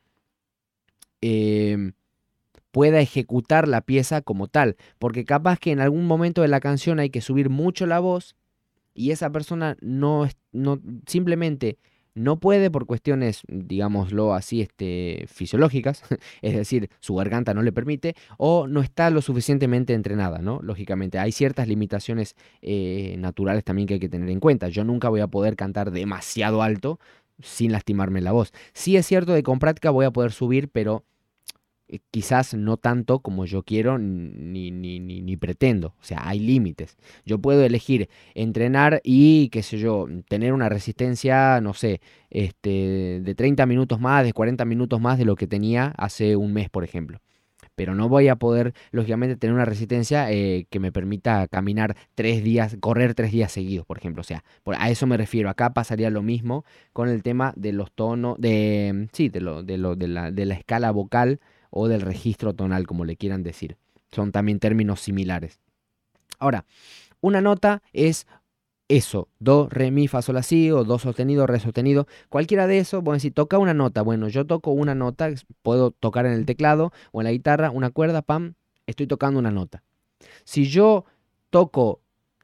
eh, 1.21 1.93
pueda 2.71 3.01
ejecutar 3.01 3.69
la 3.69 3.81
pieza 3.81 4.23
como 4.23 4.49
tal, 4.49 4.77
porque 4.99 5.25
capaz 5.25 5.59
que 5.59 5.73
en 5.73 5.81
algún 5.81 6.07
momento 6.07 6.43
de 6.43 6.49
la 6.49 6.61
canción 6.61 6.99
hay 6.99 7.11
que 7.11 7.21
subir 7.21 7.51
mucho 7.51 7.87
la 7.87 8.01
voz 8.01 8.37
y 8.95 9.11
esa 9.11 9.31
persona 9.31 9.77
no, 9.81 10.29
no 10.53 10.81
simplemente 11.07 11.79
no 12.15 12.41
puede 12.41 12.71
por 12.71 12.87
cuestiones, 12.87 13.43
digámoslo 13.49 14.35
así, 14.35 14.61
este, 14.61 15.27
fisiológicas, 15.29 16.03
es 16.43 16.55
decir, 16.55 16.91
su 17.01 17.15
garganta 17.15 17.55
no 17.55 17.63
le 17.63 17.73
permite, 17.73 18.15
o 18.37 18.67
no 18.67 18.81
está 18.83 19.11
lo 19.11 19.23
suficientemente 19.23 19.95
entrenada, 19.95 20.39
¿no? 20.39 20.61
Lógicamente, 20.63 21.19
hay 21.19 21.33
ciertas 21.33 21.69
limitaciones 21.69 22.35
eh, 22.63 23.15
naturales 23.19 23.65
también 23.65 23.87
que 23.87 23.95
hay 23.95 24.01
que 24.01 24.09
tener 24.09 24.29
en 24.29 24.41
cuenta. 24.41 24.69
Yo 24.69 24.85
nunca 24.85 25.09
voy 25.09 25.21
a 25.21 25.29
poder 25.29 25.57
cantar 25.57 25.93
demasiado 25.93 26.63
alto 26.63 26.99
sin 27.43 27.73
lastimarme 27.73 28.21
la 28.21 28.33
voz. 28.33 28.53
Sí 28.73 28.97
es 28.97 29.07
cierto 29.07 29.33
de 29.33 29.43
con 29.43 29.59
práctica 29.59 29.91
voy 29.91 30.05
a 30.05 30.11
poder 30.11 30.33
subir, 30.33 30.69
pero 30.69 31.05
eh, 31.93 31.99
quizás 32.13 32.55
no 32.55 32.77
tanto 32.77 33.19
como 33.19 33.47
yo 33.47 33.65
quiero 33.65 33.99
ni, 33.99 34.71
ni, 34.71 35.01
ni, 35.01 35.37
pretendo. 35.37 35.89
O 36.01 36.05
sea, 36.05 36.21
hay 36.29 36.39
límites. 36.39 36.97
Yo 37.27 37.41
puedo 37.41 37.65
elegir 37.65 38.09
entrenar 38.35 39.01
y, 39.03 39.49
qué 39.49 39.63
sé 39.65 39.79
yo, 39.79 40.07
tener 40.29 40.53
una 40.53 40.69
resistencia, 40.69 41.61
no 41.61 41.75
sé, 41.75 42.01
este, 42.31 43.21
de 43.23 43.35
30 43.35 43.67
minutos 43.67 44.01
más, 44.01 44.25
de 44.25 44.33
40 44.33 44.65
minutos 44.67 45.01
más 45.01 45.19
de 45.19 45.25
lo 45.25 45.35
que 45.35 45.49
tenía 45.49 45.93
hace 45.99 46.37
un 46.37 46.53
mes, 46.53 46.71
por 46.71 46.85
ejemplo. 46.85 47.19
Pero 47.75 47.95
no 47.95 48.09
voy 48.09 48.29
a 48.29 48.37
poder, 48.37 48.73
lógicamente, 48.93 49.37
tener 49.37 49.55
una 49.55 49.65
resistencia 49.65 50.31
eh, 50.31 50.67
que 50.71 50.79
me 50.79 50.93
permita 50.93 51.49
caminar 51.49 51.97
tres 52.15 52.45
días, 52.45 52.77
correr 52.79 53.15
tres 53.15 53.33
días 53.33 53.51
seguidos, 53.51 53.87
por 53.87 53.99
ejemplo. 53.99 54.21
O 54.21 54.25
sea, 54.25 54.45
a 54.67 54.91
eso 54.91 55.07
me 55.09 55.17
refiero. 55.17 55.51
Acá 55.51 55.73
pasaría 55.73 56.11
lo 56.11 56.23
mismo 56.23 56.65
con 56.93 57.09
el 57.09 57.23
tema 57.25 57.53
de 57.57 57.73
los 57.73 57.91
tonos, 57.93 58.37
de, 58.39 59.09
sí, 59.13 59.29
de, 59.29 59.41
lo, 59.41 59.63
de, 59.65 59.79
lo, 59.79 59.97
de, 59.97 60.09
la, 60.09 60.31
de 60.31 60.47
la 60.47 60.55
escala 60.55 60.93
vocal 60.93 61.41
o 61.71 61.89
del 61.89 62.03
registro 62.03 62.55
tonal, 62.55 62.87
como 62.87 63.05
le 63.05 63.17
quieran 63.17 63.43
decir. 63.43 63.77
Son 64.13 64.33
también 64.33 64.59
términos 64.59 65.01
similares. 65.01 65.61
Ahora, 66.39 66.65
una 67.21 67.41
nota 67.41 67.83
es 67.93 68.27
eso, 68.89 69.29
do, 69.39 69.69
re, 69.71 69.93
mi, 69.93 70.09
fa, 70.09 70.21
sol, 70.21 70.37
así, 70.37 70.71
o 70.73 70.83
do 70.83 70.99
sostenido, 70.99 71.47
re 71.47 71.61
sostenido, 71.61 72.09
cualquiera 72.29 72.67
de 72.67 72.79
eso, 72.79 73.03
bueno, 73.03 73.21
si 73.21 73.31
toca 73.31 73.57
una 73.59 73.73
nota, 73.73 74.03
bueno, 74.03 74.27
yo 74.29 74.47
toco 74.47 74.73
una 74.73 74.97
nota, 74.97 75.31
puedo 75.63 75.93
tocar 75.93 76.27
en 76.27 76.33
el 76.33 76.45
teclado 76.45 76.93
o 77.13 77.21
en 77.21 77.27
la 77.27 77.31
guitarra, 77.31 77.71
una 77.71 77.91
cuerda, 77.91 78.23
pam, 78.23 78.55
estoy 78.87 79.07
tocando 79.07 79.39
una 79.39 79.53
nota. 79.53 79.85
Si 80.45 80.65
yo 80.65 81.05
toco 81.51 82.01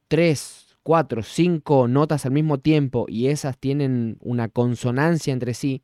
tres, 0.07 0.77
cuatro, 0.83 1.21
cinco 1.21 1.89
notas 1.89 2.25
al 2.25 2.31
mismo 2.31 2.59
tiempo 2.59 3.07
y 3.09 3.27
esas 3.27 3.57
tienen 3.57 4.17
una 4.21 4.47
consonancia 4.47 5.33
entre 5.33 5.53
sí, 5.53 5.83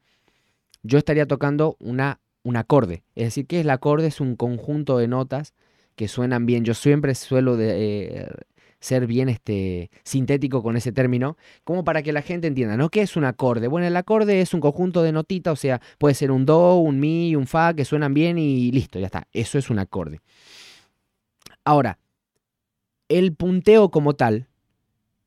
yo 0.82 0.98
estaría 0.98 1.28
tocando 1.28 1.76
una 1.80 2.22
un 2.44 2.58
acorde. 2.58 3.04
Es 3.16 3.26
decir, 3.26 3.48
que 3.48 3.62
el 3.62 3.70
acorde? 3.70 4.08
Es 4.08 4.22
un 4.22 4.36
conjunto 4.36 4.98
de 4.98 5.08
notas 5.08 5.54
que 5.96 6.08
suenan 6.08 6.46
bien. 6.46 6.66
Yo 6.66 6.74
siempre 6.74 7.16
suelo 7.16 7.58
de, 7.58 8.18
eh, 8.18 8.28
ser 8.84 9.08
bien 9.08 9.30
este, 9.30 9.90
sintético 10.04 10.62
con 10.62 10.76
ese 10.76 10.92
término, 10.92 11.38
como 11.64 11.86
para 11.86 12.04
que 12.04 12.12
la 12.12 12.22
gente 12.22 12.48
entienda, 12.48 12.76
¿no? 12.76 12.90
¿Qué 12.90 13.02
es 13.02 13.16
un 13.16 13.24
acorde? 13.24 13.70
Bueno, 13.70 13.88
el 13.88 13.96
acorde 13.96 14.42
es 14.42 14.54
un 14.54 14.60
conjunto 14.60 15.02
de 15.04 15.14
notitas, 15.14 15.54
o 15.54 15.56
sea, 15.56 15.82
puede 15.98 16.16
ser 16.16 16.32
un 16.32 16.46
do, 16.46 16.76
un 16.76 17.00
mi, 17.00 17.34
un 17.36 17.48
fa, 17.48 17.74
que 17.74 17.86
suenan 17.86 18.14
bien 18.14 18.38
y 18.38 18.72
listo, 18.74 19.00
ya 19.00 19.06
está. 19.06 19.28
Eso 19.32 19.58
es 19.58 19.70
un 19.70 19.80
acorde. 19.80 20.20
Ahora, 21.64 21.98
el 23.08 23.34
punteo 23.34 23.90
como 23.90 24.16
tal 24.16 24.48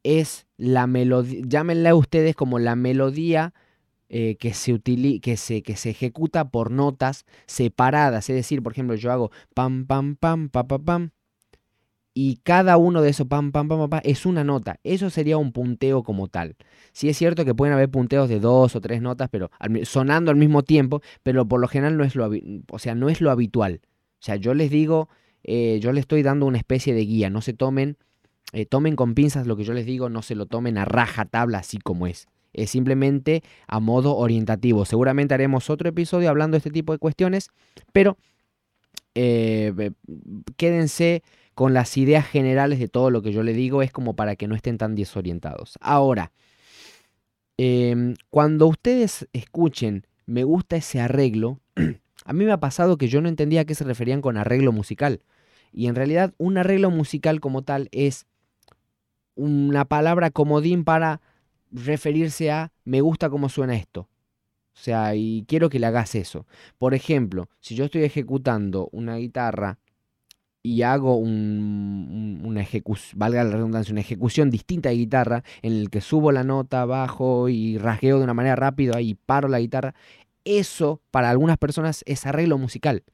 es 0.02 0.46
la 0.58 0.86
melodía, 0.86 1.42
llámenla 1.46 1.94
ustedes 1.94 2.36
como 2.36 2.58
la 2.58 2.76
melodía 2.76 3.54
eh, 4.08 4.36
que, 4.36 4.54
se 4.54 4.80
que, 5.20 5.36
se, 5.36 5.62
que 5.62 5.76
se 5.76 5.90
ejecuta 5.90 6.48
por 6.50 6.70
notas 6.70 7.24
separadas. 7.46 8.30
Es 8.30 8.36
decir, 8.36 8.62
por 8.62 8.72
ejemplo, 8.72 8.94
yo 8.94 9.10
hago 9.10 9.30
pam, 9.54 9.86
pam, 9.86 10.16
pam, 10.16 10.48
pam, 10.48 10.66
pam, 10.66 10.84
pam. 10.84 11.10
Y 12.14 12.36
cada 12.44 12.78
uno 12.78 13.02
de 13.02 13.10
esos 13.10 13.26
pam, 13.26 13.52
pam, 13.52 13.68
pam, 13.68 13.90
pam, 13.90 14.00
es 14.04 14.24
una 14.24 14.44
nota. 14.44 14.78
Eso 14.84 15.10
sería 15.10 15.36
un 15.38 15.52
punteo 15.52 16.02
como 16.02 16.28
tal. 16.28 16.56
Sí 16.92 17.08
es 17.08 17.16
cierto 17.18 17.44
que 17.44 17.54
pueden 17.54 17.74
haber 17.74 17.90
punteos 17.90 18.28
de 18.28 18.40
dos 18.40 18.76
o 18.76 18.80
tres 18.80 19.02
notas, 19.02 19.28
pero 19.28 19.50
sonando 19.82 20.30
al 20.30 20.36
mismo 20.36 20.62
tiempo, 20.62 21.02
pero 21.22 21.46
por 21.46 21.60
lo 21.60 21.68
general 21.68 21.96
no 21.96 22.04
es 22.04 22.14
lo, 22.14 22.30
o 22.70 22.78
sea, 22.78 22.94
no 22.94 23.08
es 23.08 23.20
lo 23.20 23.30
habitual. 23.30 23.80
O 23.84 24.24
sea, 24.24 24.36
yo 24.36 24.54
les 24.54 24.70
digo, 24.70 25.08
eh, 25.42 25.78
yo 25.82 25.92
les 25.92 26.02
estoy 26.02 26.22
dando 26.22 26.46
una 26.46 26.58
especie 26.58 26.94
de 26.94 27.04
guía. 27.04 27.28
No 27.28 27.42
se 27.42 27.52
tomen, 27.52 27.98
eh, 28.52 28.66
tomen 28.66 28.96
con 28.96 29.14
pinzas 29.14 29.46
lo 29.46 29.56
que 29.56 29.64
yo 29.64 29.74
les 29.74 29.84
digo, 29.84 30.08
no 30.08 30.22
se 30.22 30.36
lo 30.36 30.46
tomen 30.46 30.78
a 30.78 30.84
raja 30.84 31.24
tabla 31.26 31.58
así 31.58 31.78
como 31.78 32.06
es 32.06 32.28
simplemente 32.66 33.42
a 33.66 33.80
modo 33.80 34.16
orientativo. 34.16 34.84
Seguramente 34.84 35.34
haremos 35.34 35.68
otro 35.68 35.88
episodio 35.88 36.30
hablando 36.30 36.54
de 36.54 36.58
este 36.58 36.70
tipo 36.70 36.92
de 36.92 36.98
cuestiones, 36.98 37.50
pero 37.92 38.16
eh, 39.14 39.90
quédense 40.56 41.22
con 41.54 41.74
las 41.74 41.96
ideas 41.96 42.26
generales 42.26 42.78
de 42.78 42.88
todo 42.88 43.10
lo 43.10 43.22
que 43.22 43.32
yo 43.32 43.42
le 43.42 43.52
digo, 43.52 43.82
es 43.82 43.92
como 43.92 44.14
para 44.14 44.36
que 44.36 44.48
no 44.48 44.54
estén 44.54 44.78
tan 44.78 44.94
desorientados. 44.94 45.78
Ahora, 45.80 46.32
em, 47.56 48.14
cuando 48.30 48.66
ustedes 48.66 49.26
escuchen, 49.32 50.06
me 50.26 50.44
gusta 50.44 50.76
ese 50.76 51.00
arreglo, 51.00 51.60
A 52.26 52.32
mí 52.32 52.44
me 52.44 52.52
ha 52.52 52.58
pasado 52.58 52.98
que 52.98 53.08
yo 53.08 53.20
no 53.20 53.28
entendía 53.28 53.60
a 53.60 53.64
qué 53.64 53.76
se 53.76 53.84
referían 53.84 54.20
con 54.20 54.36
arreglo 54.36 54.72
musical. 54.72 55.22
Y 55.72 55.86
en 55.86 55.94
realidad 55.94 56.34
un 56.38 56.58
arreglo 56.58 56.90
musical 56.90 57.40
como 57.40 57.62
tal 57.62 57.88
es 57.92 58.26
una 59.36 59.84
palabra 59.84 60.30
comodín 60.30 60.84
para 60.84 61.20
referirse 61.70 62.50
a 62.50 62.72
me 62.84 63.00
gusta 63.00 63.30
cómo 63.30 63.48
suena 63.48 63.76
esto. 63.76 64.08
O 64.76 64.78
sea, 64.78 65.14
y 65.14 65.44
quiero 65.48 65.70
que 65.70 65.78
le 65.78 65.86
hagas 65.86 66.14
eso. 66.14 66.46
Por 66.76 66.92
ejemplo, 66.92 67.48
si 67.60 67.74
yo 67.74 67.86
estoy 67.86 68.02
ejecutando 68.04 68.90
una 68.92 69.16
guitarra 69.16 69.78
y 70.62 70.82
hago 70.82 71.16
una 71.16 72.60
ejecución, 72.60 73.18
valga 73.18 73.44
la 73.44 73.52
redundancia, 73.52 73.92
una 73.92 74.00
ejecución 74.00 74.50
distinta 74.50 74.90
de 74.90 74.96
guitarra, 74.96 75.44
en 75.62 75.72
el 75.72 75.90
que 75.90 76.00
subo 76.00 76.32
la 76.32 76.44
nota, 76.44 76.84
bajo 76.84 77.48
y 77.48 77.78
rasgueo 77.78 78.18
de 78.18 78.24
una 78.24 78.34
manera 78.34 78.56
rápida 78.56 79.00
y 79.00 79.14
paro 79.14 79.48
la 79.48 79.60
guitarra, 79.60 79.94
eso 80.44 81.00
para 81.10 81.30
algunas 81.30 81.56
personas 81.56 82.02
es 82.06 82.26
arreglo 82.26 82.58
musical. 82.58 83.04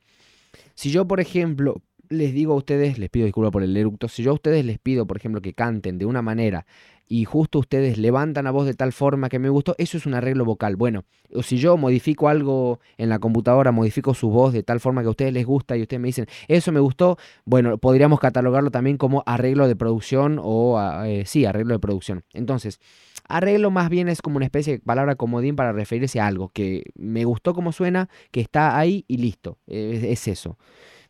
Si 0.74 0.90
yo, 0.90 1.07
por 1.07 1.20
ejemplo, 1.20 1.82
les 2.09 2.32
digo 2.32 2.55
a 2.55 2.57
ustedes, 2.57 2.98
les 2.98 3.11
pido 3.11 3.26
disculpas 3.26 3.53
por 3.53 3.62
el 3.62 3.76
eructo, 3.76 4.09
si 4.09 4.22
yo 4.22 4.32
a 4.32 4.34
ustedes 4.34 4.64
les 4.64 4.78
pido, 4.78 5.07
por 5.07 5.16
ejemplo, 5.16 5.40
que 5.40 5.55
canten 5.55 5.98
de 5.98 6.07
una 6.07 6.22
manera 6.22 6.66
y 7.12 7.26
justo 7.26 7.58
ustedes 7.58 7.98
levantan 7.98 8.46
la 8.46 8.52
voz 8.52 8.64
de 8.64 8.72
tal 8.72 8.90
forma 8.90 9.28
que 9.28 9.38
me 9.38 9.50
gustó, 9.50 9.74
eso 9.76 9.98
es 9.98 10.06
un 10.06 10.14
arreglo 10.14 10.46
vocal. 10.46 10.76
Bueno, 10.76 11.04
o 11.34 11.42
si 11.42 11.58
yo 11.58 11.76
modifico 11.76 12.30
algo 12.30 12.80
en 12.96 13.10
la 13.10 13.18
computadora, 13.18 13.70
modifico 13.70 14.14
su 14.14 14.30
voz 14.30 14.54
de 14.54 14.62
tal 14.62 14.80
forma 14.80 15.02
que 15.02 15.08
a 15.08 15.10
ustedes 15.10 15.30
les 15.34 15.44
gusta 15.44 15.76
y 15.76 15.82
ustedes 15.82 16.00
me 16.00 16.08
dicen, 16.08 16.24
eso 16.48 16.72
me 16.72 16.80
gustó, 16.80 17.18
bueno, 17.44 17.76
podríamos 17.76 18.18
catalogarlo 18.18 18.70
también 18.70 18.96
como 18.96 19.22
arreglo 19.26 19.68
de 19.68 19.76
producción 19.76 20.40
o, 20.42 20.78
ah, 20.78 21.06
eh, 21.06 21.24
sí, 21.26 21.44
arreglo 21.44 21.74
de 21.74 21.80
producción. 21.80 22.24
Entonces, 22.32 22.80
arreglo 23.28 23.70
más 23.70 23.90
bien 23.90 24.08
es 24.08 24.22
como 24.22 24.36
una 24.36 24.46
especie 24.46 24.72
de 24.72 24.78
palabra 24.78 25.14
comodín 25.14 25.54
para 25.54 25.74
referirse 25.74 26.18
a 26.18 26.26
algo 26.26 26.48
que 26.48 26.92
me 26.94 27.26
gustó 27.26 27.52
como 27.52 27.72
suena, 27.72 28.08
que 28.30 28.40
está 28.40 28.78
ahí 28.78 29.04
y 29.06 29.18
listo, 29.18 29.58
es 29.66 30.28
eso 30.28 30.56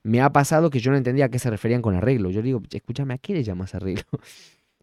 me 0.04 0.20
ha 0.20 0.32
pasado 0.32 0.68
que 0.68 0.80
yo 0.80 0.90
no 0.90 0.96
entendía 0.96 1.26
a 1.26 1.28
qué 1.28 1.38
se 1.38 1.48
referían 1.48 1.80
con 1.80 1.94
arreglo. 1.94 2.30
Yo 2.30 2.42
digo, 2.42 2.60
escúchame, 2.72 3.14
¿a 3.14 3.18
qué 3.18 3.34
le 3.34 3.44
llamas 3.44 3.76
arreglo? 3.76 4.02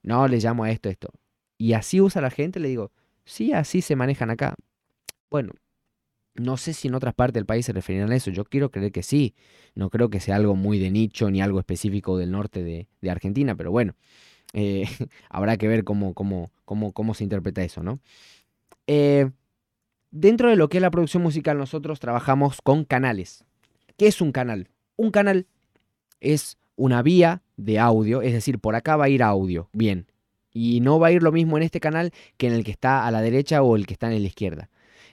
No, 0.03 0.27
le 0.27 0.37
llamo 0.37 0.63
a 0.63 0.71
esto, 0.71 0.89
esto. 0.89 1.09
Y 1.57 1.73
así 1.73 2.01
usa 2.01 2.21
la 2.21 2.29
gente, 2.29 2.59
le 2.59 2.69
digo, 2.69 2.91
sí, 3.25 3.53
así 3.53 3.81
se 3.81 3.95
manejan 3.95 4.29
acá. 4.29 4.55
Bueno, 5.29 5.53
no 6.35 6.57
sé 6.57 6.73
si 6.73 6.87
en 6.87 6.95
otras 6.95 7.13
partes 7.13 7.35
del 7.35 7.45
país 7.45 7.65
se 7.65 7.73
referirán 7.73 8.11
a 8.11 8.15
eso. 8.15 8.31
Yo 8.31 8.45
quiero 8.45 8.71
creer 8.71 8.91
que 8.91 9.03
sí. 9.03 9.35
No 9.75 9.89
creo 9.89 10.09
que 10.09 10.19
sea 10.19 10.37
algo 10.37 10.55
muy 10.55 10.79
de 10.79 10.91
nicho 10.91 11.29
ni 11.29 11.41
algo 11.41 11.59
específico 11.59 12.17
del 12.17 12.31
norte 12.31 12.63
de, 12.63 13.09
Argentina, 13.09 13.55
pero 13.55 13.71
bueno, 13.71 13.95
eh, 14.53 14.85
habrá 15.29 15.57
que 15.57 15.67
ver 15.67 15.83
cómo, 15.83 16.13
cómo, 16.13 16.51
cómo, 16.65 16.93
cómo 16.93 17.13
se 17.13 17.23
interpreta 17.23 17.61
eso, 17.61 17.83
¿no? 17.83 17.99
Eh, 18.87 19.29
dentro 20.11 20.49
de 20.49 20.55
lo 20.55 20.69
que 20.69 20.77
es 20.77 20.81
la 20.81 20.91
producción 20.91 21.23
musical, 21.23 21.57
nosotros 21.57 21.99
trabajamos 21.99 22.61
con 22.61 22.85
canales. 22.85 23.45
¿Qué 23.97 24.07
es 24.07 24.21
un 24.21 24.31
canal? 24.31 24.69
Un 24.95 25.11
canal 25.11 25.47
es 26.21 26.57
una 26.79 27.01
vía 27.01 27.43
de 27.57 27.77
audio, 27.77 28.21
es 28.21 28.31
decir, 28.31 28.57
por 28.57 28.73
acá 28.75 28.95
va 28.95 29.05
a 29.05 29.09
ir 29.09 29.21
audio, 29.21 29.69
bien. 29.73 30.07
Y 30.51 30.79
no 30.79 30.97
va 30.97 31.07
a 31.07 31.11
ir 31.11 31.21
lo 31.21 31.33
mismo 31.33 31.57
en 31.57 31.63
este 31.63 31.81
canal 31.81 32.11
que 32.37 32.47
en 32.47 32.53
el 32.53 32.63
que 32.63 32.71
está 32.71 33.05
a 33.05 33.11
la 33.11 33.21
derecha 33.21 33.61
o 33.61 33.75
el 33.75 33.85
que 33.85 33.93
está 33.93 34.11
en 34.11 34.21
la 34.21 34.27
izquierda. 34.27 34.69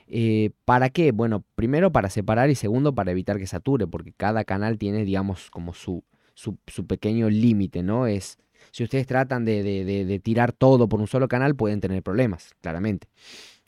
Eh, 0.06 0.50
¿Para 0.64 0.90
qué? 0.90 1.10
Bueno, 1.10 1.44
primero 1.56 1.90
para 1.90 2.08
separar 2.08 2.50
y 2.50 2.54
segundo 2.54 2.94
para 2.94 3.10
evitar 3.10 3.38
que 3.38 3.48
sature, 3.48 3.88
porque 3.88 4.12
cada 4.16 4.44
canal 4.44 4.78
tiene, 4.78 5.04
digamos, 5.04 5.50
como 5.50 5.74
su, 5.74 6.04
su, 6.34 6.56
pequeño 6.86 7.28
límite, 7.28 7.82
¿no? 7.82 8.06
Es, 8.06 8.38
si 8.70 8.84
ustedes 8.84 9.08
tratan 9.08 9.44
de, 9.44 9.64
de, 9.64 10.18
tirar 10.20 10.52
todo 10.52 10.88
por 10.88 11.00
un 11.00 11.08
solo 11.08 11.26
canal, 11.26 11.56
pueden 11.56 11.80
tener 11.80 12.00
problemas, 12.00 12.54
claramente. 12.60 13.08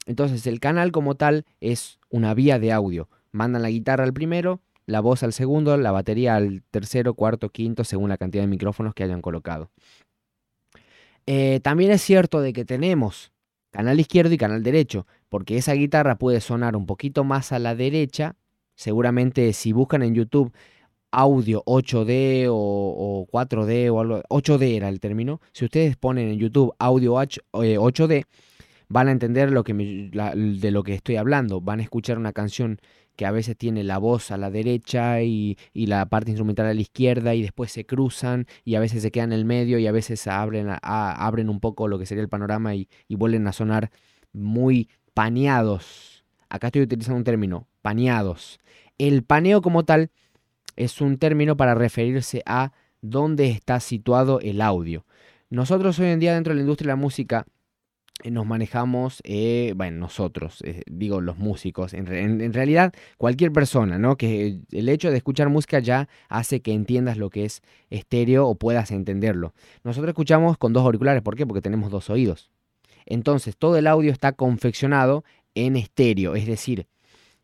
Entonces, 0.07 0.47
el 0.47 0.61
canal 0.61 0.93
como 0.93 1.17
tal 1.17 1.45
es 1.61 1.99
una 2.11 2.33
vía 2.33 2.61
de 2.61 2.71
audio. 2.71 3.09
Mandan 3.33 3.63
la 3.63 3.71
guitarra 3.71 4.05
al 4.05 4.13
primero, 4.13 4.61
la 4.89 5.01
voz 5.01 5.23
al 5.23 5.35
segundo, 5.35 5.77
la 5.77 5.93
batería 5.93 6.35
al 6.35 6.63
tercero, 6.71 7.13
cuarto, 7.13 7.51
quinto, 7.51 7.85
según 7.85 8.09
la 8.09 8.17
cantidad 8.17 8.43
de 8.43 8.49
micrófonos 8.49 8.95
que 8.95 9.05
hayan 9.05 9.21
colocado. 9.21 9.71
Eh, 11.27 11.61
también 11.63 11.91
es 11.91 12.01
cierto 12.01 12.41
de 12.41 12.55
que 12.55 12.65
tenemos 12.65 13.31
canal 13.71 14.01
izquierdo 14.01 14.33
y 14.33 14.39
canal 14.39 14.63
derecho, 14.63 15.07
porque 15.29 15.59
esa 15.59 15.75
guitarra 15.75 16.17
puede 16.17 16.41
sonar 16.41 16.75
un 16.75 16.87
poquito 16.87 17.23
más 17.23 17.53
a 17.53 17.59
la 17.59 17.75
derecha. 17.75 18.37
Seguramente 18.77 19.53
si 19.53 19.73
buscan 19.73 20.03
en 20.03 20.15
YouTube 20.15 20.53
audio 21.11 21.63
8D 21.67 22.47
o, 22.49 23.27
4D 23.31 23.93
o 23.93 24.01
algo, 24.01 24.23
8D 24.31 24.75
era 24.75 24.89
el 24.89 25.01
término. 25.01 25.43
Si 25.53 25.67
ustedes 25.67 25.99
ponen 25.99 26.31
en 26.31 26.39
YouTube 26.39 26.75
audio 26.79 27.13
8D, 27.13 28.21
eh, 28.21 28.25
van 28.89 29.09
a 29.09 29.13
entender 29.13 29.53
lo 29.53 29.65
que 29.65 29.75
de 29.75 30.71
lo 30.71 30.83
que 30.83 30.95
estoy 30.95 31.17
hablando. 31.17 31.61
Van 31.61 31.81
a 31.81 31.83
escuchar 31.83 32.17
una 32.17 32.33
canción 32.33 32.81
que 33.19 33.27
a 33.27 33.33
veces 33.33 33.57
tiene 33.57 33.83
la 33.83 33.99
voz 33.99 34.31
a 34.31 34.37
la 34.37 34.49
derecha 34.49 35.23
y, 35.23 35.59
la 35.75 36.07
parte 36.07 36.31
instrumental 36.31 36.67
a 36.67 36.73
la 36.73 36.81
izquierda 36.81 37.35
y 37.35 37.43
después 37.43 37.73
se 37.73 37.85
cruzan 37.85 38.47
y 38.65 38.77
a 38.77 38.81
veces 38.81 39.03
se 39.03 39.11
quedan 39.11 39.33
en 39.33 39.41
el 39.41 39.45
medio 39.45 39.81
y 39.81 39.89
a 39.89 39.93
veces 39.93 40.29
abren, 40.29 40.69
abren 40.83 41.49
un 41.49 41.59
poco 41.59 41.89
lo 41.89 41.99
que 41.99 42.07
sería 42.07 42.23
el 42.23 42.29
panorama 42.29 42.77
y, 42.77 42.89
y 43.09 43.17
vuelven 43.17 43.49
a 43.49 43.53
sonar 43.53 43.91
muy 44.33 44.89
paneados. 45.15 46.25
Acá 46.49 46.69
estoy 46.69 46.83
utilizando 46.83 47.19
un 47.19 47.25
término, 47.25 47.67
paneados. 47.83 48.61
El 48.99 49.25
paneo 49.25 49.63
como 49.63 49.85
tal 49.85 50.13
es 50.77 51.01
un 51.01 51.19
término 51.19 51.57
para 51.57 51.75
referirse 51.75 52.45
a 52.47 52.71
dónde 53.03 53.51
está 53.51 53.81
situado 53.81 54.39
el 54.39 54.61
audio. 54.61 55.05
Nosotros 55.51 55.99
hoy 55.99 56.07
en 56.07 56.21
día 56.21 56.35
dentro 56.35 56.53
de 56.53 56.59
la 56.59 56.61
industria 56.61 56.93
de 56.93 56.97
la 56.97 57.03
música 57.03 57.47
nos 58.25 58.47
manejamos, 58.47 59.21
eh, 59.25 59.73
bueno, 59.77 59.99
nosotros, 59.99 60.61
eh, 60.65 60.83
digo 60.87 61.21
los 61.21 61.39
músicos, 61.39 61.95
en, 61.95 62.53
realidad 62.53 62.93
cualquier 63.17 63.53
persona, 63.53 63.99
¿no? 63.99 64.17
Que 64.17 64.61
el 64.73 64.89
hecho 64.89 65.11
de 65.11 65.17
escuchar 65.17 65.49
música 65.49 65.79
ya 65.79 66.09
hace 66.29 66.61
que 66.61 66.73
entiendas 66.73 67.17
lo 67.17 67.31
que 67.31 67.45
es 67.45 67.63
estéreo 67.91 68.47
o 68.49 68.57
puedas 68.57 68.91
entenderlo. 68.91 69.55
Nosotros 69.85 70.11
escuchamos 70.11 70.59
con 70.59 70.73
dos 70.73 70.85
auriculares, 70.85 71.23
¿por 71.23 71.37
qué? 71.37 71.47
Porque 71.47 71.63
tenemos 71.63 71.91
dos 71.91 72.11
oídos. 72.11 72.51
Entonces, 73.07 73.57
todo 73.57 73.77
el 73.77 73.87
audio 73.87 74.13
está 74.13 74.33
confeccionado 74.33 75.25
en 75.55 75.77
estéreo, 75.77 76.35
es 76.35 76.47
decir, 76.47 76.87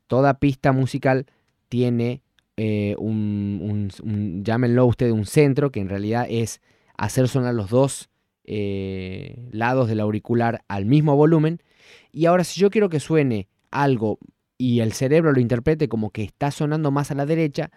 toda 0.07 0.39
pista 0.39 0.73
musical 0.73 1.27
tiene 1.69 2.23
un, 2.57 3.91
un, 4.03 4.45
llámenlo 4.45 4.87
usted, 4.87 5.11
un 5.11 5.27
centro, 5.27 5.73
que 5.73 5.81
en 5.81 5.89
realidad 5.89 6.27
es 6.29 6.61
hacer 6.97 7.29
sonar 7.29 7.55
los 7.55 7.71
dos 7.71 8.11
eh, 8.45 9.49
lados 9.51 9.89
del 9.89 10.01
auricular 10.01 10.65
al 10.69 10.87
mismo 10.87 11.17
volumen. 11.17 11.61
Y 12.13 12.27
ahora 12.27 12.45
si 12.45 12.61
yo 12.61 12.71
quiero 12.71 12.89
que 12.89 13.01
suene 13.01 13.49
algo 13.71 14.19
y 14.59 14.81
el 14.81 14.93
cerebro 14.93 15.33
lo 15.33 15.41
interprete 15.41 15.89
como 15.89 16.11
que 16.11 16.23
está 16.23 16.51
sonando 16.51 16.91
más 16.91 17.11
a 17.11 17.15
la 17.15 17.27
derecha, 17.27 17.71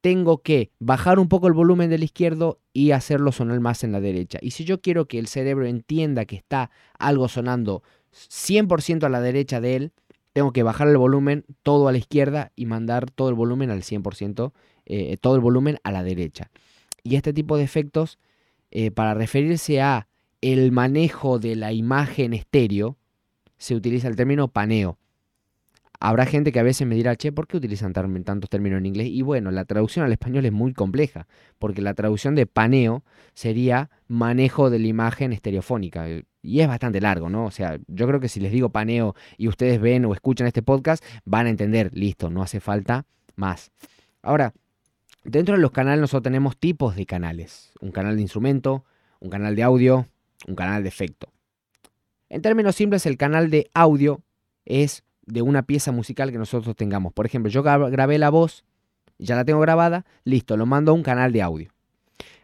tengo 0.00 0.42
que 0.42 0.70
bajar 0.78 1.18
un 1.18 1.28
poco 1.28 1.48
el 1.48 1.54
volumen 1.54 1.90
del 1.90 2.04
izquierdo 2.04 2.60
y 2.72 2.92
hacerlo 2.92 3.32
sonar 3.32 3.60
más 3.60 3.82
en 3.82 3.92
la 3.92 4.00
derecha. 4.00 4.38
Y 4.40 4.52
si 4.52 4.64
yo 4.64 4.80
quiero 4.80 5.08
que 5.08 5.18
el 5.18 5.26
cerebro 5.26 5.66
entienda 5.66 6.24
que 6.24 6.36
está 6.36 6.70
algo 6.98 7.28
sonando 7.28 7.82
100% 8.12 9.04
a 9.04 9.08
la 9.08 9.20
derecha 9.20 9.60
de 9.60 9.76
él, 9.76 9.92
tengo 10.32 10.52
que 10.52 10.62
bajar 10.62 10.88
el 10.88 10.96
volumen 10.96 11.44
todo 11.62 11.88
a 11.88 11.92
la 11.92 11.98
izquierda 11.98 12.52
y 12.54 12.66
mandar 12.66 13.10
todo 13.10 13.28
el 13.28 13.34
volumen 13.34 13.70
al 13.70 13.82
100%, 13.82 14.52
eh, 14.86 15.16
todo 15.20 15.34
el 15.34 15.40
volumen 15.40 15.78
a 15.82 15.90
la 15.90 16.04
derecha. 16.04 16.50
Y 17.02 17.16
este 17.16 17.32
tipo 17.32 17.56
de 17.56 17.64
efectos, 17.64 18.18
eh, 18.70 18.90
para 18.90 19.14
referirse 19.14 19.80
a 19.80 20.08
el 20.40 20.72
manejo 20.72 21.38
de 21.38 21.56
la 21.56 21.72
imagen 21.72 22.32
estéreo, 22.32 22.96
se 23.56 23.74
utiliza 23.74 24.08
el 24.08 24.16
término 24.16 24.48
paneo. 24.48 24.98
Habrá 26.00 26.26
gente 26.26 26.52
que 26.52 26.60
a 26.60 26.62
veces 26.62 26.86
me 26.86 26.94
dirá, 26.94 27.16
che, 27.16 27.32
¿por 27.32 27.48
qué 27.48 27.56
utilizan 27.56 27.92
tantos 27.92 28.48
términos 28.48 28.78
en 28.78 28.86
inglés? 28.86 29.08
Y 29.08 29.22
bueno, 29.22 29.50
la 29.50 29.64
traducción 29.64 30.04
al 30.04 30.12
español 30.12 30.46
es 30.46 30.52
muy 30.52 30.72
compleja, 30.72 31.26
porque 31.58 31.82
la 31.82 31.94
traducción 31.94 32.36
de 32.36 32.46
paneo 32.46 33.02
sería 33.34 33.90
manejo 34.06 34.70
de 34.70 34.78
la 34.78 34.86
imagen 34.86 35.32
estereofónica. 35.32 36.06
Y 36.40 36.60
es 36.60 36.68
bastante 36.68 37.00
largo, 37.00 37.28
¿no? 37.28 37.46
O 37.46 37.50
sea, 37.50 37.80
yo 37.88 38.06
creo 38.06 38.20
que 38.20 38.28
si 38.28 38.38
les 38.38 38.52
digo 38.52 38.70
paneo 38.70 39.16
y 39.36 39.48
ustedes 39.48 39.80
ven 39.80 40.04
o 40.04 40.14
escuchan 40.14 40.46
este 40.46 40.62
podcast, 40.62 41.04
van 41.24 41.46
a 41.46 41.50
entender, 41.50 41.90
listo, 41.92 42.30
no 42.30 42.42
hace 42.42 42.60
falta 42.60 43.04
más. 43.34 43.72
Ahora, 44.22 44.54
dentro 45.28 45.54
de 45.54 45.60
los 45.60 45.70
canales 45.70 46.00
nosotros 46.00 46.24
tenemos 46.24 46.56
tipos 46.56 46.96
de 46.96 47.06
canales. 47.06 47.72
Un 47.80 47.92
canal 47.92 48.16
de 48.16 48.22
instrumento, 48.22 48.84
un 49.20 49.30
canal 49.30 49.54
de 49.54 49.62
audio, 49.62 50.06
un 50.46 50.54
canal 50.54 50.82
de 50.82 50.88
efecto. 50.88 51.28
En 52.28 52.42
términos 52.42 52.76
simples, 52.76 53.06
el 53.06 53.16
canal 53.16 53.50
de 53.50 53.70
audio 53.74 54.22
es 54.64 55.04
de 55.24 55.42
una 55.42 55.62
pieza 55.62 55.92
musical 55.92 56.32
que 56.32 56.38
nosotros 56.38 56.74
tengamos. 56.76 57.12
Por 57.12 57.26
ejemplo, 57.26 57.50
yo 57.50 57.62
grabé 57.62 58.18
la 58.18 58.30
voz, 58.30 58.64
ya 59.18 59.36
la 59.36 59.44
tengo 59.44 59.60
grabada, 59.60 60.04
listo, 60.24 60.56
lo 60.56 60.66
mando 60.66 60.92
a 60.92 60.94
un 60.94 61.02
canal 61.02 61.32
de 61.32 61.42
audio. 61.42 61.70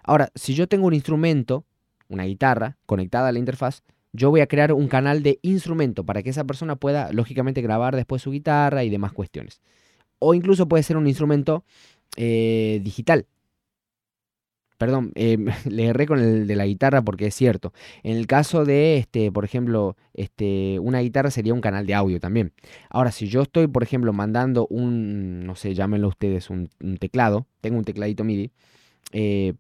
Ahora, 0.03 0.31
si 0.35 0.55
yo 0.55 0.69
tengo 0.69 0.87
un 0.87 0.95
instrumento, 0.95 1.65
una 2.09 2.25
guitarra 2.25 2.77
conectada 2.87 3.29
a 3.29 3.33
la 3.33 3.39
interfaz, 3.39 3.83
yo 4.13 4.31
voy 4.31 4.41
a 4.41 4.47
crear 4.47 4.73
un 4.73 4.89
canal 4.89 5.23
de 5.23 5.39
instrumento 5.43 6.05
para 6.05 6.23
que 6.23 6.31
esa 6.31 6.45
persona 6.45 6.77
pueda, 6.77 7.11
lógicamente, 7.13 7.63
grabar 7.63 7.97
después 7.97 8.23
su 8.23 8.31
guitarra 8.31 8.85
y 8.85 8.91
demás 8.91 9.13
cuestiones. 9.13 9.61
O 10.19 10.35
incluso 10.35 10.69
puede 10.69 10.83
ser 10.83 10.97
un 10.97 11.07
instrumento 11.07 11.65
eh, 12.17 12.81
digital, 12.83 13.27
perdón, 14.79 15.13
eh, 15.15 15.39
le 15.71 15.87
erré 15.87 16.07
con 16.07 16.19
el 16.21 16.47
de 16.47 16.57
la 16.57 16.67
guitarra 16.67 17.03
porque 17.03 17.27
es 17.27 17.35
cierto. 17.35 17.73
En 18.03 18.17
el 18.17 18.27
caso 18.27 18.65
de, 18.65 18.99
este, 18.99 19.33
por 19.33 19.45
ejemplo, 19.45 19.97
este, 20.13 20.79
una 20.81 21.01
guitarra 21.01 21.31
sería 21.31 21.55
un 21.55 21.61
canal 21.61 21.87
de 21.87 21.95
audio 21.95 22.21
también. 22.21 22.53
Ahora, 22.91 23.11
si 23.13 23.29
yo 23.29 23.43
estoy, 23.43 23.67
por 23.67 23.83
ejemplo, 23.83 24.13
mandando 24.13 24.67
un, 24.69 25.47
no 25.47 25.55
sé, 25.57 25.75
llámenlo 25.75 26.09
ustedes, 26.09 26.51
un, 26.51 26.69
teclado, 26.99 27.47
tengo 27.61 27.79
un 27.79 27.85
tecladito 27.85 28.25
MIDI, 28.25 28.51
eh, 29.13 29.55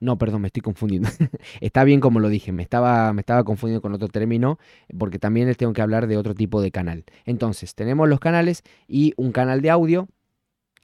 no, 0.00 0.18
perdón, 0.18 0.42
me 0.42 0.48
estoy 0.48 0.62
confundiendo. 0.62 1.08
Está 1.60 1.82
bien 1.84 2.00
como 2.00 2.20
lo 2.20 2.28
dije, 2.28 2.52
me 2.52 2.62
estaba, 2.62 3.12
me 3.14 3.20
estaba 3.20 3.44
confundiendo 3.44 3.80
con 3.80 3.94
otro 3.94 4.08
término, 4.08 4.58
porque 4.98 5.18
también 5.18 5.48
les 5.48 5.56
tengo 5.56 5.72
que 5.72 5.80
hablar 5.82 6.06
de 6.06 6.18
otro 6.18 6.34
tipo 6.34 6.60
de 6.60 6.70
canal. 6.70 7.04
Entonces, 7.24 7.74
tenemos 7.74 8.08
los 8.08 8.20
canales 8.20 8.62
y 8.86 9.14
un 9.16 9.32
canal 9.32 9.62
de 9.62 9.70
audio, 9.70 10.08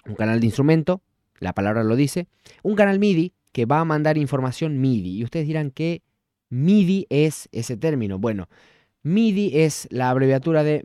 un 0.07 0.15
canal 0.15 0.41
de 0.41 0.47
instrumento, 0.47 1.03
la 1.39 1.53
palabra 1.53 1.85
lo 1.85 1.97
dice, 1.97 2.29
un 2.63 2.77
canal 2.77 2.99
MIDI 2.99 3.33
que 3.53 3.67
va 3.67 3.81
a 3.81 3.85
mandar 3.85 4.19
información 4.19 4.81
MIDI. 4.81 5.19
Y 5.19 5.25
ustedes 5.25 5.47
dirán 5.47 5.71
que 5.71 6.03
MIDI 6.49 7.07
es 7.11 7.49
ese 7.53 7.77
término. 7.77 8.19
Bueno, 8.19 8.49
MIDI 9.03 9.61
es 9.61 9.89
la 9.91 10.11
abreviatura 10.11 10.63
de 10.63 10.83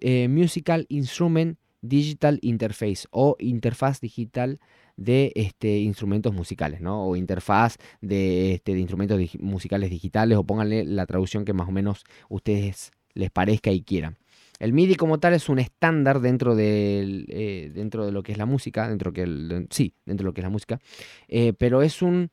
eh, 0.00 0.28
Musical 0.28 0.86
Instrument 0.88 1.58
Digital 1.80 2.38
Interface 2.42 3.06
o 3.10 3.36
interfaz 3.38 4.00
digital 4.00 4.58
de 4.96 5.32
este, 5.34 5.78
instrumentos 5.78 6.32
musicales, 6.34 6.80
¿no? 6.80 7.04
O 7.06 7.16
interfaz 7.16 7.76
de, 8.00 8.54
este, 8.54 8.74
de 8.74 8.80
instrumentos 8.80 9.20
musicales 9.38 9.90
digitales, 9.90 10.38
o 10.38 10.44
pónganle 10.44 10.84
la 10.84 11.06
traducción 11.06 11.44
que 11.44 11.52
más 11.52 11.68
o 11.68 11.72
menos 11.72 12.04
ustedes 12.28 12.92
les 13.14 13.30
parezca 13.30 13.70
y 13.70 13.82
quieran. 13.82 14.16
El 14.58 14.72
MIDI 14.72 14.94
como 14.96 15.18
tal 15.18 15.34
es 15.34 15.48
un 15.48 15.58
estándar 15.58 16.20
dentro 16.20 16.54
de, 16.54 17.24
eh, 17.28 17.70
dentro 17.74 18.06
de 18.06 18.12
lo 18.12 18.22
que 18.22 18.32
es 18.32 18.38
la 18.38 18.46
música, 18.46 18.88
dentro 18.88 19.12
que 19.12 19.66
sí, 19.70 19.94
dentro 20.04 20.24
de 20.24 20.28
lo 20.28 20.34
que 20.34 20.40
es 20.40 20.44
la 20.44 20.50
música, 20.50 20.80
eh, 21.28 21.52
pero 21.52 21.82
es 21.82 22.02
un 22.02 22.30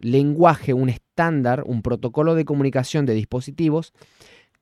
lenguaje, 0.00 0.74
un 0.74 0.88
estándar, 0.88 1.64
un 1.66 1.82
protocolo 1.82 2.34
de 2.34 2.44
comunicación 2.44 3.06
de 3.06 3.14
dispositivos 3.14 3.92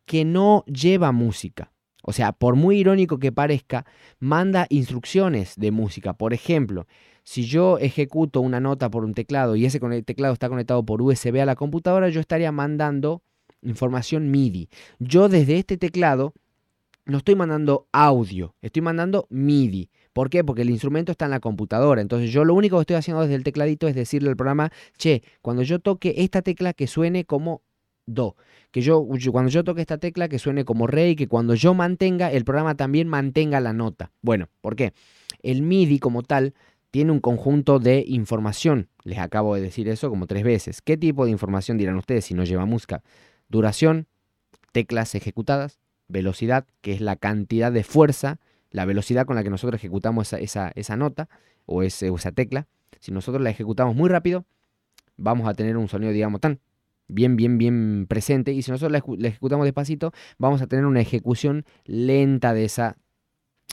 que 0.07 0.24
no 0.24 0.64
lleva 0.66 1.12
música. 1.12 1.72
O 2.03 2.12
sea, 2.12 2.32
por 2.32 2.55
muy 2.55 2.78
irónico 2.78 3.18
que 3.18 3.32
parezca, 3.32 3.84
manda 4.20 4.66
instrucciones 4.70 5.55
de 5.57 5.72
música. 5.72 6.12
Por 6.12 6.32
ejemplo, 6.32 6.86
si 7.24 7.44
yo 7.44 7.78
ejecuto 7.78 8.40
una 8.40 8.61
nota 8.61 8.88
por 8.88 9.05
un 9.05 9.12
teclado 9.12 9.57
y 9.57 9.66
ese 9.66 9.80
teclado 10.05 10.32
está 10.32 10.49
conectado 10.49 10.86
por 10.86 11.03
USB 11.03 11.40
a 11.40 11.44
la 11.44 11.57
computadora, 11.57 12.09
yo 12.09 12.20
estaría 12.20 12.53
mandando 12.53 13.22
información 13.62 14.30
MIDI. 14.30 14.68
Yo 15.01 15.28
desde 15.28 15.59
este 15.59 15.76
teclado 15.76 16.32
no 17.07 17.18
estoy 17.18 17.36
mandando 17.36 17.88
audio, 17.92 18.54
estoy 18.61 18.82
mandando 18.82 19.26
MIDI. 19.30 19.90
¿Por 20.12 20.28
qué? 20.28 20.42
Porque 20.42 20.62
el 20.62 20.70
instrumento 20.70 21.12
está 21.12 21.26
en 21.26 21.30
la 21.30 21.40
computadora. 21.40 22.00
Entonces 22.00 22.32
yo 22.32 22.44
lo 22.44 22.54
único 22.54 22.76
que 22.76 22.82
estoy 22.82 22.96
haciendo 22.96 23.22
desde 23.22 23.36
el 23.36 23.44
tecladito 23.44 23.86
es 23.86 23.94
decirle 23.94 24.28
al 24.28 24.36
programa, 24.36 24.72
che, 24.96 25.22
cuando 25.40 25.62
yo 25.62 25.78
toque 25.78 26.14
esta 26.18 26.42
tecla 26.42 26.72
que 26.72 26.86
suene 26.86 27.24
como 27.24 27.62
do. 28.07 28.36
Que 28.70 28.80
yo, 28.80 29.07
cuando 29.30 29.50
yo 29.50 29.62
toque 29.62 29.82
esta 29.82 29.98
tecla 29.98 30.28
que 30.28 30.38
suene 30.38 30.64
como 30.64 30.86
re 30.86 31.11
y 31.11 31.16
que 31.16 31.28
cuando 31.28 31.54
yo 31.54 31.74
mantenga, 31.74 32.32
el 32.32 32.44
programa 32.44 32.74
también 32.74 33.09
mantenga 33.09 33.61
la 33.61 33.72
nota. 33.72 34.11
Bueno, 34.20 34.48
¿por 34.61 34.74
qué? 34.74 34.92
El 35.42 35.62
MIDI 35.62 35.98
como 35.98 36.22
tal 36.22 36.54
tiene 36.90 37.12
un 37.12 37.20
conjunto 37.20 37.78
de 37.78 38.04
información. 38.07 38.88
Les 39.04 39.18
acabo 39.18 39.54
de 39.54 39.61
decir 39.61 39.88
eso 39.88 40.11
como 40.11 40.26
tres 40.26 40.42
veces. 40.42 40.82
¿Qué 40.82 40.96
tipo 40.96 41.24
de 41.24 41.30
información 41.30 41.78
dirán 41.78 41.96
ustedes 41.96 42.24
si 42.24 42.34
no 42.34 42.44
lleva 42.44 42.64
música? 42.64 43.02
Duración, 43.48 44.07
teclas 44.72 45.14
ejecutadas, 45.14 45.78
velocidad, 46.09 46.66
que 46.80 46.92
es 46.92 47.00
la 47.00 47.16
cantidad 47.16 47.72
de 47.72 47.84
fuerza, 47.84 48.38
la 48.70 48.84
velocidad 48.84 49.26
con 49.26 49.36
la 49.36 49.42
que 49.42 49.50
nosotros 49.50 49.78
ejecutamos 49.78 50.32
esa, 50.32 50.70
esa, 50.74 50.96
nota 50.96 51.28
o, 51.64 51.82
esa 51.82 52.32
tecla. 52.32 52.66
Si 53.00 53.12
nosotros 53.12 53.42
la 53.42 53.50
ejecutamos 53.50 53.94
muy 53.94 54.09
rápido, 54.09 54.44
vamos 55.16 55.48
a 55.48 55.54
tener 55.54 55.76
un 55.76 55.88
sonido, 55.88 56.12
digamos, 56.12 56.40
tan 56.40 56.61
bien, 57.09 57.36
bien, 57.36 57.59
bien 57.59 58.07
presente. 58.09 58.52
Y 58.52 58.62
si 58.62 58.70
nosotros 58.70 58.92
la, 58.92 59.28
ejecutamos 59.28 59.64
despacito, 59.64 60.12
vamos 60.38 60.62
a 60.62 60.66
tener 60.66 60.86
una 60.86 61.00
ejecución 61.00 61.64
lenta 61.84 62.54
de, 62.54 62.64
esa, 62.64 62.96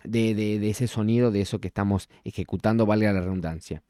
de, 0.03 0.35
de, 0.35 0.69
ese 0.69 0.87
sonido, 0.87 1.31
de 1.31 1.41
eso 1.41 1.59
que 1.59 1.67
estamos 1.67 2.09
ejecutando, 2.23 2.85
valga 2.85 3.13
la 3.13 3.21
redundancia. 3.21 3.83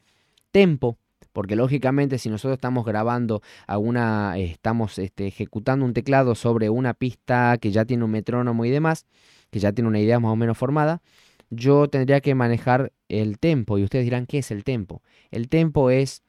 Tempo 0.51 0.97
porque 1.33 1.55
lógicamente 1.55 2.17
si 2.17 2.29
nosotros 2.29 2.57
estamos 2.57 2.85
grabando 2.85 3.41
alguna, 3.67 4.37
estamos 4.37 4.97
este, 4.99 5.27
ejecutando 5.27 5.85
un 5.85 5.93
teclado 5.93 6.35
sobre 6.35 6.69
una 6.69 6.93
pista 6.93 7.57
que 7.59 7.71
ya 7.71 7.85
tiene 7.85 8.05
un 8.05 8.11
metrónomo 8.11 8.63
y 8.65 8.69
demás, 8.69 9.05
que 9.49 9.59
ya 9.59 9.73
tiene 9.73 9.89
una 9.89 9.99
idea 9.99 10.19
más 10.19 10.31
o 10.31 10.35
menos 10.35 10.57
formada, 10.57 11.01
yo 11.49 11.87
tendría 11.87 12.21
que 12.21 12.35
manejar 12.35 12.93
el 13.09 13.39
tempo. 13.39 13.77
Y 13.77 13.83
ustedes 13.83 14.05
dirán, 14.05 14.25
¿qué 14.25 14.39
es 14.39 14.51
el 14.51 14.63
tempo? 14.63 15.01
El 15.31 15.49
tempo 15.49 15.89
es 15.89 16.23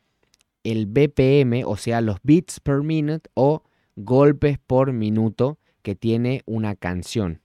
el 0.64 0.86
BPM, 0.86 1.64
o 1.64 1.76
sea, 1.76 2.00
los 2.00 2.16
beats 2.22 2.60
per 2.60 2.82
minute 2.82 3.30
o 3.34 3.62
golpes 3.96 4.58
por 4.58 4.92
minuto 4.92 5.58
que 5.82 5.94
tiene 5.94 6.42
una 6.46 6.74
canción. 6.74 7.40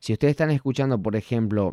Si 0.00 0.12
ustedes 0.12 0.32
están 0.32 0.50
escuchando, 0.50 1.00
por 1.00 1.16
ejemplo, 1.16 1.72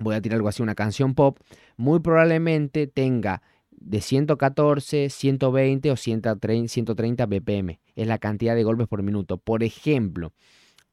voy 0.00 0.14
a 0.14 0.20
tirar 0.20 0.36
algo 0.36 0.48
así, 0.48 0.62
una 0.62 0.74
canción 0.74 1.14
pop, 1.14 1.38
muy 1.76 2.00
probablemente 2.00 2.86
tenga 2.86 3.42
de 3.80 4.00
114, 4.00 5.10
120 5.10 5.90
o 5.90 5.96
130, 5.96 7.26
BPM. 7.26 7.80
Es 7.96 8.06
la 8.06 8.18
cantidad 8.18 8.54
de 8.54 8.64
golpes 8.64 8.88
por 8.88 9.02
minuto. 9.02 9.38
Por 9.38 9.62
ejemplo, 9.62 10.32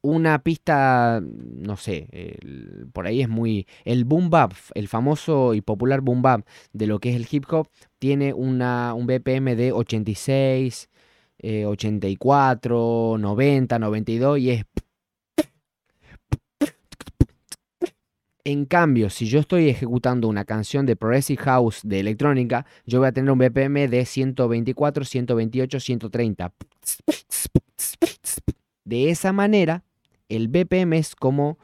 una 0.02 0.42
pista, 0.42 1.20
no 1.22 1.76
sé, 1.76 2.38
por 2.92 3.06
ahí 3.06 3.22
es 3.22 3.28
muy... 3.28 3.66
El 3.84 4.04
boom 4.04 4.30
bap, 4.30 4.52
el 4.74 4.88
famoso 4.88 5.54
y 5.54 5.60
popular 5.60 6.00
boom 6.00 6.22
bap 6.22 6.46
de 6.72 6.86
lo 6.86 7.00
que 7.00 7.10
es 7.10 7.16
el 7.16 7.26
hip 7.30 7.44
hop, 7.50 7.68
tiene 7.98 8.32
una, 8.32 8.94
un 8.94 9.06
BPM 9.06 9.56
de 9.56 9.72
86, 9.72 10.88
84, 11.42 13.16
90, 13.18 13.78
92 13.78 14.38
y 14.38 14.50
es 14.50 14.64
En 18.48 18.64
cambio, 18.64 19.10
si 19.10 19.26
yo 19.26 19.40
estoy 19.40 19.68
ejecutando 19.68 20.28
una 20.28 20.44
canción 20.44 20.86
de 20.86 20.94
Progressive 20.94 21.42
House 21.42 21.80
de 21.82 21.98
electrónica, 21.98 22.64
yo 22.86 23.00
voy 23.00 23.08
a 23.08 23.12
tener 23.12 23.32
un 23.32 23.40
BPM 23.40 23.88
de 23.88 24.04
124, 24.06 25.04
128, 25.04 25.80
130. 25.80 26.52
De 28.84 29.10
esa 29.10 29.32
manera, 29.32 29.82
el 30.28 30.46
BPM 30.46 30.92
es 30.92 31.16
como 31.16 31.58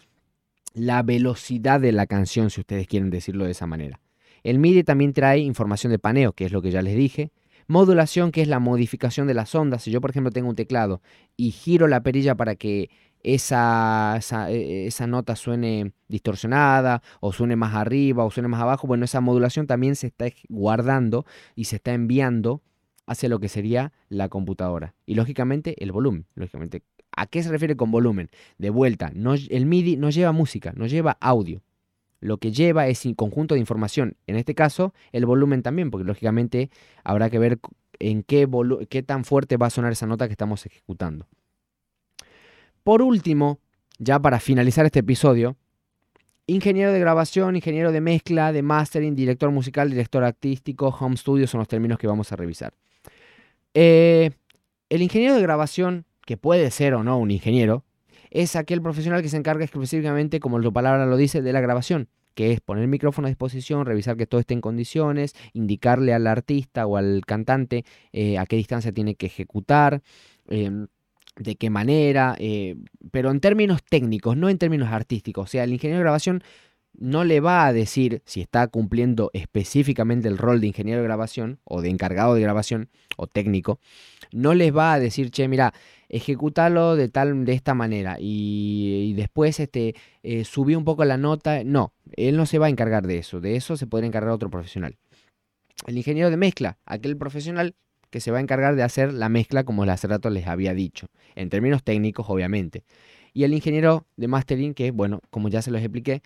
la 0.75 1.05
velocidad 1.05 1.81
de 1.81 1.93
la 1.93 2.09
canción, 2.09 2.51
si 2.51 2.63
ustedes 2.63 2.89
quieren 2.89 3.11
decirlo 3.11 3.45
de 3.45 3.53
esa 3.53 3.69
manera. 3.69 4.01
El 4.43 4.59
MIDI 4.59 4.83
también 4.83 5.13
trae 5.13 5.39
información 5.39 5.93
de 5.93 6.01
paneo, 6.01 6.33
que 6.33 6.47
es 6.47 6.51
lo 6.51 6.63
que 6.63 6.73
ya 6.73 6.83
les 6.83 6.97
dije. 6.97 7.31
Modulación, 7.69 8.33
que 8.33 8.43
es 8.43 8.49
la 8.49 8.59
modificación 8.59 9.29
de 9.29 9.35
las 9.35 9.55
ondas. 9.55 9.85
Si 9.85 9.93
yo, 9.93 10.01
por 10.01 10.11
ejemplo, 10.11 10.33
tengo 10.33 10.49
un 10.49 10.57
teclado 10.57 11.01
y 11.37 11.53
giro 11.53 11.87
la 11.87 12.03
perilla 12.03 12.35
para 12.35 12.57
que 12.57 12.91
esa, 13.23 14.19
e, 14.49 14.87
esa, 14.87 15.07
nota 15.07 15.37
suene 15.37 15.93
distorsionada 16.09 17.03
o 17.21 17.33
suene 17.33 17.57
más 17.57 17.75
arriba 17.75 18.25
o 18.25 18.31
suene 18.31 18.49
más 18.49 18.61
abajo, 18.61 18.87
bueno, 18.87 19.05
esa 19.05 19.21
modulación 19.21 19.67
también 19.67 19.97
se 19.97 20.09
está 20.09 20.27
guardando 20.49 21.25
y 21.55 21.65
se 21.65 21.77
está 21.77 21.93
enviando 21.93 22.63
hacia 23.07 23.29
lo 23.29 23.41
que 23.41 23.49
sería 23.49 23.93
la 24.09 24.29
computadora. 24.29 24.95
Y 25.07 25.15
lógicamente 25.15 25.83
el 25.83 25.93
volumen. 25.93 26.27
Lógicamente, 26.35 26.83
¿a 27.17 27.27
qué 27.27 27.43
se 27.43 27.51
refiere 27.51 27.77
con 27.77 27.91
volumen? 27.91 28.31
De 28.59 28.71
vuelta, 28.71 29.11
no, 29.15 29.35
el 29.35 29.67
MIDI 29.67 29.97
no 29.97 30.11
lleva 30.11 30.33
música, 30.33 30.73
no 30.77 30.87
lleva 30.87 31.19
audio. 31.21 31.63
Lo 32.21 32.39
que 32.39 32.53
lleva 32.53 32.87
es 32.87 33.05
un 33.05 33.15
conjunto 33.15 33.55
de 33.55 33.61
información. 33.61 34.17
En 34.29 34.37
este 34.37 34.55
caso, 34.55 34.95
el 35.11 35.27
volumen 35.27 35.63
también, 35.63 35.91
porque 35.91 36.07
lógicamente 36.07 36.71
habrá 37.03 37.31
que 37.31 37.41
ver 37.41 37.59
en 37.99 38.23
qué, 38.23 38.49
qué 38.89 39.03
tan 39.03 39.25
fuerte 39.25 39.57
va 39.57 39.67
a 39.67 39.71
sonar 39.71 39.93
esa 39.93 40.07
nota 40.07 40.29
que 40.29 40.33
estamos 40.33 40.65
ejecutando. 40.65 41.27
Por 42.85 43.01
último, 43.03 43.61
ya 43.99 44.19
para 44.19 44.41
finalizar 44.41 44.85
este 44.85 45.01
episodio, 45.01 45.57
ingeniero 46.47 46.93
de 46.93 46.99
grabación, 46.99 47.55
ingeniero 47.55 47.93
de 47.93 48.01
mezcla, 48.01 48.53
de 48.53 48.63
mastering, 48.63 49.15
director 49.15 49.51
musical, 49.51 49.89
director 49.89 50.25
artístico, 50.25 50.89
home 50.89 51.17
studio 51.17 51.47
son 51.47 51.59
los 51.61 51.69
términos 51.69 51.99
que 51.99 52.09
vamos 52.09 52.33
a 52.33 52.37
revisar. 52.37 52.75
Eh, 53.75 54.31
el 54.89 55.03
ingeniero 55.03 55.35
de 55.37 55.43
grabación, 55.43 56.07
que 56.27 56.37
puede 56.37 56.71
ser 56.71 56.95
o 56.95 57.05
no 57.05 57.19
un 57.19 57.31
ingeniero, 57.31 57.85
es 58.31 58.57
aquel 58.57 58.83
profesional 58.83 59.23
que 59.23 59.29
se 59.29 59.37
encarga 59.37 59.65
específicamente, 59.65 60.41
como 60.41 60.61
su 60.61 60.73
palabra 60.73 61.07
lo 61.07 61.17
dice, 61.17 61.41
de 61.41 61.53
la 61.53 61.61
grabación, 61.61 62.09
que 62.35 62.53
es 62.53 62.61
poner 62.61 62.83
el 62.83 62.89
micrófono 62.89 63.27
a 63.27 63.31
disposición, 63.31 63.87
revisar 63.87 64.17
que 64.17 64.27
todo 64.27 64.41
esté 64.41 64.55
en 64.55 64.61
condiciones, 64.61 65.35
indicarle 65.53 66.15
al 66.15 66.27
artista 66.27 66.87
o 66.87 66.97
al 66.97 67.23
cantante 67.27 67.85
eh, 68.13 68.39
a 68.39 68.47
qué 68.47 68.57
distancia 68.57 68.91
tiene 68.91 69.15
que 69.15 69.27
ejecutar. 69.27 70.03
Em, 70.49 70.89
de 71.37 71.57
qué 71.57 71.71
manera, 71.71 72.35
eh, 72.39 72.77
pero 73.11 73.31
en 73.31 73.41
términos 73.41 73.83
técnicos, 73.83 74.37
no 74.37 74.49
en 74.49 74.59
términos 74.59 74.91
artísticos. 74.91 75.45
O 75.45 75.47
sea, 75.51 75.65
el 75.65 75.73
ingeniero 75.73 75.99
de 75.99 76.05
grabación 76.05 76.43
no 76.95 77.25
le 77.25 77.41
va 77.41 77.67
a 77.67 77.73
decir 77.73 78.23
si 78.27 78.41
está 78.41 78.67
cumpliendo 78.69 79.31
específicamente 79.33 80.29
el 80.29 80.39
rol 80.39 80.61
de 80.61 80.67
ingeniero 80.67 81.01
de 81.01 81.07
grabación 81.07 81.59
o 81.65 81.81
de 81.81 81.89
encargado 81.89 82.35
de 82.35 82.43
grabación 82.43 82.91
o 83.17 83.27
técnico, 83.27 83.81
no 84.33 84.55
les 84.55 84.75
va 84.75 84.95
a 84.95 84.99
decir, 84.99 85.31
che, 85.31 85.49
mira, 85.49 85.73
ejecútalo 86.09 86.97
de 86.97 87.09
tal, 87.09 87.45
de 87.45 87.53
esta 87.53 87.75
manera 87.75 88.17
y, 88.19 89.15
después 89.15 89.61
este, 89.61 89.95
eh, 90.23 90.45
subí 90.45 90.75
un 90.75 90.85
poco 90.85 91.05
la 91.05 91.17
nota. 91.17 91.65
No, 91.65 91.93
él 92.17 92.37
no 92.37 92.47
se 92.47 92.59
va 92.59 92.67
a 92.67 92.71
encargar 92.71 93.07
de 93.07 93.19
eso, 93.19 93.41
de 93.41 93.57
eso 93.57 93.77
se 93.77 93.87
puede 93.87 94.07
encargar 94.07 94.33
otro 94.33 94.51
profesional. 94.51 94.97
El 95.87 95.97
ingeniero 95.97 96.31
de 96.31 96.37
mezcla, 96.37 96.79
aquel 96.87 97.17
profesional 97.17 97.75
que 98.13 98.21
se 98.21 98.31
va 98.31 98.39
a 98.39 98.41
encargar 98.43 98.77
de 98.77 98.83
hacer 98.83 99.13
la 99.15 99.31
mezcla 99.31 99.65
como 99.65 99.85
hace 99.85 100.07
rato 100.07 100.29
les 100.29 100.47
había 100.47 100.75
dicho, 100.75 101.07
en 101.35 101.49
términos 101.49 101.83
técnicos 101.83 102.27
obviamente. 102.29 102.85
Y 103.33 103.45
el 103.45 103.55
ingeniero 103.55 104.07
de 104.17 104.29
mastering 104.29 104.75
que, 104.75 104.91
bueno, 104.91 105.21
como 105.31 105.49
ya 105.49 105.63
se 105.63 105.71
los 105.71 105.81
expliqué, 105.81 106.23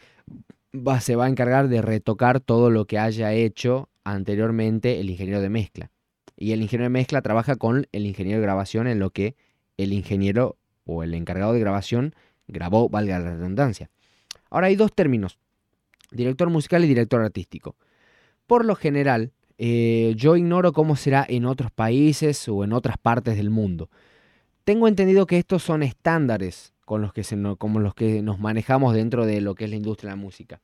va, 0.75 1.01
se 1.01 1.15
va 1.15 1.27
a 1.27 1.29
encargar 1.29 1.69
de 1.69 1.81
retocar 1.81 2.41
todo 2.41 2.71
lo 2.71 2.87
que 2.87 2.99
haya 2.99 3.33
hecho 3.33 3.89
anteriormente 4.03 4.99
el 4.99 5.09
ingeniero 5.09 5.41
de 5.41 5.49
mezcla. 5.49 5.93
Y 6.37 6.51
el 6.51 6.61
ingeniero 6.61 6.87
de 6.87 6.91
mezcla 6.91 7.23
trabaja 7.23 7.55
con 7.55 7.87
el 7.93 8.05
ingeniero 8.05 8.41
de 8.41 8.47
grabación 8.47 8.89
en 8.89 8.99
lo 8.99 9.11
que 9.11 9.37
el 9.77 9.93
ingeniero 9.93 10.57
o 10.85 11.05
el 11.05 11.15
encargado 11.15 11.53
de 11.53 11.61
grabación 11.61 12.15
grabó, 12.49 12.89
valga 12.89 13.21
la 13.21 13.31
redundancia. 13.37 13.91
Ahora 14.51 14.67
hay 14.67 14.75
dos 14.75 14.93
términos, 14.93 15.39
director 16.11 16.51
musical 16.51 16.85
y 16.85 16.89
director 16.89 17.23
artístico. 17.23 17.77
Por 18.49 18.65
lo 18.65 18.75
general, 18.75 19.33
eh, 19.59 20.15
yo 20.17 20.37
ignoro 20.37 20.73
cómo 20.73 20.97
será 20.97 21.25
en 21.29 21.45
otros 21.45 21.71
países 21.71 22.49
o 22.49 22.65
en 22.65 22.73
otras 22.73 22.99
partes 22.99 23.37
del 23.37 23.51
mundo. 23.51 23.91
Tengo 24.65 24.89
entendido 24.89 25.27
que 25.27 25.39
estos 25.39 25.63
son 25.63 25.83
estándares 25.83 26.73
con 26.85 27.03
los 27.03 27.13
que, 27.13 27.23
como 27.59 27.81
los 27.81 27.95
que 27.95 28.23
nos 28.23 28.39
manejamos 28.39 28.95
dentro 28.95 29.27
de 29.27 29.41
lo 29.41 29.55
que 29.55 29.65
es 29.65 29.71
la 29.71 29.77
industria 29.77 30.11
de 30.11 30.17
la 30.17 30.23
música. 30.23 30.61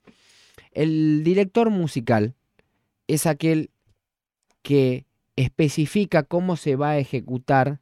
El 0.71 1.23
director 1.25 1.71
musical 1.71 2.35
es 3.07 3.27
aquel 3.27 3.71
que 4.63 5.07
especifica 5.37 6.23
cómo 6.23 6.57
se 6.57 6.77
va 6.77 6.91
a 6.91 6.99
ejecutar 6.99 7.82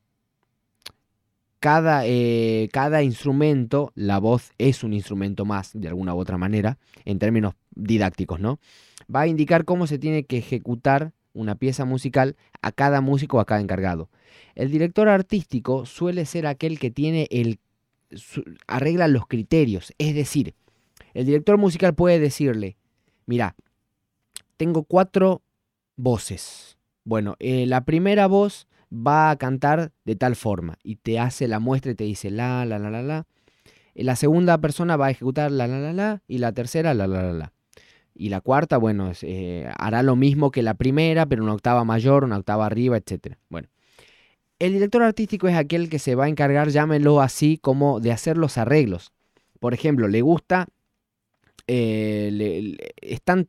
cada, 1.61 2.07
eh, 2.07 2.69
cada, 2.73 3.03
instrumento, 3.03 3.93
la 3.95 4.19
voz 4.19 4.51
es 4.59 4.83
un 4.83 4.95
instrumento 4.95 5.45
más, 5.45 5.73
de 5.75 5.89
alguna 5.89 6.15
u 6.15 6.19
otra 6.19 6.39
manera, 6.39 6.79
en 7.05 7.19
términos 7.19 7.55
didácticos, 7.75 8.41
¿no? 8.41 8.59
Va 9.15 9.21
a 9.21 9.27
indicar 9.27 9.65
cómo 9.65 9.87
se 9.87 9.99
tiene 9.99 10.25
que 10.25 10.39
ejecutar 10.39 11.13
una 11.35 11.55
pieza 11.55 11.85
musical 11.85 12.37
a 12.63 12.73
cada 12.73 13.01
músico 13.01 13.37
o 13.37 13.41
a 13.41 13.45
cada 13.45 13.61
encargado. 13.61 14.09
El 14.55 14.71
director 14.71 15.09
artístico 15.09 15.87
suele 15.87 16.25
ser 16.25 16.47
aquel 16.47 16.79
que 16.79 16.91
tiene 16.91 17.29
el 17.31 17.61
arregla 18.67 19.07
los 19.07 19.27
criterios, 19.29 19.93
es 19.99 20.17
decir, 20.17 20.55
el 21.15 21.27
director 21.27 21.59
musical 21.59 21.95
puede 21.95 22.19
decirle, 22.19 22.77
mira, 23.27 23.55
tengo 24.57 24.83
cuatro 24.83 25.43
voces. 25.97 26.77
Bueno, 27.05 27.37
eh, 27.39 27.67
la 27.67 27.85
primera 27.85 28.27
voz 28.27 28.67
va 28.93 29.31
a 29.31 29.37
cantar 29.37 29.93
de 30.05 30.17
tal 30.17 30.37
forma 30.37 30.79
y 30.83 30.97
te 30.97 31.19
hace 31.19 31.49
la 31.49 31.61
muestra 31.61 31.93
y 31.93 31.95
te 31.95 32.05
dice 32.05 32.31
la, 32.31 32.65
la, 32.65 32.79
la, 32.79 32.91
la, 32.91 33.03
la. 33.03 33.27
La 33.95 34.17
segunda 34.17 34.59
persona 34.59 34.97
va 34.97 35.07
a 35.07 35.11
ejecutar 35.11 35.51
la, 35.51 35.67
la, 35.67 35.79
la, 35.79 35.93
la 35.93 36.23
y 36.27 36.39
la 36.39 36.53
tercera 36.53 36.95
la, 36.95 37.07
la, 37.07 37.23
la, 37.23 37.33
la. 37.33 37.53
Y 38.15 38.29
la 38.29 38.41
cuarta, 38.41 38.77
bueno, 38.77 39.13
eh, 39.23 39.71
hará 39.79 40.03
lo 40.03 40.17
mismo 40.17 40.51
que 40.51 40.63
la 40.63 40.75
primera, 40.75 41.27
pero 41.27 41.43
una 41.43 41.55
octava 41.55 41.85
mayor, 41.85 42.25
una 42.25 42.37
octava 42.37 42.67
arriba, 42.67 42.97
etc. 42.97 43.37
Bueno, 43.49 43.69
el 44.59 44.75
director 44.75 45.03
artístico 45.03 45.49
es 45.49 45.57
aquel 45.57 45.89
que 45.89 45.99
se 45.99 46.15
va 46.15 46.27
a 46.27 46.29
encargar, 46.29 46.69
llámelo 46.69 47.21
así, 47.21 47.57
como 47.57 48.01
de 48.01 48.13
hacer 48.13 48.37
los 48.37 48.59
arreglos. 48.59 49.13
Por 49.59 49.75
ejemplo, 49.75 50.07
le 50.07 50.21
gusta, 50.23 50.67
eh, 51.67 52.77
están 53.01 53.49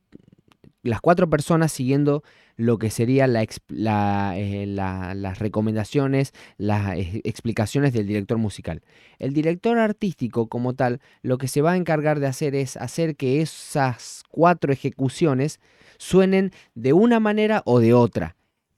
las 0.84 1.02
cuatro 1.02 1.30
personas 1.30 1.72
siguiendo 1.72 2.24
lo 2.58 2.78
que 2.78 2.90
sería 2.90 3.26
eh, 3.26 4.66
las 4.68 5.40
recomendaciones, 5.40 6.34
las 6.58 6.98
explicaciones 6.98 7.94
del 7.94 8.08
director 8.08 8.38
musical. 8.38 8.82
El 9.20 9.34
director 9.34 9.78
artístico 9.80 10.48
como 10.48 10.74
tal, 10.74 11.02
lo 11.22 11.38
que 11.38 11.48
se 11.48 11.62
va 11.62 11.74
a 11.74 11.78
encargar 11.78 12.20
de 12.20 12.28
hacer 12.28 12.56
es 12.56 12.78
hacer 12.78 13.16
que 13.16 13.42
esas 13.42 14.24
cuatro 14.30 14.72
ejecuciones 14.74 15.60
suenen 15.98 16.52
de 16.76 16.94
una 16.94 17.20
manera 17.20 17.62
o 17.66 17.80
de 17.80 17.94
otra. 17.94 18.36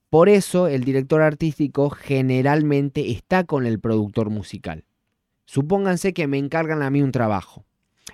Por 0.10 0.30
eso 0.30 0.68
el 0.68 0.84
director 0.84 1.22
artístico 1.22 1.90
generalmente 1.90 3.12
está 3.12 3.46
con 3.46 3.66
el 3.66 3.80
productor 3.80 4.30
musical. 4.30 4.86
Supónganse 5.46 6.14
que 6.14 6.28
me 6.28 6.38
encargan 6.38 6.84
a 6.84 6.90
mí 6.90 7.02
un 7.02 7.12
trabajo. 7.12 7.66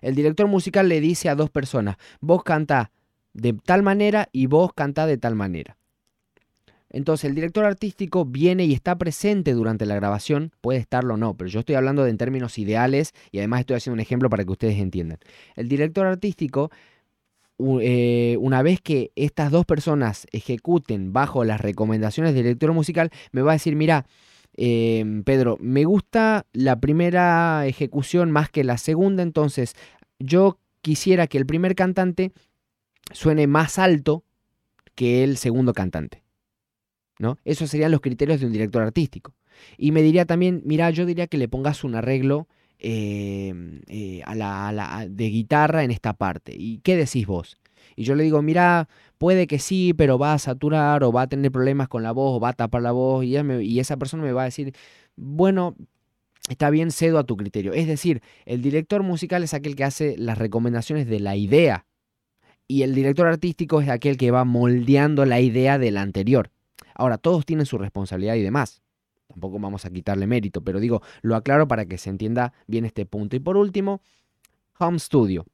El 0.02 0.16
director 0.16 0.48
musical 0.48 0.88
le 0.88 1.02
dice 1.02 1.30
a 1.30 1.36
dos 1.36 1.50
personas, 1.50 1.98
vos 2.22 2.44
cantá 2.44 2.92
de 3.42 3.54
tal 3.54 3.84
manera 3.84 4.30
y 4.32 4.48
vos 4.48 4.74
cantá 4.74 5.06
de 5.06 5.18
tal 5.18 5.36
manera. 5.36 5.80
Entonces 6.92 7.30
el 7.30 7.36
director 7.36 7.66
artístico 7.66 8.26
viene 8.26 8.66
y 8.66 8.74
está 8.74 8.98
presente 8.98 9.54
durante 9.54 9.86
la 9.86 9.96
grabación, 9.96 10.52
puede 10.60 10.80
estarlo 10.80 11.14
o 11.14 11.18
no, 11.18 11.38
pero 11.38 11.50
yo 11.50 11.60
estoy 11.60 11.76
hablando 11.76 12.04
de 12.04 12.10
en 12.10 12.18
términos 12.18 12.58
ideales 12.58 13.14
y 13.32 13.38
además 13.38 13.62
estoy 13.62 13.78
haciendo 13.78 13.96
un 13.96 14.00
ejemplo 14.00 14.30
para 14.30 14.44
que 14.44 14.52
ustedes 14.52 14.80
entiendan. 14.80 15.20
El 15.56 15.70
director 15.70 16.08
artístico, 16.08 16.72
eh, 17.82 18.38
una 18.40 18.64
vez 18.64 18.82
que 18.82 19.12
estas 19.16 19.52
dos 19.52 19.66
personas 19.66 20.26
ejecuten 20.32 21.14
bajo 21.14 21.44
las 21.44 21.62
recomendaciones 21.62 22.34
del 22.34 22.44
director 22.44 22.74
musical, 22.74 23.12
me 23.32 23.44
va 23.44 23.52
a 23.52 23.56
decir, 23.56 23.76
mira, 23.76 24.08
em, 24.58 25.24
Pedro, 25.24 25.58
me 25.60 25.86
gusta 25.86 26.48
la 26.54 26.80
primera 26.80 27.68
ejecución 27.68 28.32
más 28.32 28.50
que 28.50 28.64
la 28.64 28.80
segunda, 28.80 29.22
entonces 29.22 29.76
yo 30.18 30.58
quisiera 30.82 31.28
que 31.28 31.38
el 31.38 31.46
primer 31.46 31.76
cantante 31.76 32.32
suene 33.12 33.48
más 33.48 33.80
alto 33.80 34.24
que 34.96 35.24
el 35.24 35.38
segundo 35.38 35.74
cantante. 35.74 36.24
¿no? 37.20 37.38
Esos 37.46 37.70
serían 37.70 37.92
los 37.92 38.02
criterios 38.02 38.40
de 38.40 38.48
un 38.48 38.54
director 38.54 38.82
artístico. 38.82 39.36
Y 39.78 39.92
me 39.92 40.02
diría 40.02 40.26
también, 40.26 40.62
mira, 40.66 40.90
yo 40.90 41.06
diría 41.06 41.28
que 41.28 41.38
le 41.38 41.50
pongas 41.50 41.84
un 41.84 41.94
arreglo 41.94 42.48
em, 42.80 43.82
eh, 43.88 44.22
a 44.26 44.36
la, 44.36 45.06
de 45.10 45.30
guitarra 45.30 45.84
en 45.84 45.92
esta 45.92 46.14
parte. 46.14 46.56
¿Y 46.58 46.80
qué 46.80 46.96
decís 46.96 47.28
vos? 47.28 47.60
Y 47.96 48.04
yo 48.04 48.16
le 48.16 48.24
digo, 48.24 48.42
mira, 48.42 48.88
puede 49.18 49.48
que 49.48 49.60
sí, 49.60 49.94
pero 49.94 50.18
va 50.18 50.34
a 50.34 50.40
saturar 50.40 51.04
o 51.04 51.12
va 51.12 51.24
a 51.24 51.28
tener 51.28 51.52
problemas 51.52 51.90
con 51.90 52.04
la 52.04 52.14
voz 52.14 52.38
o 52.38 52.40
va 52.40 52.50
a 52.50 52.54
tapar 52.54 52.82
la 52.82 52.94
voz. 52.94 53.26
Y 53.26 53.80
esa 53.80 53.98
persona 53.98 54.24
me 54.24 54.32
va 54.32 54.44
a 54.44 54.46
decir, 54.46 54.74
bueno, 55.18 55.76
está 56.50 56.70
bien, 56.70 56.92
cedo 56.92 57.20
a 57.20 57.26
tu 57.26 57.36
criterio. 57.36 57.74
Es 57.74 57.88
decir, 57.88 58.22
el 58.46 58.62
director 58.62 59.04
musical 59.04 59.44
es 59.44 59.54
aquel 59.54 59.76
que 59.76 59.84
hace 59.84 60.16
las 60.18 60.38
recomendaciones 60.38 61.08
de 61.08 61.20
la 61.20 61.36
idea 61.36 61.86
y 62.70 62.84
el 62.84 62.94
director 62.94 63.26
artístico 63.26 63.82
es 63.82 63.90
aquel 63.90 64.16
que 64.16 64.30
va 64.30 64.46
moldeando 64.46 65.26
la 65.26 65.42
idea 65.42 65.80
del 65.80 65.98
anterior. 65.98 66.52
Ahora, 66.94 67.18
todos 67.18 67.44
tienen 67.44 67.66
su 67.66 67.80
responsabilidad 67.80 68.36
y 68.36 68.44
demás. 68.44 68.84
Tampoco 69.28 69.58
vamos 69.60 69.86
a 69.86 69.90
quitarle 69.90 70.28
mérito, 70.28 70.64
pero 70.64 70.80
digo, 70.80 71.02
lo 71.24 71.36
aclaro 71.36 71.68
para 71.68 71.88
que 71.88 71.98
se 71.98 72.12
entienda 72.12 72.54
bien 72.68 72.86
este 72.86 73.08
punto. 73.08 73.36
Y 73.36 73.40
por 73.40 73.58
último, 73.58 74.02
Home 74.78 75.00
Studio. 75.00 75.48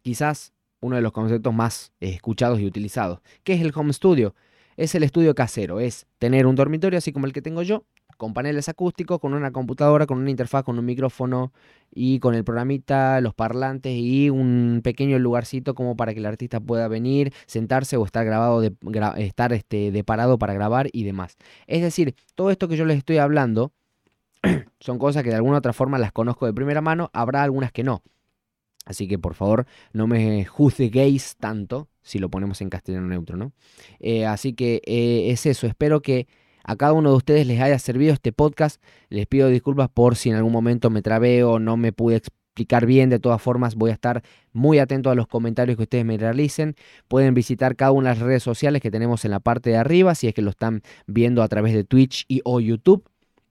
Quizás 0.00 0.52
uno 0.80 0.94
de 0.94 1.02
los 1.02 1.10
conceptos 1.10 1.52
más 1.52 1.90
escuchados 1.98 2.60
y 2.60 2.66
utilizados. 2.66 3.20
¿Qué 3.42 3.54
es 3.54 3.60
el 3.60 3.72
Home 3.74 3.92
Studio? 3.92 4.36
Es 4.76 4.94
el 4.94 5.02
estudio 5.02 5.34
casero, 5.34 5.80
es 5.80 6.06
tener 6.18 6.46
un 6.46 6.54
dormitorio 6.54 6.98
así 6.98 7.12
como 7.12 7.26
el 7.26 7.32
que 7.32 7.42
tengo 7.42 7.62
yo, 7.62 7.84
con 8.18 8.34
paneles 8.34 8.68
acústicos, 8.68 9.20
con 9.20 9.32
una 9.32 9.52
computadora, 9.52 10.04
con 10.04 10.18
una 10.18 10.30
interfaz, 10.30 10.64
con 10.64 10.78
un 10.78 10.84
micrófono 10.84 11.52
y 11.94 12.18
con 12.18 12.34
el 12.34 12.44
programita, 12.44 13.20
los 13.20 13.32
parlantes 13.32 13.94
y 13.96 14.28
un 14.28 14.80
pequeño 14.82 15.18
lugarcito 15.18 15.74
como 15.74 15.96
para 15.96 16.12
que 16.12 16.18
el 16.18 16.26
artista 16.26 16.60
pueda 16.60 16.88
venir, 16.88 17.32
sentarse 17.46 17.96
o 17.96 18.04
estar 18.04 18.26
grabado 18.26 18.60
de, 18.60 18.74
estar 19.18 19.52
este, 19.52 19.92
de 19.92 20.04
parado 20.04 20.36
para 20.36 20.52
grabar 20.52 20.88
y 20.92 21.04
demás. 21.04 21.36
Es 21.66 21.80
decir, 21.80 22.16
todo 22.34 22.50
esto 22.50 22.68
que 22.68 22.76
yo 22.76 22.84
les 22.84 22.98
estoy 22.98 23.18
hablando 23.18 23.72
son 24.80 24.98
cosas 24.98 25.22
que 25.22 25.30
de 25.30 25.36
alguna 25.36 25.54
u 25.54 25.58
otra 25.58 25.72
forma 25.72 25.96
las 25.98 26.12
conozco 26.12 26.44
de 26.46 26.52
primera 26.52 26.80
mano, 26.80 27.10
habrá 27.12 27.44
algunas 27.44 27.70
que 27.72 27.84
no. 27.84 28.02
Así 28.84 29.06
que 29.06 29.18
por 29.18 29.34
favor 29.34 29.66
no 29.92 30.06
me 30.08 30.44
juzguéis 30.44 31.36
tanto 31.36 31.88
si 32.02 32.18
lo 32.18 32.30
ponemos 32.30 32.60
en 32.62 32.70
castellano 32.70 33.06
neutro, 33.06 33.36
¿no? 33.36 33.52
Eh, 34.00 34.26
así 34.26 34.54
que 34.54 34.82
eh, 34.86 35.30
es 35.30 35.46
eso, 35.46 35.66
espero 35.66 36.00
que 36.00 36.26
a 36.68 36.76
cada 36.76 36.92
uno 36.92 37.10
de 37.10 37.16
ustedes 37.16 37.46
les 37.46 37.62
haya 37.62 37.78
servido 37.78 38.12
este 38.12 38.30
podcast. 38.30 38.82
Les 39.08 39.26
pido 39.26 39.48
disculpas 39.48 39.88
por 39.88 40.16
si 40.16 40.28
en 40.28 40.36
algún 40.36 40.52
momento 40.52 40.90
me 40.90 41.00
trabé 41.00 41.42
o 41.42 41.58
no 41.58 41.78
me 41.78 41.92
pude 41.92 42.16
explicar 42.16 42.84
bien. 42.84 43.08
De 43.08 43.18
todas 43.18 43.40
formas, 43.40 43.74
voy 43.74 43.88
a 43.88 43.94
estar 43.94 44.22
muy 44.52 44.78
atento 44.78 45.08
a 45.08 45.14
los 45.14 45.26
comentarios 45.26 45.78
que 45.78 45.84
ustedes 45.84 46.04
me 46.04 46.18
realicen. 46.18 46.76
Pueden 47.08 47.32
visitar 47.32 47.74
cada 47.74 47.92
una 47.92 48.10
de 48.10 48.16
las 48.16 48.22
redes 48.22 48.42
sociales 48.42 48.82
que 48.82 48.90
tenemos 48.90 49.24
en 49.24 49.30
la 49.30 49.40
parte 49.40 49.70
de 49.70 49.78
arriba, 49.78 50.14
si 50.14 50.28
es 50.28 50.34
que 50.34 50.42
lo 50.42 50.50
están 50.50 50.82
viendo 51.06 51.42
a 51.42 51.48
través 51.48 51.72
de 51.72 51.84
Twitch 51.84 52.26
y 52.28 52.42
o 52.44 52.60
YouTube. 52.60 53.02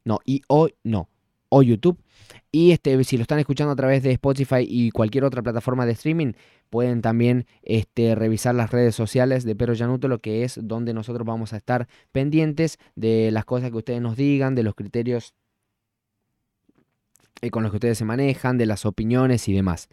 No, 0.05 0.20
y 0.24 0.43
o 0.47 0.70
no, 0.84 1.09
o 1.49 1.63
YouTube. 1.63 1.97
Y 2.58 2.72
este, 2.72 3.03
si 3.03 3.18
lo 3.18 3.22
están 3.22 3.38
escuchando 3.38 3.74
a 3.74 3.76
través 3.76 4.01
de 4.01 4.12
Spotify 4.14 4.66
y 4.68 4.89
cualquier 4.89 5.26
otra 5.26 5.43
plataforma 5.43 5.86
de 5.86 5.91
streaming, 5.91 6.34
pueden 6.72 7.03
también 7.03 7.45
este, 7.62 8.16
revisar 8.16 8.55
las 8.55 8.72
redes 8.72 8.95
sociales 8.95 9.43
de 9.43 9.55
Pero 9.55 9.76
Yanuto, 9.76 10.08
lo 10.08 10.22
que 10.22 10.43
es 10.43 10.60
donde 10.64 10.91
nosotros 10.91 11.24
vamos 11.24 11.53
a 11.53 11.58
estar 11.58 11.88
pendientes 12.12 12.80
de 12.95 13.30
las 13.30 13.45
cosas 13.45 13.70
que 13.70 13.78
ustedes 13.78 14.01
nos 14.01 14.18
digan, 14.18 14.55
de 14.55 14.64
los 14.64 14.74
criterios 14.74 15.36
eh, 17.41 17.51
con 17.51 17.62
los 17.62 17.72
que 17.72 17.78
ustedes 17.78 17.99
se 17.99 18.05
manejan, 18.05 18.58
de 18.58 18.66
las 18.66 18.88
opiniones 18.88 19.47
y 19.47 19.53
demás. 19.53 19.88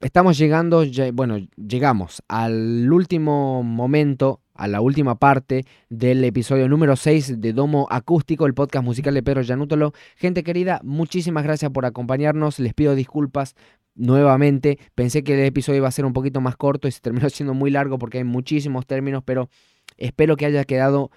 Estamos 0.00 0.38
llegando, 0.38 0.82
bueno, 1.12 1.36
llegamos 1.56 2.22
al 2.26 2.90
último 2.90 3.62
momento 3.62 4.40
a 4.54 4.66
la 4.66 4.80
última 4.80 5.16
parte 5.16 5.66
del 5.90 6.24
episodio 6.24 6.70
número 6.70 6.96
6 6.96 7.38
de 7.38 7.52
Domo 7.52 7.86
Acústico, 7.90 8.46
el 8.46 8.54
podcast 8.54 8.82
musical 8.82 9.12
de 9.12 9.22
Pedro 9.22 9.42
Yanútolo. 9.42 9.92
Gente 10.16 10.42
querida, 10.42 10.80
muchísimas 10.84 11.44
gracias 11.44 11.70
por 11.70 11.84
acompañarnos. 11.84 12.60
Les 12.60 12.72
pido 12.72 12.94
disculpas 12.94 13.56
nuevamente. 13.94 14.78
Pensé 14.94 15.22
que 15.22 15.34
el 15.34 15.44
episodio 15.44 15.80
iba 15.80 15.88
a 15.88 15.92
ser 15.92 16.06
un 16.06 16.14
poquito 16.14 16.40
más 16.40 16.56
corto 16.56 16.88
y 16.88 16.92
se 16.92 17.00
terminó 17.00 17.28
siendo 17.28 17.52
muy 17.52 17.70
largo 17.70 17.98
porque 17.98 18.16
hay 18.18 18.24
muchísimos 18.24 18.86
términos, 18.86 19.22
pero 19.22 19.50
espero 19.98 20.34
que 20.38 20.46
haya 20.46 20.64
quedado 20.64 21.10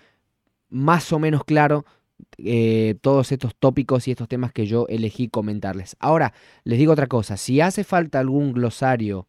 más 0.70 1.14
o 1.14 1.20
menos 1.20 1.46
claro 1.46 1.86
eh, 2.38 2.96
todos 3.02 3.32
estos 3.32 3.56
tópicos 3.56 4.08
y 4.08 4.12
estos 4.12 4.28
temas 4.28 4.52
que 4.52 4.66
yo 4.66 4.86
elegí 4.90 5.28
comentarles. 5.28 5.96
Ahora, 6.00 6.34
les 6.64 6.78
digo 6.80 6.94
otra 6.94 7.08
cosa, 7.08 7.38
si 7.38 7.62
hace 7.62 7.84
falta 7.84 8.20
algún 8.20 8.54
glosario 8.54 9.28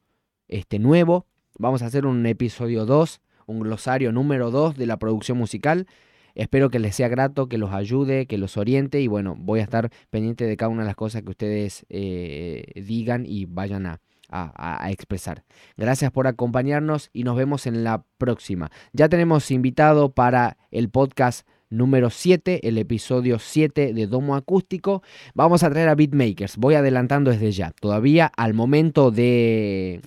este, 0.48 0.78
nuevo, 0.78 1.26
vamos 1.58 1.82
a 1.82 1.86
hacer 1.86 2.06
un 2.06 2.24
episodio 2.26 2.86
2, 2.86 3.20
un 3.46 3.60
glosario 3.60 4.12
número 4.12 4.50
2 4.50 4.76
de 4.76 4.86
la 4.86 4.98
producción 4.98 5.38
musical. 5.38 5.86
Espero 6.34 6.68
que 6.68 6.80
les 6.80 6.96
sea 6.96 7.08
grato, 7.08 7.48
que 7.48 7.58
los 7.58 7.72
ayude, 7.72 8.26
que 8.26 8.38
los 8.38 8.56
oriente 8.56 9.00
y 9.00 9.06
bueno, 9.06 9.36
voy 9.38 9.60
a 9.60 9.62
estar 9.62 9.90
pendiente 10.10 10.46
de 10.46 10.56
cada 10.56 10.68
una 10.68 10.82
de 10.82 10.88
las 10.88 10.96
cosas 10.96 11.22
que 11.22 11.30
ustedes 11.30 11.86
eh, 11.88 12.72
digan 12.74 13.24
y 13.24 13.44
vayan 13.44 13.86
a, 13.86 14.00
a, 14.34 14.90
expresar. 14.90 15.44
Gracias 15.76 16.10
por 16.10 16.26
acompañarnos 16.26 17.10
y 17.12 17.24
nos 17.24 17.36
vemos 17.36 17.66
en 17.66 17.84
la 17.84 18.04
próxima. 18.18 18.70
Ya 18.92 19.08
tenemos 19.08 19.50
invitado 19.50 20.10
para 20.12 20.56
el 20.70 20.88
podcast 20.90 21.46
número 21.76 22.10
7, 22.10 22.66
el 22.66 22.78
episodio 22.78 23.38
7 23.38 23.92
de 23.92 24.06
Domo 24.06 24.36
Acústico. 24.36 25.02
Vamos 25.34 25.62
a 25.62 25.70
traer 25.70 25.88
a 25.88 25.94
Beatmakers. 25.94 26.56
Voy 26.56 26.74
adelantando 26.74 27.30
desde 27.30 27.52
ya. 27.52 27.72
Todavía 27.80 28.30
al 28.36 28.54
momento 28.54 29.10
de 29.10 30.00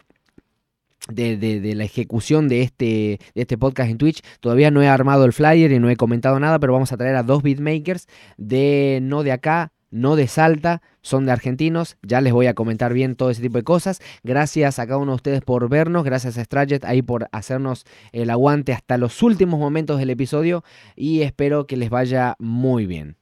de, 1.09 1.73
la 1.75 1.83
ejecución 1.83 2.47
de 2.47 2.61
este, 2.61 3.19
de 3.33 3.41
este 3.41 3.57
podcast 3.57 3.89
en 3.89 3.97
Twitch. 3.97 4.21
Todavía 4.39 4.71
no 4.71 4.81
he 4.81 4.87
armado 4.87 5.25
el 5.25 5.33
flyer 5.33 5.71
y 5.71 5.79
no 5.79 5.89
he 5.89 5.95
comentado 5.95 6.39
nada, 6.39 6.59
pero 6.59 6.73
vamos 6.73 6.91
a 6.91 6.97
traer 6.97 7.15
a 7.15 7.23
dos 7.23 7.43
beatmakers 7.43 8.07
de 8.37 8.99
no 9.01 9.23
de 9.23 9.31
acá, 9.31 9.71
no 9.89 10.15
de 10.15 10.27
Salta, 10.27 10.81
son 11.01 11.25
de 11.25 11.31
argentinos. 11.31 11.97
Ya 12.01 12.21
les 12.21 12.33
voy 12.33 12.47
a 12.47 12.53
comentar 12.53 12.93
bien 12.93 13.15
todo 13.15 13.29
ese 13.29 13.41
tipo 13.41 13.57
de 13.57 13.63
cosas. 13.63 14.01
Gracias 14.23 14.79
a 14.79 14.87
cada 14.87 14.97
uno 14.97 15.13
de 15.13 15.17
ustedes 15.17 15.41
por 15.41 15.69
vernos, 15.69 16.03
gracias 16.03 16.37
a 16.37 16.43
Strajet 16.43 16.85
ahí 16.85 17.01
por 17.01 17.27
hacernos 17.31 17.85
el 18.11 18.29
aguante 18.29 18.73
hasta 18.73 18.97
los 18.97 19.23
últimos 19.23 19.59
momentos 19.59 19.99
del 19.99 20.09
episodio 20.09 20.63
y 20.95 21.21
espero 21.21 21.67
que 21.67 21.77
les 21.77 21.89
vaya 21.89 22.35
muy 22.39 22.85
bien. 22.85 23.17